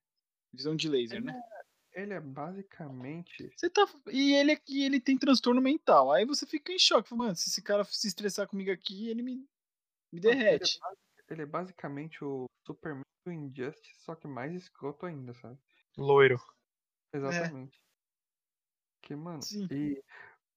Visão 0.52 0.74
de 0.74 0.88
laser, 0.88 1.22
né? 1.22 1.38
Ele 1.92 2.12
é 2.12 2.20
basicamente. 2.20 3.50
Você 3.56 3.70
tá. 3.70 3.86
E 4.10 4.34
ele 4.34 4.52
aqui, 4.52 4.84
ele 4.84 5.00
tem 5.00 5.16
transtorno 5.18 5.60
mental. 5.60 6.12
Aí 6.12 6.24
você 6.24 6.46
fica 6.46 6.72
em 6.72 6.78
choque. 6.78 7.14
Mano, 7.14 7.34
se 7.34 7.48
esse 7.48 7.62
cara 7.62 7.84
se 7.84 8.06
estressar 8.06 8.46
comigo 8.46 8.70
aqui, 8.70 9.08
ele 9.08 9.22
me, 9.22 9.36
me 10.12 10.20
Não, 10.20 10.30
ele 10.30 10.40
é 10.40 10.44
derrete. 10.44 10.78
Ele 11.28 11.42
é 11.42 11.46
basicamente 11.46 12.24
o 12.24 12.46
Superman 12.66 13.02
do 13.24 13.32
Injustice, 13.32 14.00
só 14.00 14.14
que 14.14 14.28
mais 14.28 14.54
escroto 14.54 15.06
ainda, 15.06 15.34
sabe? 15.34 15.58
Loiro. 15.96 16.38
Exatamente. 17.12 17.80
Que, 19.02 19.14
mano, 19.14 19.42
Sim. 19.42 19.66
e 19.70 20.02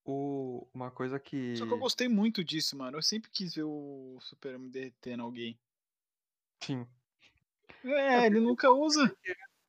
o, 0.05 0.67
uma 0.73 0.91
coisa 0.91 1.19
que. 1.19 1.55
Só 1.55 1.65
que 1.65 1.73
eu 1.73 1.79
gostei 1.79 2.07
muito 2.07 2.43
disso, 2.43 2.77
mano. 2.77 2.97
Eu 2.97 3.01
sempre 3.01 3.29
quis 3.29 3.53
ver 3.55 3.63
o 3.63 4.17
Superman 4.21 4.69
derretendo 4.69 5.23
alguém. 5.23 5.59
Sim. 6.63 6.87
É, 7.83 8.25
ele 8.25 8.39
nunca 8.39 8.71
usa. 8.71 9.15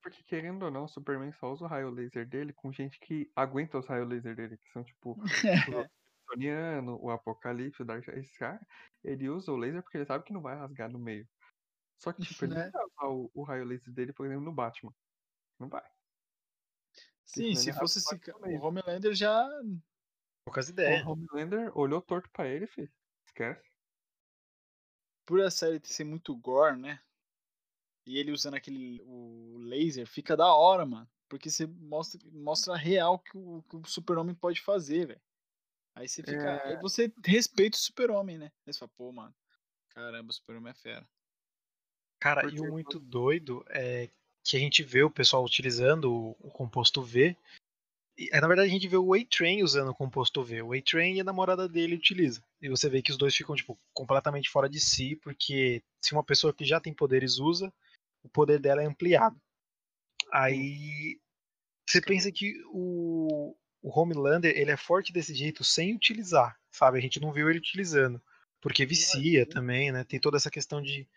Porque 0.03 0.23
querendo 0.23 0.65
ou 0.65 0.71
não, 0.71 0.85
o 0.85 0.89
Superman 0.89 1.33
só 1.33 1.53
usa 1.53 1.65
o 1.65 1.69
raio 1.69 1.91
laser 1.91 2.27
dele 2.27 2.53
com 2.53 2.73
gente 2.73 2.99
que 2.99 3.31
aguenta 3.37 3.79
os 3.79 3.87
raios 3.87 4.09
laser 4.09 4.35
dele, 4.35 4.57
que 4.57 4.71
são 4.73 4.83
tipo. 4.83 5.13
os 5.23 5.31
outros 5.85 6.00
Kryptoniano, 6.31 6.99
o 7.03 7.11
Apocalipse, 7.11 7.83
o 7.83 7.85
Darkseid, 7.85 8.21
esse 8.21 8.39
cara, 8.39 8.65
ele 9.03 9.29
usa 9.29 9.53
o 9.53 9.57
laser 9.57 9.83
porque 9.83 9.99
ele 9.99 10.07
sabe 10.07 10.25
que 10.25 10.33
não 10.33 10.41
vai 10.41 10.57
rasgar 10.57 10.91
no 10.91 10.99
meio. 10.99 11.29
Só 11.99 12.13
que, 12.13 12.23
tipo, 12.23 12.45
ele 12.45 12.55
Né? 12.55 12.65
não 12.65 12.73
vai 12.73 12.85
usar 12.87 13.15
o, 13.15 13.31
o 13.35 13.43
raio 13.43 13.65
laser 13.65 13.93
dele, 13.93 14.13
por 14.13 14.27
exemplo, 14.27 14.45
no 14.45 14.53
Batman. 14.53 14.95
Não 15.59 15.69
vai. 15.69 15.85
Sim, 17.25 17.55
se 17.55 17.73
fosse 17.73 17.99
esse. 17.99 18.19
ca- 18.19 18.33
no 18.33 18.41
meio. 18.41 18.61
O 18.61 18.65
Homelander 18.65 19.15
já. 19.15 19.47
Poucas 20.45 20.69
O 20.69 20.71
ideias. 20.71 21.07
Homelander 21.07 21.77
olhou 21.77 22.01
torto 22.01 22.31
pra 22.31 22.49
ele, 22.49 22.67
filho. 22.67 22.91
Esquece. 23.27 23.71
Por 25.27 25.41
a 25.43 25.51
série 25.51 25.81
ser 25.85 26.05
muito 26.05 26.35
gore, 26.37 26.77
né? 26.77 27.01
E 28.07 28.19
ele 28.19 28.33
usando 28.33 28.55
aquele. 28.55 29.01
O 29.05 29.59
laser, 29.59 30.07
fica 30.07 30.37
da 30.37 30.53
hora, 30.53 30.85
mano. 30.87 31.09
Porque 31.29 31.49
você 31.49 31.67
mostra, 31.67 32.19
mostra 32.33 32.75
a 32.75 32.77
real 32.77 33.19
que 33.21 33.37
o, 33.37 33.63
que 33.69 33.77
o 33.77 33.85
super-homem 33.85 34.35
pode 34.35 34.61
fazer, 34.61 35.07
velho. 35.07 35.23
Aí 35.95 36.09
você 36.09 36.23
fica. 36.23 36.65
Aí 36.65 36.75
É. 36.75 36.81
você 36.81 37.13
respeita 37.25 37.77
o 37.77 37.81
super-homem, 37.81 38.39
né? 38.39 38.53
Aí 38.67 38.73
você 38.73 38.79
fala, 38.79 38.93
pô, 38.97 39.13
mano. 39.13 39.35
Caramba, 39.91 40.31
o 40.31 40.33
super-homem 40.33 40.71
é 40.71 40.75
fera. 40.75 41.09
Cara, 42.21 42.43
Porque 42.43 42.57
e 42.57 42.61
o 42.61 42.71
muito 42.71 43.01
doido 43.01 43.65
é 43.69 44.09
que 44.45 44.57
a 44.57 44.61
gente 44.61 44.83
vê 44.83 45.03
o 45.03 45.11
pessoal 45.11 45.45
utilizando 45.45 46.13
o, 46.13 46.31
o 46.41 46.51
composto 46.51 47.03
V. 47.03 47.37
E, 48.17 48.29
é, 48.33 48.41
na 48.41 48.47
verdade, 48.47 48.69
a 48.69 48.73
gente 48.73 48.87
vê 48.87 48.97
o 48.97 49.15
A-Train 49.15 49.63
usando 49.63 49.91
o 49.91 49.95
composto 49.95 50.45
V. 50.45 50.63
O 50.63 50.73
A-Train 50.73 51.15
e 51.15 51.21
a 51.21 51.25
namorada 51.25 51.69
dele 51.69 51.97
utiliza. 51.97 52.43
E 52.61 52.69
você 52.69 52.89
vê 52.89 53.03
que 53.03 53.11
os 53.11 53.17
dois 53.17 53.35
ficam, 53.35 53.55
tipo, 53.57 53.79
completamente 53.93 54.51
fora 54.51 54.69
de 54.69 54.79
si, 54.79 55.17
porque 55.17 55.83
se 56.03 56.13
uma 56.13 56.25
pessoa 56.25 56.53
que 56.53 56.65
já 56.65 56.79
tem 56.81 56.93
poderes 56.93 57.39
usa, 57.39 57.73
o 58.23 58.29
poder 58.29 58.61
dela 58.61 58.83
é 58.83 58.87
ampliado. 58.87 59.41
Aí 60.33 61.19
você 61.89 62.01
pensa 62.01 62.31
que 62.31 62.55
o, 62.67 63.57
o 63.83 63.91
Homelander 63.99 64.57
ele 64.57 64.71
é 64.71 64.77
forte 64.77 65.13
desse 65.13 65.35
jeito 65.35 65.65
sem 65.65 65.95
utilizar, 65.95 66.59
sabe? 66.71 66.99
A 66.99 67.01
gente 67.01 67.21
não 67.21 67.33
viu 67.33 67.49
ele 67.49 67.59
utilizando. 67.59 68.21
Porque 68.61 68.85
vicia 68.85 69.47
também, 69.47 69.91
né? 69.91 70.05
Tem 70.05 70.21
toda 70.21 70.37
essa 70.37 70.51
questão 70.51 70.83
de, 70.83 71.09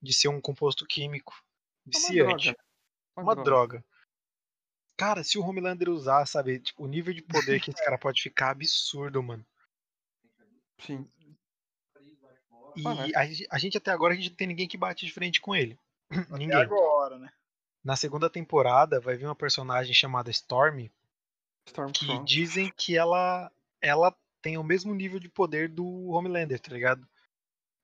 de 0.00 0.14
ser 0.14 0.28
um 0.28 0.40
composto 0.40 0.86
químico 0.86 1.32
É 1.34 1.88
uma 1.88 1.92
viciante. 1.98 2.44
droga. 2.52 2.58
Uma, 3.16 3.34
droga. 3.34 3.84
Cara, 4.96 5.24
se 5.24 5.36
o 5.36 5.42
Homelander 5.42 5.88
usar, 5.88 6.24
sabe, 6.26 6.60
tipo, 6.60 6.84
o 6.84 6.86
nível 6.86 7.12
de 7.12 7.22
poder 7.22 7.60
que 7.60 7.70
esse 7.70 7.82
cara 7.84 7.98
pode 7.98 8.22
ficar 8.22 8.48
é 8.48 8.50
absurdo, 8.52 9.20
mano. 9.22 9.44
Sim. 10.80 11.08
E 12.76 12.82
Mano, 12.82 13.02
a, 13.14 13.26
gente- 13.26 13.46
a 13.50 13.58
gente 13.58 13.76
até 13.76 13.90
agora 13.90 14.14
a 14.14 14.16
gente 14.16 14.30
não 14.30 14.36
tem 14.36 14.46
ninguém 14.46 14.66
que 14.68 14.78
bate 14.78 15.04
de 15.04 15.12
frente 15.12 15.40
com 15.40 15.54
ele. 15.54 15.78
Até 16.10 16.38
ninguém. 16.38 16.56
agora, 16.56 17.18
né? 17.18 17.30
Na 17.84 17.96
segunda 17.96 18.30
temporada 18.30 19.00
vai 19.00 19.16
vir 19.16 19.26
uma 19.26 19.34
personagem 19.34 19.92
chamada 19.92 20.30
Storm 20.30 20.88
que 21.64 21.70
Stormfront. 21.70 22.24
dizem 22.24 22.72
que 22.76 22.96
ela 22.96 23.50
ela 23.80 24.14
tem 24.40 24.58
o 24.58 24.64
mesmo 24.64 24.94
nível 24.94 25.18
de 25.18 25.28
poder 25.28 25.68
do 25.68 26.08
Homelander, 26.08 26.58
tá 26.60 26.72
ligado? 26.72 27.06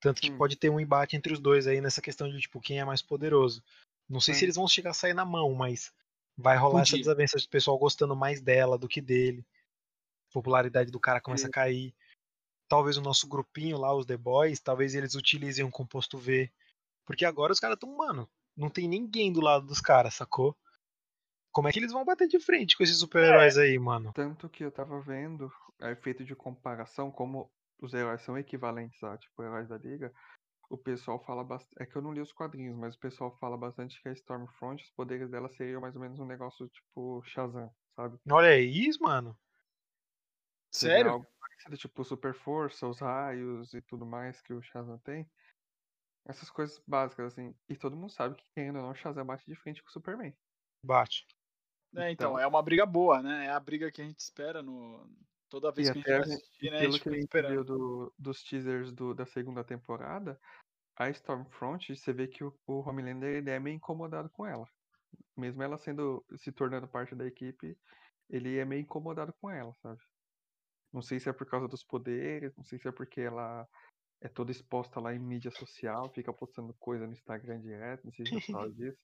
Tanto 0.01 0.21
que 0.21 0.31
Hum. 0.31 0.37
pode 0.39 0.57
ter 0.57 0.71
um 0.71 0.81
embate 0.81 1.17
entre 1.17 1.33
os 1.33 1.41
dois 1.41 1.67
aí 1.67 1.81
nessa 1.81 2.01
questão 2.01 2.29
de 2.29 2.41
tipo 2.41 2.61
quem 2.61 2.81
é 2.81 2.85
mais 2.85 3.03
poderoso. 3.03 3.63
Não 4.09 4.21
sei 4.21 4.35
se 4.35 4.45
eles 4.45 4.57
vão 4.57 4.67
chegar 4.67 4.91
a 4.91 4.95
sair 4.95 5.15
na 5.15 5.25
mão, 5.25 5.55
mas 5.55 5.93
vai 6.37 6.57
rolar 6.57 6.83
essa 6.83 6.93
Podia. 6.93 7.03
desavença 7.03 7.39
de 7.39 7.49
pessoal 7.49 7.79
gostando 7.79 8.17
mais 8.17 8.41
dela 8.41 8.79
do 8.79 8.89
que 8.89 9.01
dele. 9.01 9.45
A 10.31 10.33
popularidade 10.33 10.91
do 10.91 11.01
cara 11.01 11.21
começa 11.21 11.47
a 11.47 11.51
cair. 11.51 11.95
Talvez 12.69 12.97
o 12.97 13.03
nosso 13.03 13.27
grupinho 13.27 13.79
lá, 13.79 13.95
os 13.95 14.07
The 14.07 14.17
Boys, 14.17 14.61
talvez 14.61 14.95
eles 14.95 15.15
utilizem 15.15 15.65
um 15.65 15.71
composto 15.71 16.17
V. 16.19 16.51
Porque 17.05 17.25
agora 17.25 17.53
os 17.53 17.61
caras 17.61 17.77
estão, 17.77 17.97
mano, 17.97 18.29
não 18.57 18.69
tem 18.69 18.87
ninguém 18.87 19.33
do 19.33 19.41
lado 19.41 19.67
dos 19.67 19.81
caras, 19.81 20.15
sacou? 20.15 20.57
Como 21.53 21.69
é 21.69 21.73
que 21.73 21.79
eles 21.79 21.93
vão 21.93 22.05
bater 22.05 22.29
de 22.29 22.39
frente 22.39 22.77
com 22.77 22.83
esses 22.83 22.99
super-heróis 22.99 23.59
aí, 23.59 23.79
mano? 23.79 24.13
Tanto 24.13 24.49
que 24.49 24.65
eu 24.65 24.71
tava 24.71 25.01
vendo 25.01 25.53
a 25.81 25.91
efeito 25.91 26.25
de 26.25 26.35
comparação, 26.35 27.11
como 27.11 27.51
os 27.81 27.95
heróis 27.95 28.23
são 28.23 28.39
equivalentes 28.39 29.03
a, 29.03 29.17
tipo, 29.17 29.43
heróis 29.43 29.69
da 29.69 29.79
Liga, 29.79 30.13
o 30.69 30.77
pessoal 30.77 31.23
fala 31.25 31.43
bastante. 31.43 31.83
É 31.83 31.87
que 31.87 31.97
eu 31.97 32.03
não 32.03 32.13
li 32.13 32.21
os 32.21 32.33
quadrinhos, 32.33 32.77
mas 32.77 32.95
o 32.95 32.99
pessoal 32.99 33.37
fala 33.39 33.57
bastante 33.57 34.01
que 34.03 34.09
a 34.09 34.13
Stormfront, 34.13 34.83
os 34.83 34.91
poderes 34.91 35.31
dela 35.31 35.49
seriam 35.49 35.81
mais 35.81 35.95
ou 35.95 36.01
menos 36.01 36.19
um 36.19 36.27
negócio 36.27 36.69
tipo 36.69 37.23
Shazam, 37.25 37.73
sabe? 37.97 38.19
Olha 38.31 38.59
isso, 38.61 39.03
mano. 39.03 39.37
Sério? 40.71 41.11
algo 41.11 41.27
parecido, 41.41 41.77
tipo 41.77 42.05
super 42.05 42.35
força, 42.35 42.87
os 42.87 43.01
raios 43.01 43.73
e 43.73 43.81
tudo 43.81 44.05
mais 44.05 44.41
que 44.43 44.53
o 44.53 44.63
Shazam 44.63 44.99
tem. 44.99 45.29
Essas 46.27 46.51
coisas 46.51 46.79
básicas, 46.87 47.33
assim. 47.33 47.55
E 47.69 47.75
todo 47.75 47.97
mundo 47.97 48.13
sabe 48.13 48.37
que, 48.37 48.45
querendo 48.53 48.77
ou 48.77 48.83
não, 48.83 48.91
o 48.91 48.95
Shazam 48.95 49.25
bate 49.25 49.47
de 49.47 49.57
frente 49.57 49.83
com 49.83 49.89
o 49.89 49.93
Superman. 49.93 50.37
Bate. 50.83 51.27
É, 51.97 52.11
então, 52.11 52.31
Então- 52.33 52.39
é 52.39 52.47
uma 52.47 52.63
briga 52.63 52.85
boa, 52.87 53.23
né? 53.23 53.47
É 53.47 53.51
a 53.51 53.61
briga 53.61 53.91
que 53.91 54.01
a 54.03 54.05
gente 54.05 54.19
espera 54.21 54.63
no. 54.63 55.09
Toda 55.49 55.73
vez 55.73 55.89
que 55.91 55.99
a 55.99 56.01
gente 56.01 56.07
vai 56.07 56.19
a 56.19 56.21
assistir, 56.21 56.71
né? 56.71 56.77
A 56.77 56.81
Pelo 56.81 56.93
gente 56.93 57.03
que 57.03 57.09
a 57.09 57.13
gente 57.13 57.49
viu 57.49 57.65
do- 57.65 58.13
dos 58.19 58.43
teasers 58.43 58.93
do- 58.93 59.15
da 59.15 59.25
segunda 59.25 59.65
temporada, 59.65 60.39
a 60.97 61.09
Stormfront, 61.11 61.97
você 61.97 62.13
vê 62.13 62.29
que 62.29 62.45
o, 62.45 62.55
o 62.67 62.81
Homelander 62.87 63.37
ele 63.37 63.49
é 63.51 63.59
meio 63.59 63.77
incomodado 63.77 64.29
com 64.31 64.45
ela. 64.45 64.69
Mesmo 65.37 65.63
ela 65.63 65.79
sendo 65.79 66.23
se 66.37 66.53
tornando 66.53 66.87
parte 66.87 67.15
da 67.15 67.25
equipe, 67.27 67.79
ele 68.29 68.59
é 68.59 68.65
meio 68.67 68.83
incomodado 68.83 69.33
com 69.41 69.49
ela, 69.51 69.73
sabe? 69.77 70.01
Não 70.93 71.01
sei 71.01 71.19
se 71.19 71.31
é 71.31 71.33
por 71.33 71.47
causa 71.47 71.67
dos 71.67 71.83
poderes, 71.83 72.55
não 72.57 72.65
sei 72.65 72.79
se 72.79 72.87
é 72.87 72.93
porque 72.93 73.23
ela 73.23 73.67
é 74.21 74.29
toda 74.29 74.51
exposta 74.51 75.01
lá 75.01 75.15
em 75.15 75.19
mídia 75.19 75.51
social, 75.53 76.11
fica 76.13 76.33
postando 76.33 76.75
coisa 76.75 77.07
no 77.07 77.13
Instagram 77.15 77.61
direto, 77.61 78.05
não 78.05 78.13
sei 78.13 78.27
se 78.27 78.37
é 78.37 78.41
por 78.41 78.53
causa 78.53 78.75
disso. 78.77 78.99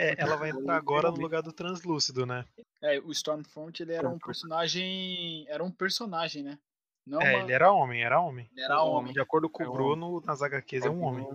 É, 0.00 0.14
ela 0.16 0.36
vai 0.36 0.50
entrar 0.50 0.76
agora 0.76 1.10
no 1.10 1.16
lugar 1.16 1.42
do 1.42 1.52
translúcido, 1.52 2.24
né? 2.24 2.44
É, 2.80 3.00
o 3.00 3.10
Stormfront, 3.10 3.82
ele 3.82 3.92
era 3.92 4.08
um 4.08 4.16
personagem. 4.16 5.44
Era 5.48 5.64
um 5.64 5.72
personagem, 5.72 6.44
né? 6.44 6.56
Não 7.04 7.20
É, 7.20 7.34
uma- 7.34 7.42
ele 7.42 7.52
era 7.52 7.72
homem, 7.72 8.04
era 8.04 8.20
homem. 8.20 8.48
ele 8.52 8.60
era 8.60 8.80
homem. 8.80 9.12
De 9.12 9.20
acordo 9.20 9.50
com 9.50 9.64
É 9.64 9.68
o 9.68 9.72
Bruno, 9.72 10.20
nas 10.20 10.40
HQs 10.40 10.84
é 10.84 10.90
um 10.90 11.02
homem. 11.02 11.28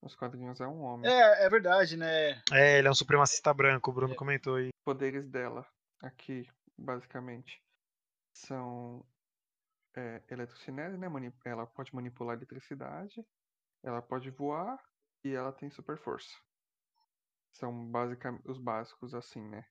Nos 0.00 0.14
quadrinhos 0.14 0.60
é 0.60 0.66
um 0.68 0.80
homem. 0.82 1.10
É, 1.10 1.44
é 1.46 1.50
verdade, 1.50 1.96
né? 1.96 2.40
É, 2.52 2.78
ele 2.78 2.86
é 2.86 2.90
um 2.90 2.94
supremacista 2.94 3.52
branco, 3.52 3.90
o 3.90 3.94
Bruno 3.94 4.14
comentou 4.14 4.54
aí. 4.54 4.68
poderes 4.84 5.26
dela 5.28 5.66
aqui, 6.00 6.48
basicamente, 6.78 7.60
são 8.32 9.04
é, 9.96 10.22
eletrocinese, 10.30 10.96
né? 10.96 11.08
Ela 11.44 11.66
pode 11.66 11.92
manipular 11.92 12.36
eletricidade, 12.36 13.26
ela 13.82 14.00
pode 14.00 14.30
voar 14.30 14.78
e 15.24 15.34
ela 15.34 15.52
tem 15.52 15.68
super 15.68 15.98
força. 15.98 16.30
São 17.58 17.72
basicamente 17.86 18.48
os 18.48 18.56
básicos 18.56 19.14
assim, 19.16 19.40
né? 19.40 19.66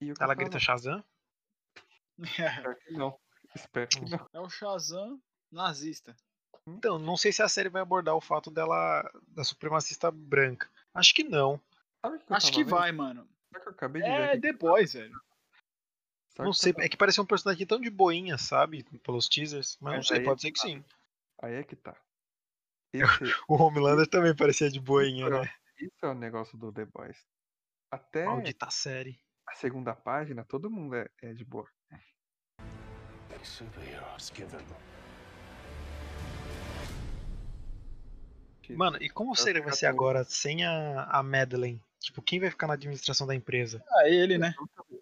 E 0.00 0.12
o 0.12 0.14
que 0.14 0.22
eu 0.22 0.24
Ela 0.24 0.34
grita 0.34 0.60
Shazam? 0.60 1.04
Espero 2.22 2.76
que 2.76 2.92
não. 2.92 3.20
Espero 3.52 3.88
que 3.88 4.00
não. 4.08 4.28
É 4.32 4.40
o 4.40 4.48
Shazam 4.48 5.20
nazista. 5.50 6.16
Então, 6.68 6.96
não 6.96 7.16
sei 7.16 7.32
se 7.32 7.42
a 7.42 7.48
série 7.48 7.68
vai 7.68 7.82
abordar 7.82 8.14
o 8.14 8.20
fato 8.20 8.48
dela, 8.48 9.10
da 9.26 9.42
supremacista 9.42 10.08
branca. 10.08 10.70
Acho 10.94 11.12
que 11.12 11.24
não. 11.24 11.58
Que 12.28 12.32
Acho 12.32 12.52
que 12.52 12.62
vendo? 12.62 12.70
vai, 12.70 12.92
mano. 12.92 13.28
Sabe 13.52 13.58
o 13.58 13.60
que 13.62 13.68
eu 13.68 13.72
acabei 13.72 14.02
de 14.40 14.48
É 14.48 14.52
Boys, 14.52 14.92
velho. 14.92 15.20
Sabe 16.28 16.46
Não 16.46 16.52
sei, 16.52 16.72
tava- 16.72 16.84
é 16.84 16.88
que 16.88 16.96
parecia 16.96 17.22
um 17.22 17.26
personagem 17.26 17.66
tão 17.66 17.80
de 17.80 17.90
boinha, 17.90 18.38
sabe? 18.38 18.84
Pelos 19.00 19.28
teasers. 19.28 19.76
Mas 19.80 19.92
não 19.92 19.98
Mas 19.98 20.06
sei, 20.06 20.18
aí 20.18 20.24
pode 20.24 20.38
é 20.38 20.42
ser 20.42 20.52
que 20.52 20.60
que 20.60 20.68
sim. 20.68 20.84
Aí 21.42 21.54
é 21.54 21.64
que 21.64 21.74
tá. 21.74 21.96
Esse, 22.94 23.34
O 23.48 23.54
Homelander 23.54 24.06
também 24.08 24.34
parecia 24.34 24.70
de 24.70 24.78
boinha, 24.78 25.28
né? 25.28 25.52
Isso 25.84 26.04
é 26.04 26.08
o 26.08 26.14
negócio 26.14 26.56
do 26.58 26.72
The 26.72 26.86
Boys. 26.86 27.18
Até 27.90 28.24
Maldita 28.24 28.70
série. 28.70 29.20
a 29.48 29.54
segunda 29.54 29.94
página, 29.94 30.44
todo 30.44 30.70
mundo 30.70 30.96
é, 30.96 31.08
é 31.22 31.32
de 31.32 31.44
boa. 31.44 31.68
Mano, 38.70 38.96
e 39.00 39.10
como 39.10 39.32
Eu 39.32 39.36
seria 39.36 39.60
fico 39.60 39.68
vai 39.70 39.76
ser 39.76 39.86
atento. 39.86 40.00
agora 40.00 40.24
sem 40.24 40.64
a, 40.64 41.04
a 41.04 41.22
Madeleine? 41.22 41.82
Tipo, 42.04 42.22
quem 42.22 42.38
vai 42.40 42.50
ficar 42.50 42.66
na 42.66 42.74
administração 42.74 43.26
da 43.26 43.34
empresa? 43.34 43.82
Ah, 43.96 44.08
ele, 44.08 44.36
né? 44.38 44.54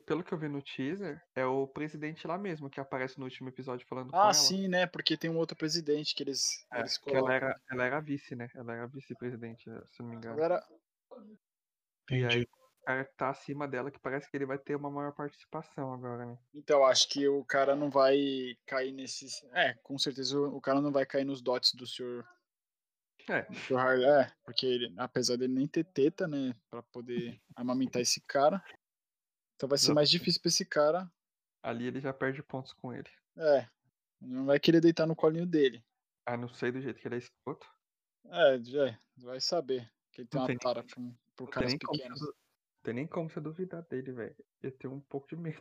Pelo 0.06 0.22
que 0.22 0.32
eu 0.32 0.38
vi 0.38 0.48
no 0.48 0.62
teaser, 0.62 1.22
é 1.34 1.44
o 1.44 1.66
presidente 1.66 2.26
lá 2.26 2.38
mesmo 2.38 2.70
que 2.70 2.80
aparece 2.80 3.18
no 3.18 3.24
último 3.24 3.48
episódio 3.48 3.86
falando 3.86 4.12
com 4.12 4.16
Ah, 4.18 4.28
ela. 4.28 4.34
sim, 4.34 4.68
né? 4.68 4.86
Porque 4.86 5.16
tem 5.16 5.30
um 5.30 5.36
outro 5.36 5.56
presidente 5.56 6.14
que 6.14 6.22
eles, 6.22 6.64
É, 6.72 6.80
eles 6.80 6.96
que 7.06 7.16
ela 7.16 7.20
colocam. 7.20 7.34
era, 7.34 7.60
ela 7.70 7.84
era 7.84 8.00
vice, 8.00 8.34
né? 8.34 8.48
Ela 8.54 8.74
era 8.74 8.86
vice-presidente, 8.86 9.64
se 9.90 10.02
não 10.02 10.10
me 10.10 10.16
engano. 10.16 10.34
Agora, 10.34 10.62
E 12.10 12.24
aí, 12.24 12.42
Entendi. 12.42 12.48
o 12.80 12.84
cara 12.84 13.04
tá 13.16 13.30
acima 13.30 13.66
dela, 13.68 13.90
que 13.90 13.98
parece 13.98 14.30
que 14.30 14.36
ele 14.36 14.46
vai 14.46 14.58
ter 14.58 14.76
uma 14.76 14.90
maior 14.90 15.12
participação 15.14 15.92
agora, 15.92 16.26
né? 16.26 16.38
então, 16.54 16.84
acho 16.84 17.08
que 17.08 17.26
o 17.28 17.44
cara 17.44 17.74
não 17.74 17.90
vai 17.90 18.56
cair 18.66 18.92
nesses. 18.92 19.42
É, 19.52 19.74
com 19.82 19.98
certeza 19.98 20.38
o 20.38 20.56
o 20.56 20.60
cara 20.60 20.80
não 20.80 20.92
vai 20.92 21.06
cair 21.06 21.24
nos 21.24 21.40
dots 21.42 21.74
do 21.74 21.86
senhor. 21.86 22.26
É, 23.28 23.46
É, 24.04 24.32
porque 24.44 24.66
ele, 24.66 24.94
apesar 24.98 25.36
dele 25.36 25.52
nem 25.54 25.66
ter 25.66 25.84
teta, 25.84 26.26
né? 26.26 26.54
Pra 26.70 26.82
poder 26.82 27.40
amamentar 27.54 28.02
esse 28.02 28.20
cara. 28.22 28.62
Então 29.54 29.68
vai 29.68 29.78
ser 29.78 29.88
Não. 29.88 29.94
mais 29.94 30.10
difícil 30.10 30.40
pra 30.40 30.48
esse 30.48 30.64
cara. 30.64 31.10
ali 31.62 31.86
ele 31.86 32.00
já 32.00 32.12
perde 32.12 32.42
pontos 32.42 32.72
com 32.72 32.92
ele. 32.92 33.08
É. 33.36 33.68
Não 34.20 34.44
vai 34.46 34.58
querer 34.58 34.80
deitar 34.80 35.06
no 35.06 35.14
colinho 35.14 35.46
dele. 35.46 35.84
Ah, 36.26 36.36
não 36.36 36.48
sei 36.48 36.72
do 36.72 36.80
jeito 36.80 37.00
que 37.00 37.06
ele 37.06 37.14
é 37.14 37.18
escroto. 37.18 37.66
É, 38.26 38.58
já 38.64 38.98
vai 39.18 39.40
saber. 39.40 39.88
Que 40.10 40.22
ele 40.22 40.28
tem 40.28 40.38
Não 40.38 40.42
uma 40.42 40.46
tem 40.48 40.56
nem- 40.56 40.58
tara 40.58 40.84
Não 40.96 41.16
tem, 41.36 41.46
caras 41.46 41.70
nem 41.70 41.78
como, 41.78 41.92
pequenos. 41.98 42.18
você 42.20 42.26
du- 42.26 42.36
tem 42.82 42.94
nem 42.94 43.06
como 43.06 43.30
você 43.30 43.40
duvidar 43.40 43.82
dele, 43.82 44.12
velho. 44.12 44.36
Eu 44.60 44.72
tenho 44.72 44.92
um 44.94 45.00
pouco 45.00 45.28
de 45.28 45.36
medo. 45.36 45.60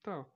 Então, 0.00 0.26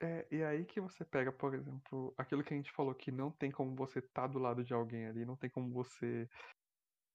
É, 0.00 0.26
e 0.30 0.44
aí 0.44 0.66
que 0.66 0.80
você 0.80 1.04
pega, 1.06 1.32
por 1.32 1.54
exemplo, 1.54 2.14
aquilo 2.18 2.44
que 2.44 2.52
a 2.52 2.56
gente 2.56 2.70
falou 2.72 2.94
que 2.94 3.10
não 3.10 3.30
tem 3.32 3.50
como 3.50 3.74
você 3.74 4.00
estar 4.00 4.26
do 4.26 4.38
lado 4.38 4.62
de 4.62 4.74
alguém 4.74 5.06
ali, 5.06 5.24
não 5.24 5.36
tem 5.36 5.48
como 5.48 5.72
você 5.72 6.28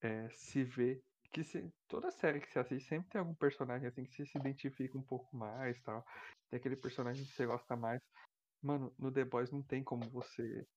é, 0.01 0.29
se 0.32 0.63
ver. 0.63 1.03
Que 1.32 1.43
se- 1.43 1.71
toda 1.88 2.11
série 2.11 2.41
que 2.41 2.49
você 2.51 2.59
assiste 2.59 2.88
sempre 2.88 3.09
tem 3.09 3.19
algum 3.19 3.36
personagem 3.36 3.88
assim 3.88 4.03
que 4.03 4.11
você 4.11 4.25
se 4.25 4.38
identifica 4.38 4.97
um 4.97 5.03
pouco 5.03 5.36
mais, 5.36 5.82
tal. 5.82 6.03
Tem 6.49 6.59
aquele 6.59 6.75
personagem 6.77 7.25
que 7.25 7.32
você 7.34 7.45
gosta 7.45 7.75
mais. 7.75 8.01
Mano, 8.61 8.95
no 8.99 9.11
The 9.13 9.25
Boys 9.25 9.51
não 9.51 9.63
tem 9.63 9.84
como 9.84 10.09
você 10.11 10.67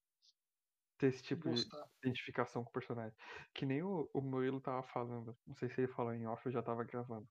ter 0.98 1.08
esse 1.08 1.22
tipo 1.22 1.48
de 1.48 1.52
Gostar. 1.52 1.88
identificação 2.02 2.62
com 2.64 2.70
o 2.70 2.72
personagem. 2.72 3.16
Que 3.54 3.66
nem 3.66 3.82
o, 3.82 4.08
o 4.12 4.20
Murilo 4.20 4.60
tava 4.60 4.82
falando. 4.82 5.36
Não 5.46 5.54
sei 5.54 5.68
se 5.68 5.80
ele 5.80 5.92
falou 5.92 6.12
em 6.12 6.26
off, 6.26 6.44
eu 6.46 6.52
já 6.52 6.62
tava 6.62 6.84
gravando. 6.84 7.28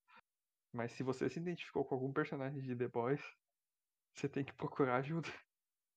Mas 0.73 0.93
se 0.93 1.03
você 1.03 1.29
se 1.29 1.39
identificou 1.39 1.85
com 1.85 1.95
algum 1.95 2.13
personagem 2.13 2.61
de 2.61 2.75
The 2.75 2.87
Boys, 2.89 3.21
você 4.13 4.27
tem 4.29 4.43
que 4.43 4.53
procurar 4.53 4.97
ajuda. 4.97 5.31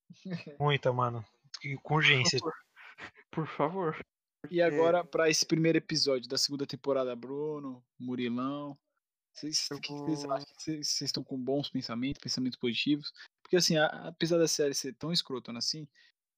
Muita, 0.59 0.91
mano. 0.93 1.25
E 1.63 1.75
Com 1.77 1.95
urgência. 1.95 2.39
Por 3.31 3.47
favor. 3.47 3.97
E 4.49 4.61
agora, 4.61 5.03
pra 5.03 5.29
esse 5.29 5.45
primeiro 5.45 5.77
episódio 5.77 6.29
da 6.29 6.37
segunda 6.37 6.65
temporada, 6.65 7.15
Bruno, 7.15 7.83
Murilão. 7.99 8.77
Vocês, 9.33 9.67
vou-? 9.93 10.05
Vocês 10.57 11.01
estão 11.01 11.23
com 11.23 11.37
bons 11.37 11.69
pensamentos, 11.69 12.21
pensamentos 12.21 12.57
positivos? 12.57 13.11
Porque 13.43 13.55
assim, 13.57 13.77
a- 13.77 14.07
apesar 14.07 14.37
da 14.37 14.47
série 14.47 14.73
ser 14.73 14.93
tão 14.95 15.11
escrotona 15.11 15.59
assim, 15.59 15.87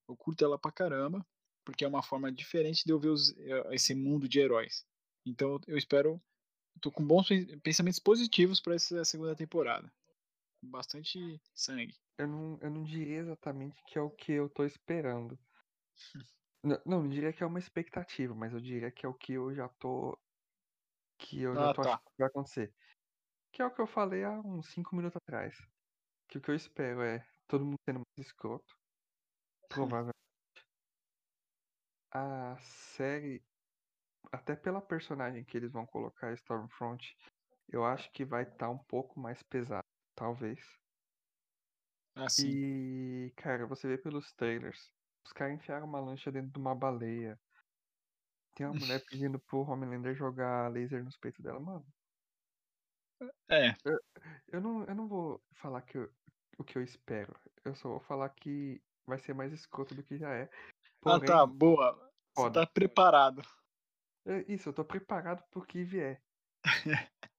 eu 0.08 0.16
curto 0.18 0.44
ela 0.44 0.58
pra 0.60 0.72
caramba, 0.72 1.26
porque 1.64 1.86
é 1.86 1.88
uma 1.88 2.04
forma 2.04 2.32
diferente 2.32 2.84
de 2.86 2.92
eu 2.92 3.00
ver 3.00 3.10
os- 3.10 3.38
eh, 3.38 3.70
esse 3.76 3.94
mundo 3.96 4.28
de 4.28 4.40
heróis. 4.40 4.86
Então 5.26 5.60
eu 5.68 5.78
espero, 5.78 6.22
tô 6.82 6.92
com 6.92 7.06
bons 7.06 7.28
pen- 7.28 7.60
pensamentos 7.60 8.00
positivos 8.00 8.60
pra 8.60 8.76
essa 8.76 9.06
segunda 9.06 9.36
temporada. 9.36 9.92
Bastante 10.62 11.42
sangue. 11.54 11.94
Eu 12.20 12.28
não, 12.28 12.60
eu 12.62 12.70
não 12.70 12.84
diria 12.84 13.18
exatamente 13.18 13.82
que 13.88 13.98
é 13.98 14.02
o 14.02 14.12
que 14.12 14.32
eu 14.32 14.48
tô 14.48 14.64
esperando. 14.64 15.40
Não, 16.64 16.78
não, 16.86 17.04
não 17.04 17.10
diria 17.10 17.34
que 17.34 17.44
é 17.44 17.46
uma 17.46 17.60
expectativa, 17.60 18.34
mas 18.36 18.54
eu 18.54 18.60
diria 18.60 18.92
que 18.92 19.06
é 19.06 19.10
o 19.10 19.14
que 19.16 19.34
eu 19.34 19.54
já 19.54 19.68
tô. 19.70 20.18
Que 21.20 21.42
eu 21.42 21.58
já 21.58 21.70
Ah, 21.70 21.72
tô 21.72 21.82
tá. 21.82 21.82
achando 21.82 22.02
que 22.06 22.16
vai 22.18 22.28
acontecer. 22.28 22.74
Que 23.54 23.62
é 23.62 23.66
o 23.66 23.74
que 23.74 23.82
eu 23.82 23.88
falei 23.88 24.24
há 24.24 24.40
uns 24.42 24.72
5 24.74 24.96
minutos 24.96 25.18
atrás. 25.18 25.58
Que 26.30 26.38
o 26.40 26.42
que 26.42 26.52
eu 26.52 26.56
espero 26.56 27.02
é 27.04 27.26
todo 27.48 27.66
mundo 27.66 27.78
sendo 27.88 28.00
mais 28.00 28.28
escroto. 28.28 28.76
Provavelmente. 29.70 30.14
A 32.12 32.58
série, 32.60 33.44
até 34.32 34.56
pela 34.56 34.82
personagem 34.82 35.46
que 35.46 35.58
eles 35.58 35.72
vão 35.74 35.86
colocar, 35.88 36.34
Stormfront, 36.34 37.16
eu 37.70 37.86
acho 37.86 38.12
que 38.14 38.26
vai 38.26 38.44
estar 38.44 38.70
um 38.72 38.80
pouco 38.86 39.20
mais 39.20 39.44
pesado, 39.44 39.89
talvez. 40.20 40.60
Assim. 42.16 42.50
E, 42.50 43.34
cara, 43.38 43.66
você 43.66 43.88
vê 43.88 43.98
pelos 43.98 44.34
trailers, 44.34 44.92
os 45.26 45.32
caras 45.32 45.56
enfiaram 45.56 45.88
uma 45.88 46.02
lancha 46.02 46.30
dentro 46.32 46.52
de 46.52 46.60
uma 46.60 46.76
baleia. 46.76 47.40
Tem 48.56 48.68
uma 48.68 48.78
mulher 48.78 49.02
pedindo 49.10 49.40
pro 49.40 49.62
Homelander 49.62 50.14
jogar 50.14 50.70
laser 50.70 51.04
nos 51.04 51.18
peitos 51.18 51.42
dela, 51.42 51.60
mano. 51.60 51.86
É, 53.50 53.76
Eu 54.48 54.62
não, 54.62 54.84
eu 54.86 54.96
não 54.96 55.08
vou 55.08 55.42
falar 55.54 55.82
que 55.82 55.98
eu- 55.98 56.12
o 56.58 56.64
que 56.64 56.78
eu 56.78 56.84
espero. 56.84 57.34
Eu 57.64 57.74
só 57.76 57.88
vou 57.90 58.00
falar 58.02 58.30
que 58.30 58.82
vai 59.06 59.18
ser 59.18 59.34
mais 59.34 59.54
escroto 59.54 59.96
do 59.96 60.04
que 60.04 60.18
já 60.18 60.34
é. 60.34 60.44
ah 60.44 60.80
Porém, 61.02 61.26
tá, 61.28 61.46
boa. 61.46 62.12
Você 62.36 62.52
tá 62.52 62.66
preparado. 62.68 63.42
é 64.26 64.46
isso, 64.52 64.70
eu 64.70 64.74
tô 64.74 64.84
preparado 64.84 65.44
pro 65.50 65.66
que 65.66 65.84
vier. 65.84 66.22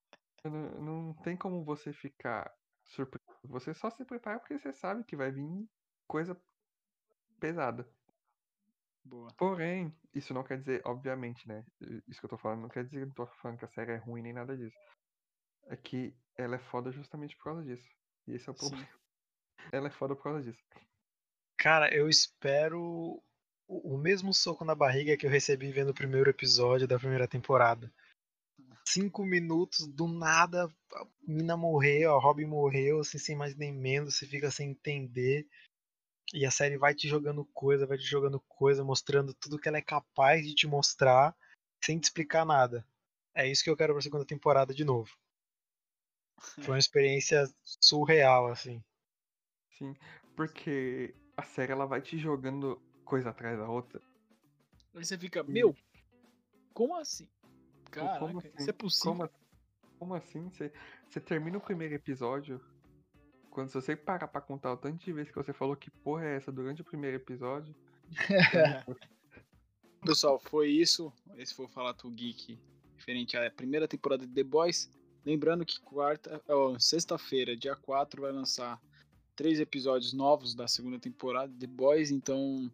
Eu 0.42 0.50
não, 0.50 0.80
não 0.80 1.14
tem 1.22 1.36
como 1.36 1.62
você 1.62 1.92
ficar 1.92 2.50
surpreso. 2.90 3.24
Você 3.44 3.72
só 3.74 3.90
se 3.90 4.04
prepara 4.04 4.38
porque 4.38 4.58
você 4.58 4.72
sabe 4.72 5.04
que 5.04 5.16
vai 5.16 5.30
vir 5.30 5.68
coisa 6.06 6.40
pesada. 7.38 7.88
Boa. 9.04 9.32
Porém, 9.36 9.96
isso 10.14 10.34
não 10.34 10.44
quer 10.44 10.58
dizer, 10.58 10.82
obviamente, 10.84 11.48
né? 11.48 11.64
Isso 12.06 12.20
que 12.20 12.26
eu 12.26 12.30
tô 12.30 12.38
falando 12.38 12.62
não 12.62 12.68
quer 12.68 12.84
dizer 12.84 13.04
que 13.04 13.10
eu 13.10 13.14
tô 13.14 13.26
falando 13.26 13.58
que 13.58 13.64
a 13.64 13.68
série 13.68 13.92
é 13.92 13.96
ruim 13.96 14.22
nem 14.22 14.32
nada 14.32 14.56
disso. 14.56 14.76
É 15.66 15.76
que 15.76 16.14
ela 16.36 16.56
é 16.56 16.58
foda 16.58 16.92
justamente 16.92 17.36
por 17.36 17.44
causa 17.44 17.64
disso. 17.64 17.88
E 18.26 18.34
esse 18.34 18.48
é 18.48 18.52
o 18.52 18.54
Sim. 18.54 18.68
problema. 18.68 18.88
Ela 19.72 19.88
é 19.88 19.90
foda 19.90 20.16
por 20.16 20.24
causa 20.24 20.42
disso. 20.42 20.64
Cara, 21.56 21.94
eu 21.94 22.08
espero 22.08 23.22
o 23.68 23.96
mesmo 23.96 24.34
soco 24.34 24.64
na 24.64 24.74
barriga 24.74 25.16
que 25.16 25.26
eu 25.26 25.30
recebi 25.30 25.70
vendo 25.70 25.90
o 25.90 25.94
primeiro 25.94 26.28
episódio 26.28 26.88
da 26.88 26.98
primeira 26.98 27.28
temporada. 27.28 27.92
Cinco 28.92 29.24
minutos, 29.24 29.86
do 29.86 30.08
nada, 30.08 30.68
a 30.94 31.06
mina 31.22 31.56
morreu, 31.56 32.12
a 32.12 32.20
Robin 32.20 32.44
morreu, 32.44 32.98
assim, 32.98 33.18
sem 33.18 33.36
mais 33.36 33.54
nem 33.54 33.72
menos, 33.72 34.16
você 34.16 34.26
fica 34.26 34.50
sem 34.50 34.70
entender. 34.70 35.46
E 36.34 36.44
a 36.44 36.50
série 36.50 36.76
vai 36.76 36.92
te 36.92 37.06
jogando 37.06 37.44
coisa, 37.54 37.86
vai 37.86 37.96
te 37.96 38.02
jogando 38.02 38.40
coisa, 38.48 38.82
mostrando 38.82 39.32
tudo 39.32 39.60
que 39.60 39.68
ela 39.68 39.78
é 39.78 39.82
capaz 39.82 40.44
de 40.44 40.56
te 40.56 40.66
mostrar, 40.66 41.36
sem 41.84 42.00
te 42.00 42.04
explicar 42.04 42.44
nada. 42.44 42.84
É 43.32 43.48
isso 43.48 43.62
que 43.62 43.70
eu 43.70 43.76
quero 43.76 43.92
pra 43.92 44.02
segunda 44.02 44.24
temporada 44.24 44.74
de 44.74 44.84
novo. 44.84 45.16
Foi 46.66 46.74
uma 46.74 46.78
experiência 46.78 47.48
surreal, 47.62 48.48
assim. 48.48 48.82
Sim. 49.78 49.94
Porque 50.34 51.14
a 51.36 51.44
série 51.44 51.70
ela 51.70 51.86
vai 51.86 52.02
te 52.02 52.18
jogando 52.18 52.82
coisa 53.04 53.30
atrás 53.30 53.56
da 53.56 53.68
outra. 53.68 54.02
Aí 54.94 55.04
você 55.04 55.16
fica, 55.16 55.44
meu, 55.44 55.76
como 56.74 56.96
assim? 56.96 57.28
Caraca, 57.90 58.18
como 58.18 58.38
assim? 58.38 58.50
isso 58.58 58.70
é 58.70 58.72
possível. 58.72 59.12
Como, 59.12 59.30
como 59.98 60.14
assim? 60.14 60.48
Você, 60.50 60.72
você 61.08 61.20
termina 61.20 61.58
o 61.58 61.60
primeiro 61.60 61.94
episódio. 61.94 62.60
Quando 63.50 63.68
se 63.68 63.74
você 63.74 63.96
parar 63.96 64.28
pra 64.28 64.40
contar 64.40 64.72
o 64.72 64.76
tanto 64.76 65.04
de 65.04 65.12
vezes 65.12 65.30
que 65.30 65.36
você 65.36 65.52
falou 65.52 65.76
que 65.76 65.90
porra 65.90 66.24
é 66.24 66.36
essa 66.36 66.52
durante 66.52 66.82
o 66.82 66.84
primeiro 66.84 67.16
episódio. 67.16 67.74
Pessoal, 70.04 70.38
foi 70.38 70.68
isso. 70.68 71.12
Esse 71.36 71.54
foi 71.54 71.66
o 71.66 71.68
Falato 71.68 72.08
Geek 72.10 72.58
referente 72.96 73.36
à 73.36 73.50
primeira 73.50 73.88
temporada 73.88 74.26
de 74.26 74.32
The 74.32 74.44
Boys. 74.44 74.90
Lembrando 75.24 75.64
que 75.64 75.80
quarta, 75.80 76.40
ó, 76.48 76.78
sexta-feira, 76.78 77.56
dia 77.56 77.76
4, 77.76 78.22
vai 78.22 78.32
lançar 78.32 78.80
três 79.36 79.60
episódios 79.60 80.12
novos 80.12 80.54
da 80.54 80.68
segunda 80.68 80.98
temporada 80.98 81.52
de 81.52 81.58
The 81.58 81.66
Boys. 81.66 82.10
Então, 82.10 82.70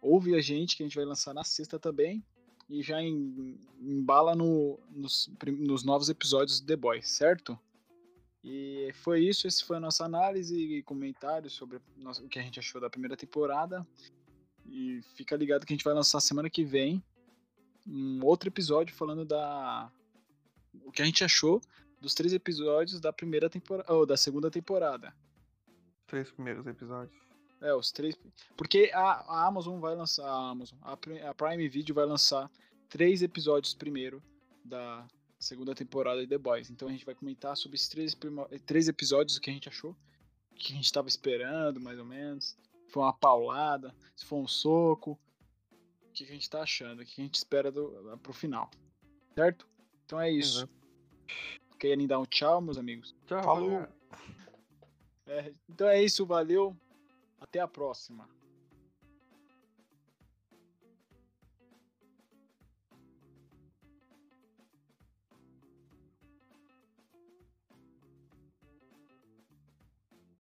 ouve 0.00 0.34
a 0.34 0.40
gente 0.40 0.76
que 0.76 0.82
a 0.82 0.86
gente 0.86 0.96
vai 0.96 1.04
lançar 1.04 1.34
na 1.34 1.44
sexta 1.44 1.78
também. 1.78 2.24
E 2.68 2.82
já 2.82 3.00
em- 3.02 3.58
embala 3.80 4.34
no- 4.34 4.78
nos, 4.90 5.30
nos 5.58 5.84
novos 5.84 6.08
episódios 6.08 6.60
de 6.60 6.66
The 6.66 6.76
Boys, 6.76 7.08
certo? 7.08 7.58
E 8.42 8.90
foi 9.02 9.20
isso. 9.24 9.46
Esse 9.46 9.64
foi 9.64 9.76
a 9.76 9.80
nossa 9.80 10.04
análise 10.04 10.56
e 10.56 10.82
comentários 10.82 11.52
sobre 11.52 11.78
o 11.78 12.28
que 12.28 12.38
a 12.38 12.42
gente 12.42 12.58
achou 12.58 12.80
da 12.80 12.90
primeira 12.90 13.16
temporada. 13.16 13.86
E 14.66 15.00
fica 15.14 15.36
ligado 15.36 15.66
que 15.66 15.72
a 15.72 15.76
gente 15.76 15.84
vai 15.84 15.94
lançar 15.94 16.20
semana 16.20 16.48
que 16.50 16.64
vem 16.64 17.02
um 17.86 18.24
outro 18.24 18.48
episódio 18.48 18.94
falando 18.94 19.24
da 19.24 19.90
o 20.84 20.90
que 20.90 21.02
a 21.02 21.04
gente 21.04 21.22
achou 21.22 21.60
dos 22.00 22.14
três 22.14 22.32
episódios 22.32 22.98
da 23.00 23.12
primeira 23.12 23.48
temporada 23.48 23.92
ou 23.92 24.04
da 24.06 24.16
segunda 24.16 24.50
temporada. 24.50 25.14
Três 26.06 26.30
primeiros 26.30 26.66
episódios. 26.66 27.16
É, 27.64 27.74
os 27.74 27.90
três. 27.90 28.14
Porque 28.58 28.90
a, 28.92 29.00
a 29.00 29.46
Amazon 29.46 29.80
vai 29.80 29.96
lançar. 29.96 30.26
A 30.26 30.50
Amazon, 30.50 30.78
a, 30.82 30.92
a 30.92 31.34
Prime 31.34 31.66
Video 31.66 31.94
vai 31.94 32.04
lançar 32.04 32.50
três 32.90 33.22
episódios 33.22 33.72
primeiro 33.72 34.22
da 34.62 35.08
segunda 35.38 35.74
temporada 35.74 36.20
de 36.20 36.26
The 36.26 36.36
Boys. 36.36 36.68
Então 36.68 36.88
a 36.88 36.90
gente 36.90 37.06
vai 37.06 37.14
comentar 37.14 37.56
sobre 37.56 37.76
esses 37.76 37.88
três, 37.88 38.14
três 38.66 38.86
episódios, 38.86 39.38
o 39.38 39.40
que 39.40 39.48
a 39.48 39.52
gente 39.52 39.66
achou, 39.66 39.96
o 40.52 40.54
que 40.56 40.74
a 40.74 40.76
gente 40.76 40.84
estava 40.84 41.08
esperando, 41.08 41.80
mais 41.80 41.98
ou 41.98 42.04
menos. 42.04 42.54
Se 42.84 42.92
foi 42.92 43.02
uma 43.02 43.14
paulada, 43.14 43.94
se 44.14 44.26
foi 44.26 44.38
um 44.38 44.46
soco. 44.46 45.18
O 46.06 46.12
que 46.12 46.24
a 46.24 46.26
gente 46.26 46.48
tá 46.50 46.60
achando, 46.60 47.00
o 47.00 47.04
que 47.06 47.18
a 47.18 47.24
gente 47.24 47.36
espera 47.36 47.72
do, 47.72 48.18
pro 48.22 48.34
final. 48.34 48.70
Certo? 49.34 49.66
Então 50.04 50.20
é 50.20 50.30
isso. 50.30 50.58
Exato. 50.58 50.72
Querem 51.78 52.06
dar 52.06 52.20
um 52.20 52.26
tchau, 52.26 52.60
meus 52.60 52.76
amigos? 52.76 53.14
Tchau, 53.26 53.42
Falou. 53.42 53.88
É, 55.26 55.52
então 55.66 55.88
é 55.88 56.02
isso, 56.02 56.26
valeu. 56.26 56.76
Até 57.44 57.60
a 57.60 57.68
próxima. 57.68 58.26